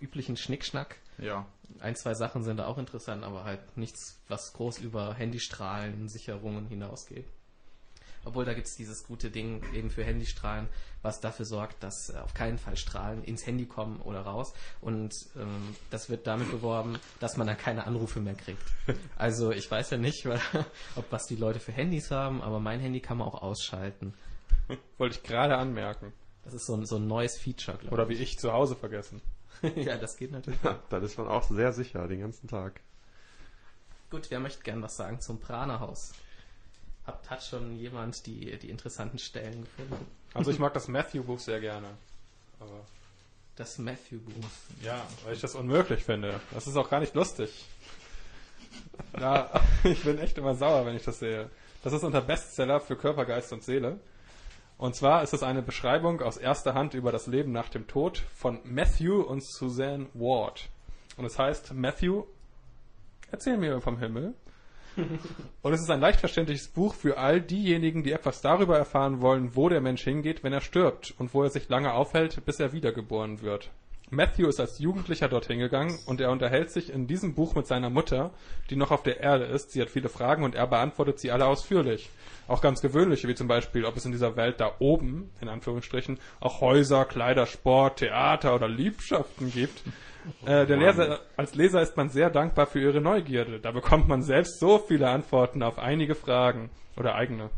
üblichen 0.00 0.36
Schnickschnack. 0.36 0.96
Ja. 1.18 1.46
Ein, 1.78 1.94
zwei 1.94 2.14
Sachen 2.14 2.42
sind 2.42 2.56
da 2.56 2.66
auch 2.66 2.78
interessant, 2.78 3.22
aber 3.22 3.44
halt 3.44 3.76
nichts, 3.76 4.18
was 4.28 4.52
groß 4.52 4.78
über 4.78 5.14
Handystrahlen, 5.14 6.08
Sicherungen 6.08 6.66
hinausgeht. 6.66 7.26
Obwohl 8.24 8.44
da 8.44 8.52
gibt's 8.52 8.76
dieses 8.76 9.06
gute 9.06 9.30
Ding 9.30 9.62
eben 9.72 9.90
für 9.90 10.04
Handystrahlen, 10.04 10.68
was 11.02 11.20
dafür 11.20 11.46
sorgt, 11.46 11.82
dass 11.82 12.10
äh, 12.10 12.18
auf 12.18 12.34
keinen 12.34 12.58
Fall 12.58 12.76
Strahlen 12.76 13.24
ins 13.24 13.46
Handy 13.46 13.66
kommen 13.66 14.00
oder 14.00 14.20
raus. 14.20 14.52
Und 14.80 15.14
ähm, 15.36 15.74
das 15.90 16.10
wird 16.10 16.26
damit 16.26 16.50
beworben, 16.50 16.98
dass 17.18 17.36
man 17.36 17.46
dann 17.46 17.56
keine 17.56 17.86
Anrufe 17.86 18.20
mehr 18.20 18.34
kriegt. 18.34 18.62
Also 19.16 19.52
ich 19.52 19.70
weiß 19.70 19.90
ja 19.90 19.96
nicht, 19.96 20.26
weil, 20.28 20.40
ob 20.96 21.10
was 21.10 21.26
die 21.26 21.36
Leute 21.36 21.60
für 21.60 21.72
Handys 21.72 22.10
haben, 22.10 22.42
aber 22.42 22.60
mein 22.60 22.80
Handy 22.80 23.00
kann 23.00 23.18
man 23.18 23.28
auch 23.28 23.42
ausschalten. 23.42 24.12
Wollte 24.98 25.16
ich 25.16 25.22
gerade 25.22 25.56
anmerken. 25.56 26.12
Das 26.44 26.54
ist 26.54 26.66
so 26.66 26.74
ein, 26.74 26.86
so 26.86 26.96
ein 26.96 27.06
neues 27.06 27.38
Feature, 27.38 27.78
glaube 27.78 27.94
Oder 27.94 28.08
wie 28.08 28.14
ich 28.14 28.38
zu 28.38 28.52
Hause 28.52 28.76
vergessen. 28.76 29.20
ich. 29.62 29.76
ja, 29.84 29.96
das 29.96 30.16
geht 30.16 30.32
natürlich. 30.32 30.62
ja, 30.62 30.78
dann 30.88 31.02
ist 31.02 31.18
man 31.18 31.28
auch 31.28 31.44
sehr 31.44 31.72
sicher 31.72 32.06
den 32.08 32.20
ganzen 32.20 32.48
Tag. 32.48 32.80
Gut, 34.10 34.30
wer 34.30 34.40
möchte 34.40 34.62
gern 34.62 34.82
was 34.82 34.96
sagen 34.96 35.20
zum 35.20 35.38
Prana-Haus? 35.38 36.12
Hat, 37.12 37.30
hat 37.30 37.42
schon 37.44 37.76
jemand 37.76 38.26
die, 38.26 38.56
die 38.58 38.70
interessanten 38.70 39.18
Stellen 39.18 39.62
gefunden? 39.64 40.06
Also 40.34 40.50
ich 40.50 40.58
mag 40.58 40.72
das 40.74 40.88
Matthew-Buch 40.88 41.38
sehr 41.38 41.60
gerne. 41.60 41.88
Aber 42.60 42.84
Das 43.56 43.78
Matthew-Buch. 43.78 44.32
ja, 44.82 45.02
weil 45.24 45.34
ich 45.34 45.40
das 45.40 45.54
unmöglich 45.54 46.04
finde. 46.04 46.40
Das 46.52 46.66
ist 46.66 46.76
auch 46.76 46.88
gar 46.90 47.00
nicht 47.00 47.14
lustig. 47.14 47.66
Ja, 49.18 49.50
ich 49.82 50.04
bin 50.04 50.18
echt 50.18 50.38
immer 50.38 50.54
sauer, 50.54 50.86
wenn 50.86 50.94
ich 50.94 51.02
das 51.04 51.18
sehe. 51.18 51.50
Das 51.82 51.92
ist 51.92 52.04
unter 52.04 52.20
Bestseller 52.20 52.80
für 52.80 52.94
Körper, 52.96 53.24
Geist 53.24 53.52
und 53.52 53.64
Seele. 53.64 53.98
Und 54.78 54.94
zwar 54.94 55.22
ist 55.22 55.32
es 55.34 55.42
eine 55.42 55.62
Beschreibung 55.62 56.22
aus 56.22 56.36
erster 56.36 56.74
Hand 56.74 56.94
über 56.94 57.10
das 57.10 57.26
Leben 57.26 57.50
nach 57.50 57.68
dem 57.68 57.88
Tod 57.88 58.22
von 58.36 58.60
Matthew 58.64 59.22
und 59.22 59.42
Suzanne 59.44 60.06
Ward. 60.14 60.68
Und 61.16 61.24
es 61.24 61.38
heißt, 61.38 61.72
Matthew, 61.74 62.24
erzähl 63.32 63.56
mir 63.56 63.80
vom 63.80 63.98
Himmel. 63.98 64.34
Und 65.62 65.72
es 65.72 65.80
ist 65.80 65.90
ein 65.90 66.00
leicht 66.00 66.20
verständliches 66.20 66.68
Buch 66.68 66.94
für 66.94 67.18
all 67.18 67.40
diejenigen, 67.40 68.02
die 68.02 68.12
etwas 68.12 68.40
darüber 68.40 68.76
erfahren 68.76 69.20
wollen, 69.20 69.54
wo 69.56 69.68
der 69.68 69.80
Mensch 69.80 70.02
hingeht, 70.02 70.42
wenn 70.42 70.52
er 70.52 70.60
stirbt 70.60 71.14
und 71.18 71.34
wo 71.34 71.42
er 71.42 71.50
sich 71.50 71.68
lange 71.68 71.92
aufhält, 71.92 72.44
bis 72.44 72.60
er 72.60 72.72
wiedergeboren 72.72 73.42
wird. 73.42 73.70
Matthew 74.12 74.48
ist 74.48 74.58
als 74.58 74.80
Jugendlicher 74.80 75.28
dorthin 75.28 75.60
gegangen 75.60 75.96
und 76.06 76.20
er 76.20 76.32
unterhält 76.32 76.72
sich 76.72 76.92
in 76.92 77.06
diesem 77.06 77.34
Buch 77.34 77.54
mit 77.54 77.68
seiner 77.68 77.90
Mutter, 77.90 78.32
die 78.68 78.74
noch 78.74 78.90
auf 78.90 79.04
der 79.04 79.20
Erde 79.20 79.44
ist. 79.44 79.70
Sie 79.70 79.80
hat 79.80 79.88
viele 79.88 80.08
Fragen 80.08 80.42
und 80.42 80.56
er 80.56 80.66
beantwortet 80.66 81.20
sie 81.20 81.30
alle 81.30 81.46
ausführlich. 81.46 82.10
Auch 82.48 82.60
ganz 82.60 82.80
gewöhnliche, 82.80 83.28
wie 83.28 83.36
zum 83.36 83.46
Beispiel, 83.46 83.84
ob 83.84 83.96
es 83.96 84.04
in 84.04 84.10
dieser 84.10 84.34
Welt 84.34 84.58
da 84.58 84.72
oben, 84.80 85.30
in 85.40 85.48
Anführungsstrichen, 85.48 86.18
auch 86.40 86.60
Häuser, 86.60 87.04
Kleider, 87.04 87.46
Sport, 87.46 88.00
Theater 88.00 88.56
oder 88.56 88.68
Liebschaften 88.68 89.52
gibt. 89.52 89.80
Äh, 90.44 90.66
der 90.66 90.76
Leser, 90.76 91.20
als 91.36 91.54
Leser 91.54 91.80
ist 91.82 91.96
man 91.96 92.08
sehr 92.10 92.30
dankbar 92.30 92.66
für 92.66 92.80
ihre 92.80 93.00
Neugierde. 93.00 93.60
Da 93.60 93.70
bekommt 93.72 94.08
man 94.08 94.22
selbst 94.22 94.58
so 94.60 94.78
viele 94.78 95.08
Antworten 95.08 95.62
auf 95.62 95.78
einige 95.78 96.14
Fragen 96.14 96.70
oder 96.96 97.14
eigene. 97.14 97.50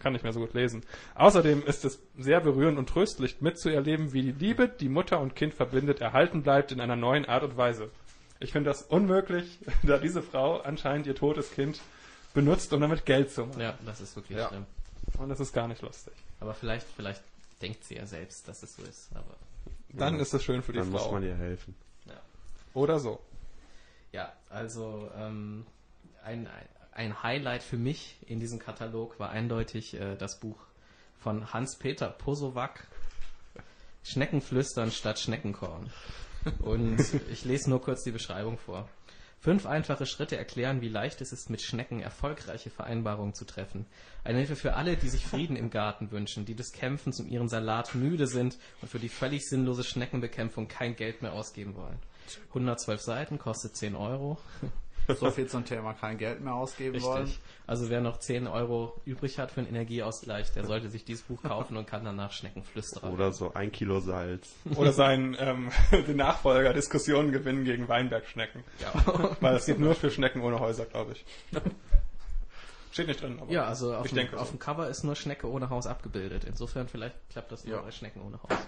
Kann 0.00 0.12
nicht 0.14 0.22
mehr 0.22 0.32
so 0.32 0.40
gut 0.40 0.54
lesen. 0.54 0.82
Außerdem 1.14 1.62
ist 1.66 1.84
es 1.84 2.00
sehr 2.16 2.40
berührend 2.40 2.78
und 2.78 2.88
tröstlich 2.88 3.40
mitzuerleben, 3.42 4.12
wie 4.14 4.22
die 4.22 4.32
Liebe, 4.32 4.68
die 4.68 4.88
Mutter 4.88 5.20
und 5.20 5.36
Kind 5.36 5.52
verbindet, 5.54 6.00
erhalten 6.00 6.42
bleibt 6.42 6.72
in 6.72 6.80
einer 6.80 6.96
neuen 6.96 7.26
Art 7.26 7.42
und 7.42 7.56
Weise. 7.56 7.90
Ich 8.38 8.52
finde 8.52 8.70
das 8.70 8.82
unmöglich, 8.82 9.58
da 9.82 9.98
diese 9.98 10.22
Frau 10.22 10.58
anscheinend 10.60 11.06
ihr 11.06 11.14
totes 11.14 11.50
Kind 11.52 11.80
benutzt, 12.32 12.72
um 12.72 12.80
damit 12.80 13.04
Geld 13.04 13.30
zu 13.30 13.44
machen. 13.46 13.60
Ja, 13.60 13.74
das 13.84 14.00
ist 14.00 14.16
wirklich 14.16 14.38
Ja. 14.38 14.48
schlimm. 14.48 14.64
Und 15.18 15.28
das 15.28 15.40
ist 15.40 15.52
gar 15.52 15.68
nicht 15.68 15.82
lustig. 15.82 16.14
Aber 16.40 16.54
vielleicht, 16.54 16.86
vielleicht 16.96 17.22
denkt 17.60 17.84
sie 17.84 17.96
ja 17.96 18.06
selbst, 18.06 18.48
dass 18.48 18.62
es 18.62 18.76
so 18.76 18.82
ist. 18.82 19.10
Aber 19.14 19.34
Dann 19.92 20.20
ist 20.20 20.32
es 20.34 20.42
schön 20.44 20.62
für 20.62 20.72
die 20.72 20.78
Dann 20.78 20.90
muss 20.90 21.02
Frau. 21.02 21.12
man 21.12 21.22
ihr 21.22 21.36
helfen. 21.36 21.74
ja. 22.06 22.20
Oder 22.74 22.98
so. 23.00 23.20
Ja, 24.12 24.32
also 24.48 25.10
ähm, 25.16 25.66
ein, 26.24 26.48
ein 26.92 27.22
Highlight 27.22 27.62
für 27.62 27.76
mich 27.76 28.16
in 28.26 28.40
diesem 28.40 28.58
Katalog 28.58 29.18
war 29.20 29.30
eindeutig 29.30 29.94
äh, 29.94 30.16
das 30.16 30.40
Buch 30.40 30.58
von 31.18 31.52
Hans-Peter 31.52 32.08
Posowak, 32.08 32.86
Schneckenflüstern 34.02 34.90
statt 34.90 35.18
Schneckenkorn. 35.18 35.90
Und 36.60 36.98
ich 37.30 37.44
lese 37.44 37.70
nur 37.70 37.80
kurz 37.82 38.02
die 38.02 38.10
Beschreibung 38.10 38.58
vor. 38.58 38.88
Fünf 39.42 39.64
einfache 39.64 40.04
Schritte 40.04 40.36
erklären, 40.36 40.82
wie 40.82 40.90
leicht 40.90 41.22
es 41.22 41.32
ist, 41.32 41.48
mit 41.48 41.62
Schnecken 41.62 42.00
erfolgreiche 42.00 42.68
Vereinbarungen 42.68 43.32
zu 43.32 43.46
treffen. 43.46 43.86
Eine 44.22 44.36
Hilfe 44.36 44.54
für 44.54 44.74
alle, 44.74 44.98
die 44.98 45.08
sich 45.08 45.26
Frieden 45.26 45.56
im 45.56 45.70
Garten 45.70 46.10
wünschen, 46.10 46.44
die 46.44 46.54
des 46.54 46.72
Kämpfens 46.72 47.20
um 47.20 47.26
ihren 47.26 47.48
Salat 47.48 47.94
müde 47.94 48.26
sind 48.26 48.58
und 48.82 48.88
für 48.88 48.98
die 48.98 49.08
völlig 49.08 49.48
sinnlose 49.48 49.82
Schneckenbekämpfung 49.82 50.68
kein 50.68 50.94
Geld 50.94 51.22
mehr 51.22 51.32
ausgeben 51.32 51.74
wollen. 51.74 51.98
112 52.48 53.00
Seiten, 53.00 53.38
kostet 53.38 53.76
10 53.76 53.94
Euro. 53.94 54.36
So 55.18 55.30
viel 55.30 55.46
zum 55.46 55.64
Thema 55.64 55.94
kein 55.94 56.18
Geld 56.18 56.40
mehr 56.40 56.54
ausgeben 56.54 57.00
wollen. 57.02 57.24
Richtig. 57.24 57.40
Also 57.66 57.88
wer 57.90 58.00
noch 58.00 58.18
10 58.18 58.46
Euro 58.46 59.00
übrig 59.04 59.38
hat 59.38 59.50
für 59.52 59.60
einen 59.60 59.68
Energieausgleich, 59.68 60.52
der 60.52 60.64
sollte 60.66 60.88
sich 60.88 61.04
dieses 61.04 61.22
Buch 61.22 61.42
kaufen 61.42 61.76
und 61.76 61.86
kann 61.86 62.04
danach 62.04 62.32
Schneckenflüsterer. 62.32 63.12
Oder 63.12 63.32
so 63.32 63.54
ein 63.54 63.72
Kilo 63.72 64.00
Salz. 64.00 64.48
Oder 64.76 64.92
seinen 64.92 65.36
ähm, 65.38 65.70
den 65.92 66.16
Nachfolger 66.16 66.72
Diskussionen 66.72 67.32
gewinnen 67.32 67.64
gegen 67.64 67.88
Weinbergschnecken. 67.88 68.64
Ja. 68.80 69.36
Weil 69.40 69.56
es 69.56 69.66
geht 69.66 69.78
nur 69.78 69.94
für 69.94 70.10
Schnecken 70.10 70.42
ohne 70.42 70.60
Häuser, 70.60 70.86
glaube 70.86 71.12
ich. 71.12 71.24
Steht 72.92 73.06
nicht 73.06 73.22
drin, 73.22 73.38
aber 73.40 73.50
ja, 73.52 73.64
also 73.66 73.94
auf, 73.94 74.04
ich 74.04 74.10
dem, 74.10 74.16
denke 74.16 74.38
auf 74.38 74.48
so. 74.48 74.54
dem 74.54 74.58
Cover 74.58 74.88
ist 74.88 75.04
nur 75.04 75.14
Schnecke 75.14 75.48
ohne 75.48 75.70
Haus 75.70 75.86
abgebildet. 75.86 76.44
Insofern 76.44 76.88
vielleicht 76.88 77.14
klappt 77.30 77.52
das 77.52 77.64
nur 77.64 77.76
Ja. 77.76 77.82
bei 77.82 77.92
Schnecken 77.92 78.20
ohne 78.20 78.42
Haus. 78.42 78.58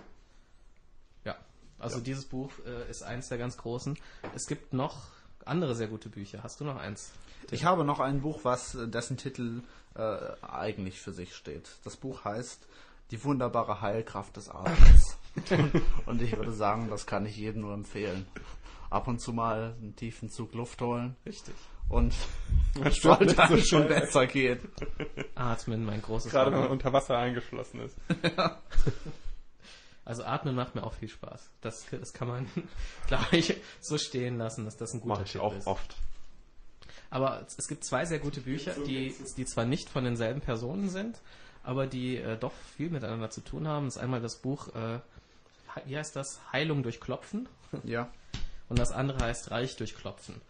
Ja, 1.25 1.37
also 1.81 1.99
dieses 1.99 2.25
Buch 2.27 2.53
äh, 2.65 2.89
ist 2.89 3.03
eins 3.03 3.29
der 3.29 3.39
ganz 3.39 3.57
großen. 3.57 3.99
Es 4.37 4.47
gibt 4.47 4.73
noch 4.75 5.09
andere 5.47 5.75
sehr 5.75 5.89
gute 5.89 6.09
Bücher. 6.09 6.43
Hast 6.43 6.61
du 6.61 6.65
noch 6.65 6.77
eins? 6.77 7.13
Ich 7.51 7.65
habe 7.65 7.85
noch 7.85 8.01
ein 8.01 8.21
Buch, 8.21 8.41
was 8.43 8.75
äh, 8.75 8.89
dessen 8.89 9.17
Titel 9.17 9.63
äh, 9.95 10.17
eigentlich 10.43 11.01
für 11.01 11.13
sich 11.13 11.35
steht. 11.35 11.71
Das 11.85 11.97
Buch 11.97 12.25
heißt 12.25 12.67
Die 13.11 13.23
wunderbare 13.25 13.81
Heilkraft 13.81 14.37
des 14.37 14.49
Atems. 14.49 15.19
Und 16.07 16.23
ich 16.23 16.37
würde 16.37 16.53
sagen, 16.53 16.89
das 16.91 17.07
kann 17.07 17.27
ich 17.27 17.37
jedem 17.37 17.63
nur 17.63 17.75
empfehlen. 17.75 18.27
Ab 18.91 19.09
und 19.09 19.21
zu 19.21 19.33
mal 19.33 19.75
einen 19.81 19.97
tiefen 19.97 20.29
Zug 20.29 20.53
Luft 20.53 20.83
holen 20.83 21.17
Richtig. 21.25 21.55
und 21.89 22.15
Man 22.79 22.89
es 22.89 23.01
sollte 23.01 23.25
nicht 23.25 23.49
so 23.49 23.57
schon 23.57 23.89
besser 23.89 24.27
gehen. 24.27 24.61
Atmen, 25.35 25.87
mein 25.87 26.03
großes 26.03 26.31
Gerade 26.31 26.53
wenn 26.53 26.61
man 26.61 26.69
unter 26.69 26.93
Wasser 26.93 27.17
eingeschlossen 27.17 27.81
ist. 27.81 27.97
Also 30.05 30.25
atmen 30.25 30.55
macht 30.55 30.75
mir 30.75 30.83
auch 30.83 30.95
viel 30.95 31.09
Spaß. 31.09 31.51
Das, 31.61 31.87
das 31.91 32.13
kann 32.13 32.29
man, 32.29 32.51
glaube 33.07 33.37
ich, 33.37 33.57
so 33.81 33.99
stehen 33.99 34.39
lassen, 34.39 34.65
dass 34.65 34.77
das 34.77 34.95
ein 34.95 35.01
guter 35.01 35.15
Mache 35.15 35.25
ich 35.25 35.33
Tipp 35.33 35.41
auch 35.41 35.55
ist. 35.55 35.67
oft. 35.67 35.97
Aber 37.11 37.47
es 37.57 37.69
gibt 37.69 37.85
zwei 37.85 38.05
sehr 38.07 38.19
gute 38.19 38.41
Bücher, 38.41 38.75
die, 38.87 39.15
die 39.37 39.45
zwar 39.45 39.67
nicht 39.67 39.89
von 39.91 40.05
denselben 40.05 40.41
Personen 40.41 40.89
sind, 40.89 41.21
aber 41.63 41.87
die 41.87 42.17
äh, 42.17 42.39
doch 42.39 42.53
viel 42.77 42.89
miteinander 42.89 43.31
zu 43.31 43.43
tun 43.43 43.69
haben. 43.69 43.85
Das 43.85 43.97
ist 43.97 44.03
einmal 44.03 44.23
das 44.23 44.37
Buch, 44.37 44.69
äh, 44.75 44.99
wie 45.85 45.97
heißt 45.97 46.17
das? 46.17 46.41
Heilung 46.53 46.83
durch 46.83 47.01
Klopfen. 47.01 47.49
Ja. 47.85 48.11
Und 48.69 48.79
das 48.79 48.93
andere 48.93 49.25
heißt 49.25 49.51
Reich 49.51 49.77
durch 49.77 49.95
Klopfen. 49.95 50.41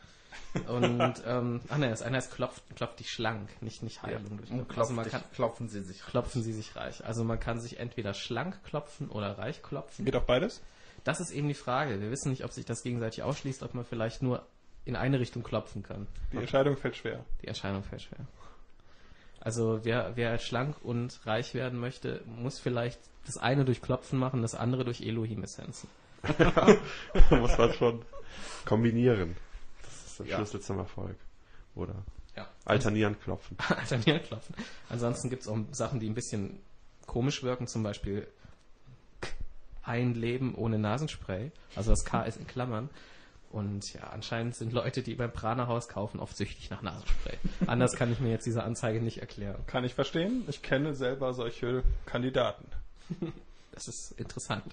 Und, 0.69 1.23
ähm, 1.27 1.61
ach 1.69 1.79
ne, 1.79 1.91
das 1.91 2.03
eine 2.03 2.17
heißt 2.17 2.35
Klopft, 2.35 2.63
klopft 2.77 3.01
dich 3.01 3.11
schlank, 3.11 3.51
nicht, 3.63 3.83
nicht 3.83 4.03
Heilung 4.03 4.37
durch 4.37 4.51
Und 4.51 4.69
Klopfen. 4.69 4.99
Also 4.99 5.11
dich, 5.11 5.13
kann, 5.13 5.31
klopfen 5.35 5.69
sie 5.69 5.83
sich. 5.83 6.03
klopfen 6.03 6.43
sie 6.43 6.53
sich 6.53 6.77
reich. 6.77 7.05
Also 7.05 7.25
man 7.25 7.41
kann 7.41 7.61
sich 7.61 7.79
entweder 7.79 8.15
schlank 8.15 8.63
klopfen 8.65 9.09
oder 9.09 9.39
reich 9.39 9.63
klopfen. 9.63 10.05
Geht 10.05 10.17
auch 10.17 10.25
beides? 10.25 10.63
Das 11.05 11.21
ist 11.21 11.31
eben 11.31 11.49
die 11.49 11.55
Frage. 11.55 12.01
Wir 12.01 12.11
wissen 12.11 12.31
nicht, 12.31 12.45
ob 12.45 12.53
sich 12.53 12.65
das 12.65 12.83
gegenseitig 12.83 13.23
ausschließt, 13.23 13.63
ob 13.63 13.75
man 13.75 13.85
vielleicht 13.85 14.23
nur 14.23 14.47
in 14.85 14.97
eine 14.97 15.21
Richtung 15.21 15.43
klopfen 15.43 15.83
kann. 15.83 16.07
Die 16.33 16.39
Entscheidung 16.39 16.77
fällt 16.77 16.97
schwer. 16.97 17.25
Die 17.43 17.49
Erscheinung 17.49 17.83
fällt 17.83 18.03
schwer. 18.03 18.27
Also 19.41 19.81
wer, 19.85 20.13
wer 20.15 20.39
schlank 20.39 20.77
und 20.83 21.27
reich 21.27 21.55
werden 21.55 21.79
möchte, 21.81 22.23
muss 22.27 22.61
vielleicht 22.61 23.01
das 23.27 23.39
eine 23.39 23.65
durch 23.65 23.83
Klopfen 23.83 24.19
machen, 24.19 24.43
das 24.43 24.55
andere 24.55 24.85
durch 24.85 25.01
Elohim-Essenzen. 25.01 25.89
muss 27.31 27.59
man 27.59 27.73
schon 27.73 28.05
kombinieren. 28.65 29.37
Das 30.13 30.21
ist 30.21 30.27
der 30.27 30.27
Ja. 30.27 30.37
Schlüssel 30.37 30.61
zum 30.61 30.79
Erfolg. 30.79 31.17
Oder 31.75 31.95
Ja. 32.37 32.47
alternieren 32.65 33.19
klopfen. 33.21 33.57
Alternieren 33.69 34.23
klopfen. 34.23 34.55
Ansonsten 34.89 35.31
gibt 35.31 35.43
es 35.43 35.49
auch 35.49 35.59
Sachen, 35.73 36.01
die 36.01 36.09
ein 36.09 36.15
bisschen 36.15 36.61
komisch 37.07 37.43
wirken, 37.43 37.67
zum 37.67 37.83
Beispiel 37.83 38.27
ein 39.83 40.15
Leben 40.15 40.55
ohne 40.55 40.79
Nasenspray. 40.79 41.51
Also 41.75 41.91
das 41.91 42.05
K 42.05 42.23
ist 42.23 42.37
in 42.39 42.47
Klammern. 42.47 42.89
Und 43.51 43.93
ja, 43.93 44.05
anscheinend 44.05 44.55
sind 44.55 44.73
Leute, 44.73 45.03
die 45.03 45.15
beim 45.15 45.31
Prana-Haus 45.33 45.89
kaufen, 45.89 46.21
oft 46.21 46.37
süchtig 46.37 46.71
nach 46.71 46.81
Nasenspray. 46.81 47.37
Anders 47.67 47.97
kann 47.97 48.11
ich 48.11 48.19
mir 48.21 48.31
jetzt 48.31 48.47
diese 48.47 48.63
Anzeige 48.63 49.03
nicht 49.03 49.19
erklären. 49.19 49.61
Kann 49.67 49.85
ich 49.85 49.95
verstehen. 49.95 50.45
Ich 50.49 50.63
kenne 50.63 50.95
selber 50.95 51.35
solche 51.35 51.83
Kandidaten. 52.07 52.65
Das 53.73 53.89
ist 53.89 54.13
interessant. 54.13 54.65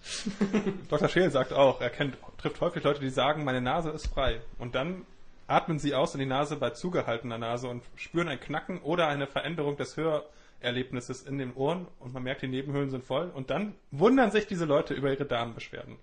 Dr. 0.90 1.10
Scheel 1.10 1.30
sagt 1.32 1.52
auch, 1.52 1.82
er 1.82 1.90
kennt, 1.90 2.18
trifft 2.38 2.62
häufig 2.62 2.84
Leute, 2.84 3.02
die 3.02 3.10
sagen, 3.10 3.44
meine 3.44 3.60
Nase 3.62 3.90
ist 3.90 4.08
frei. 4.08 4.40
Und 4.60 4.76
dann 4.76 5.06
atmen 5.50 5.80
sie 5.80 5.96
aus 5.96 6.14
in 6.14 6.20
die 6.20 6.26
Nase 6.26 6.56
bei 6.56 6.70
zugehaltener 6.70 7.38
Nase 7.38 7.68
und 7.68 7.84
spüren 7.96 8.28
ein 8.28 8.40
Knacken 8.40 8.82
oder 8.82 9.08
eine 9.08 9.26
Veränderung 9.26 9.78
des 9.78 9.98
Hörerlebnisses 9.98 11.24
in 11.24 11.38
den 11.38 11.54
Ohren 11.54 11.88
und 12.00 12.14
man 12.14 12.24
merkt, 12.24 12.44
die 12.44 12.48
Nebenhöhlen 12.48 12.92
sind 12.92 13.04
voll. 13.04 13.30
Und 13.30 13.50
dann 13.50 13.74
wundern 13.92 14.32
sich 14.32 14.46
diese 14.46 14.66
Leute 14.66 14.94
über 14.94 15.12
ihre 15.12 15.26
Darmbeschwerden. 15.26 15.98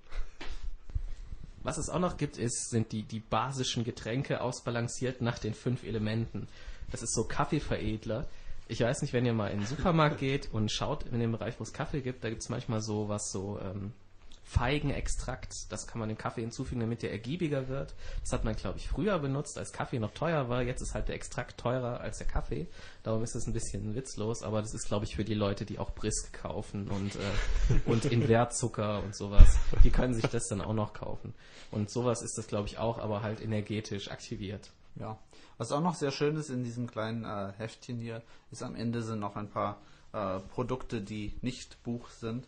Was 1.62 1.78
es 1.78 1.88
auch 1.88 2.00
noch 2.00 2.16
gibt, 2.16 2.38
ist, 2.38 2.70
sind 2.70 2.92
die, 2.92 3.02
die 3.02 3.20
basischen 3.20 3.84
Getränke 3.84 4.40
ausbalanciert 4.40 5.20
nach 5.20 5.38
den 5.38 5.54
fünf 5.54 5.84
Elementen. 5.84 6.48
Das 6.90 7.02
ist 7.02 7.14
so 7.14 7.24
Kaffeeveredler. 7.24 8.26
Ich 8.68 8.80
weiß 8.80 9.02
nicht, 9.02 9.12
wenn 9.12 9.26
ihr 9.26 9.32
mal 9.32 9.48
in 9.48 9.60
den 9.60 9.66
Supermarkt 9.66 10.18
geht 10.20 10.52
und 10.52 10.72
schaut 10.72 11.04
in 11.04 11.20
dem 11.20 11.32
Bereich, 11.32 11.58
wo 11.58 11.62
es 11.62 11.72
Kaffee 11.72 12.00
gibt, 12.00 12.24
da 12.24 12.30
gibt 12.30 12.42
es 12.42 12.48
manchmal 12.48 12.80
so 12.80 13.08
was 13.08 13.30
so 13.30 13.60
ähm, 13.60 13.92
Feigenextrakt. 14.46 15.70
Das 15.70 15.88
kann 15.88 15.98
man 15.98 16.08
dem 16.08 16.16
Kaffee 16.16 16.42
hinzufügen, 16.42 16.80
damit 16.80 17.02
der 17.02 17.10
ergiebiger 17.10 17.68
wird. 17.68 17.94
Das 18.20 18.32
hat 18.32 18.44
man, 18.44 18.54
glaube 18.54 18.78
ich, 18.78 18.88
früher 18.88 19.18
benutzt, 19.18 19.58
als 19.58 19.72
Kaffee 19.72 19.98
noch 19.98 20.12
teuer 20.12 20.48
war. 20.48 20.62
Jetzt 20.62 20.82
ist 20.82 20.94
halt 20.94 21.08
der 21.08 21.16
Extrakt 21.16 21.58
teurer 21.58 22.00
als 22.00 22.18
der 22.18 22.28
Kaffee. 22.28 22.68
Darum 23.02 23.24
ist 23.24 23.34
es 23.34 23.46
ein 23.48 23.52
bisschen 23.52 23.96
witzlos, 23.96 24.44
aber 24.44 24.62
das 24.62 24.72
ist, 24.72 24.86
glaube 24.86 25.04
ich, 25.04 25.16
für 25.16 25.24
die 25.24 25.34
Leute, 25.34 25.66
die 25.66 25.80
auch 25.80 25.90
Brisk 25.90 26.32
kaufen 26.32 26.88
und, 26.88 27.16
äh, 27.16 27.80
und 27.86 28.04
Invertzucker 28.04 29.02
und 29.02 29.16
sowas. 29.16 29.58
Die 29.82 29.90
können 29.90 30.14
sich 30.14 30.26
das 30.26 30.46
dann 30.46 30.60
auch 30.60 30.74
noch 30.74 30.92
kaufen. 30.92 31.34
Und 31.72 31.90
sowas 31.90 32.22
ist 32.22 32.38
das, 32.38 32.46
glaube 32.46 32.68
ich, 32.68 32.78
auch, 32.78 32.98
aber 32.98 33.22
halt 33.22 33.40
energetisch 33.40 34.10
aktiviert. 34.12 34.70
Ja. 34.94 35.18
Was 35.58 35.72
auch 35.72 35.80
noch 35.80 35.96
sehr 35.96 36.12
schön 36.12 36.36
ist 36.36 36.50
in 36.50 36.62
diesem 36.62 36.86
kleinen 36.86 37.24
äh, 37.24 37.52
Heftchen 37.58 37.98
hier, 37.98 38.22
ist 38.52 38.62
am 38.62 38.76
Ende 38.76 39.02
sind 39.02 39.18
noch 39.18 39.34
ein 39.34 39.48
paar 39.48 39.80
äh, 40.12 40.38
Produkte, 40.38 41.00
die 41.00 41.34
nicht 41.40 41.82
Buch 41.82 42.08
sind. 42.10 42.46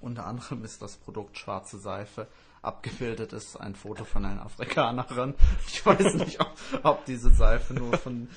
Unter 0.00 0.26
anderem 0.26 0.64
ist 0.64 0.80
das 0.80 0.96
Produkt 0.96 1.38
schwarze 1.38 1.78
Seife. 1.78 2.26
Abgebildet 2.62 3.32
ist 3.32 3.56
ein 3.56 3.74
Foto 3.74 4.04
von 4.04 4.24
einer 4.24 4.44
Afrikanerin. 4.44 5.34
Ich 5.66 5.84
weiß 5.84 6.14
nicht, 6.14 6.40
ob, 6.40 6.54
ob 6.82 7.04
diese 7.04 7.30
Seife 7.30 7.74
nur 7.74 7.96
von 7.98 8.28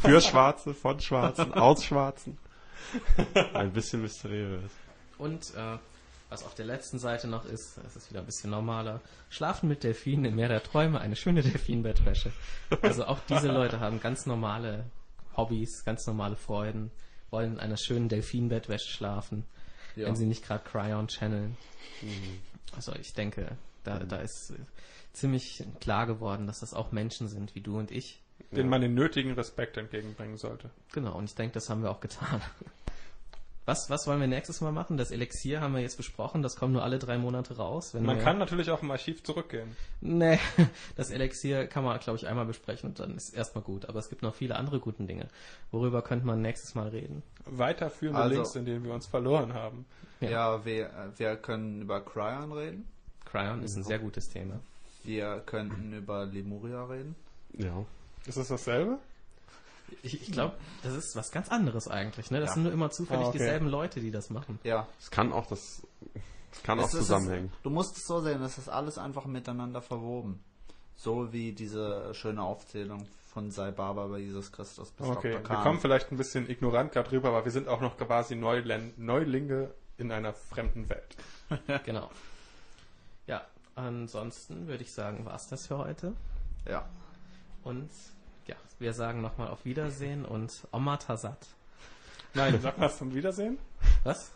Für 0.00 0.20
Schwarze, 0.20 0.74
von 0.74 1.00
Schwarzen, 1.00 1.54
aus 1.54 1.84
Schwarzen. 1.84 2.38
Ein 3.54 3.72
bisschen 3.72 4.02
mysteriös. 4.02 4.70
Und 5.18 5.54
äh, 5.54 5.78
was 6.28 6.44
auf 6.44 6.54
der 6.54 6.66
letzten 6.66 6.98
Seite 6.98 7.28
noch 7.28 7.44
ist, 7.44 7.78
das 7.82 7.96
ist 7.96 8.10
wieder 8.10 8.20
ein 8.20 8.26
bisschen 8.26 8.50
normaler, 8.50 9.00
Schlafen 9.30 9.68
mit 9.68 9.84
Delfinen 9.84 10.24
im 10.24 10.34
Meer 10.34 10.48
der 10.48 10.62
Träume, 10.62 11.00
eine 11.00 11.16
schöne 11.16 11.42
Delfinbettwäsche. 11.42 12.32
Also 12.82 13.04
auch 13.04 13.20
diese 13.28 13.48
Leute 13.48 13.78
haben 13.78 14.00
ganz 14.00 14.26
normale 14.26 14.84
Hobbys, 15.36 15.84
ganz 15.84 16.06
normale 16.06 16.36
Freuden, 16.36 16.90
wollen 17.30 17.54
in 17.54 17.60
einer 17.60 17.76
schönen 17.76 18.08
Delfinbettwäsche 18.08 18.90
schlafen, 18.90 19.44
Ja. 19.96 20.08
wenn 20.08 20.16
sie 20.16 20.26
nicht 20.26 20.44
gerade 20.44 20.64
Cryon 20.64 21.08
channeln. 21.08 21.56
Also 22.74 22.92
ich 22.94 23.14
denke, 23.14 23.56
da, 23.84 24.00
da 24.00 24.16
ist 24.16 24.50
äh, 24.50 24.54
ziemlich 25.12 25.64
klar 25.80 26.06
geworden, 26.06 26.46
dass 26.46 26.60
das 26.60 26.74
auch 26.74 26.92
Menschen 26.92 27.28
sind, 27.28 27.54
wie 27.54 27.60
du 27.60 27.78
und 27.78 27.90
ich. 27.90 28.20
denen 28.50 28.68
man 28.68 28.80
den 28.80 28.94
nötigen 28.94 29.32
Respekt 29.32 29.76
entgegenbringen 29.76 30.36
sollte. 30.36 30.70
Genau, 30.92 31.16
und 31.16 31.24
ich 31.24 31.34
denke, 31.34 31.54
das 31.54 31.70
haben 31.70 31.82
wir 31.82 31.90
auch 31.90 32.00
getan. 32.00 32.40
Was, 33.66 33.88
was 33.88 34.06
wollen 34.06 34.20
wir 34.20 34.26
nächstes 34.26 34.60
Mal 34.60 34.72
machen? 34.72 34.98
Das 34.98 35.10
Elixier 35.10 35.62
haben 35.62 35.72
wir 35.74 35.80
jetzt 35.80 35.96
besprochen, 35.96 36.42
das 36.42 36.54
kommt 36.56 36.74
nur 36.74 36.82
alle 36.82 36.98
drei 36.98 37.16
Monate 37.16 37.56
raus. 37.56 37.94
Wenn 37.94 38.04
Man 38.04 38.16
wir, 38.18 38.22
kann 38.22 38.36
natürlich 38.36 38.70
auch 38.70 38.82
im 38.82 38.90
Archiv 38.90 39.22
zurückgehen. 39.22 39.74
Nee, 40.02 40.38
das 40.96 41.10
Elixier 41.10 41.66
kann 41.66 41.82
man, 41.82 41.98
glaube 42.00 42.18
ich, 42.18 42.26
einmal 42.26 42.44
besprechen 42.44 42.90
und 42.90 43.00
dann 43.00 43.16
ist 43.16 43.30
erstmal 43.34 43.64
gut. 43.64 43.86
Aber 43.88 43.98
es 44.00 44.10
gibt 44.10 44.20
noch 44.20 44.34
viele 44.34 44.56
andere 44.56 44.80
guten 44.80 45.06
Dinge. 45.06 45.28
Worüber 45.70 46.02
könnte 46.02 46.26
man 46.26 46.42
nächstes 46.42 46.74
Mal 46.74 46.88
reden? 46.88 47.22
Weiterführende 47.46 48.20
Also- 48.20 48.34
Links, 48.34 48.54
in 48.56 48.66
denen 48.66 48.84
wir 48.84 48.92
uns 48.92 49.06
verloren 49.06 49.54
haben. 49.54 49.86
Ja. 50.20 50.30
Ja, 50.30 50.64
wir, 50.64 50.90
wir 51.16 51.36
können 51.36 51.80
über 51.82 52.00
Cryon 52.02 52.52
reden. 52.52 52.88
Cryon 53.24 53.62
ist 53.62 53.76
ein 53.76 53.84
sehr 53.84 53.98
gutes 53.98 54.28
Thema. 54.28 54.60
Wir 55.04 55.42
könnten 55.46 55.92
über 55.92 56.26
Lemuria 56.26 56.84
reden. 56.84 57.14
Ja. 57.54 57.84
Ist 58.26 58.36
es 58.36 58.48
dasselbe? 58.48 58.98
Ich, 60.02 60.20
ich 60.22 60.32
glaube, 60.32 60.56
das 60.82 60.94
ist 60.94 61.14
was 61.16 61.30
ganz 61.30 61.48
anderes 61.50 61.88
eigentlich. 61.88 62.30
Ne? 62.30 62.40
Das 62.40 62.50
Ja. 62.50 62.54
sind 62.54 62.62
nur 62.64 62.72
immer 62.72 62.90
zufällig 62.90 63.24
Ah, 63.24 63.28
okay. 63.28 63.38
dieselben 63.38 63.68
Leute, 63.68 64.00
die 64.00 64.10
das 64.10 64.30
machen. 64.30 64.58
Ja. 64.64 64.86
Es 64.98 65.10
kann 65.10 65.32
auch 65.32 65.46
das, 65.46 65.86
es 66.52 66.62
kann 66.62 66.78
auch 66.80 66.84
Es 66.86 66.94
ist- 66.94 67.00
zusammenhängen. 67.00 67.52
Du 67.62 67.70
musst 67.70 67.96
es 67.96 68.04
so 68.06 68.20
sehen, 68.20 68.42
es 68.42 68.58
ist 68.58 68.68
alles 68.68 68.98
einfach 68.98 69.26
miteinander 69.26 69.80
verwoben. 69.82 70.42
So 70.96 71.32
wie 71.32 71.52
diese 71.52 72.14
schöne 72.14 72.42
Aufzählung 72.42 73.06
von 73.32 73.50
Sai 73.50 73.72
Baba 73.72 74.06
bei 74.06 74.18
Jesus 74.18 74.52
Christus 74.52 74.90
bis 74.92 75.06
Okay, 75.06 75.32
Dr. 75.32 75.40
wir 75.42 75.42
Kahn. 75.42 75.62
kommen 75.64 75.80
vielleicht 75.80 76.12
ein 76.12 76.16
bisschen 76.16 76.48
ignorant 76.48 76.92
gerade 76.92 77.10
rüber, 77.12 77.28
aber 77.30 77.44
wir 77.44 77.52
sind 77.52 77.66
auch 77.68 77.80
noch 77.80 77.96
quasi 77.96 78.36
Neulen 78.36 78.92
Neulinge 78.96 79.70
in 79.98 80.12
einer 80.12 80.32
fremden 80.32 80.88
Welt. 80.88 81.16
Genau. 81.84 82.10
Ja, 83.26 83.42
ansonsten 83.74 84.66
würde 84.66 84.82
ich 84.82 84.92
sagen, 84.92 85.24
war 85.24 85.34
es 85.34 85.46
das 85.48 85.66
für 85.66 85.78
heute. 85.78 86.12
Ja. 86.68 86.88
Und 87.64 87.90
ja, 88.46 88.56
wir 88.78 88.92
sagen 88.92 89.20
nochmal 89.20 89.48
auf 89.48 89.64
Wiedersehen 89.64 90.24
und 90.24 90.52
Oma 90.72 90.96
Tasat. 90.96 91.46
Nein, 92.34 92.58
sag 92.60 92.78
mal 92.78 92.90
zum 92.90 93.14
Wiedersehen. 93.14 93.58
Was? 94.02 94.32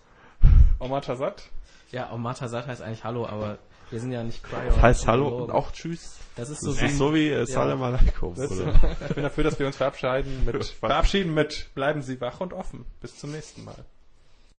Omar 0.79 1.03
Tazat. 1.03 1.43
Ja, 1.91 2.13
Oma 2.13 2.35
Tasat 2.35 2.67
heißt 2.69 2.83
eigentlich 2.83 3.03
Hallo, 3.03 3.27
aber 3.27 3.59
wir 3.91 3.99
sind 4.01 4.13
ja 4.13 4.23
nicht 4.23 4.43
Cryo. 4.45 4.81
Heißt 4.81 5.07
Hallo 5.09 5.29
und 5.45 5.51
auch 5.51 5.73
Tschüss. 5.73 6.17
Das 6.37 6.51
ist 6.51 6.61
so 6.61 6.73
Das 6.73 6.81
wie 6.83 6.87
ist 6.87 6.99
so 6.99 7.15
wie 7.15 7.29
äh, 7.31 7.45
Salam 7.47 7.83
alaikum. 7.83 8.35
Das- 8.37 8.53
Oder? 8.53 8.73
Ich 9.09 9.15
bin 9.15 9.25
dafür, 9.25 9.45
dass 9.45 9.59
wir 9.59 9.67
uns 9.67 9.77
verabschieden 9.77 10.45
mit, 10.45 10.65
verabschieden 10.65 11.35
mit 11.35 11.71
Bleiben 11.75 12.03
Sie 12.03 12.21
wach 12.21 12.41
und 12.41 12.53
offen. 12.53 12.85
Bis 13.01 13.17
zum 13.19 13.33
nächsten 13.33 13.65
Mal. 13.65 13.85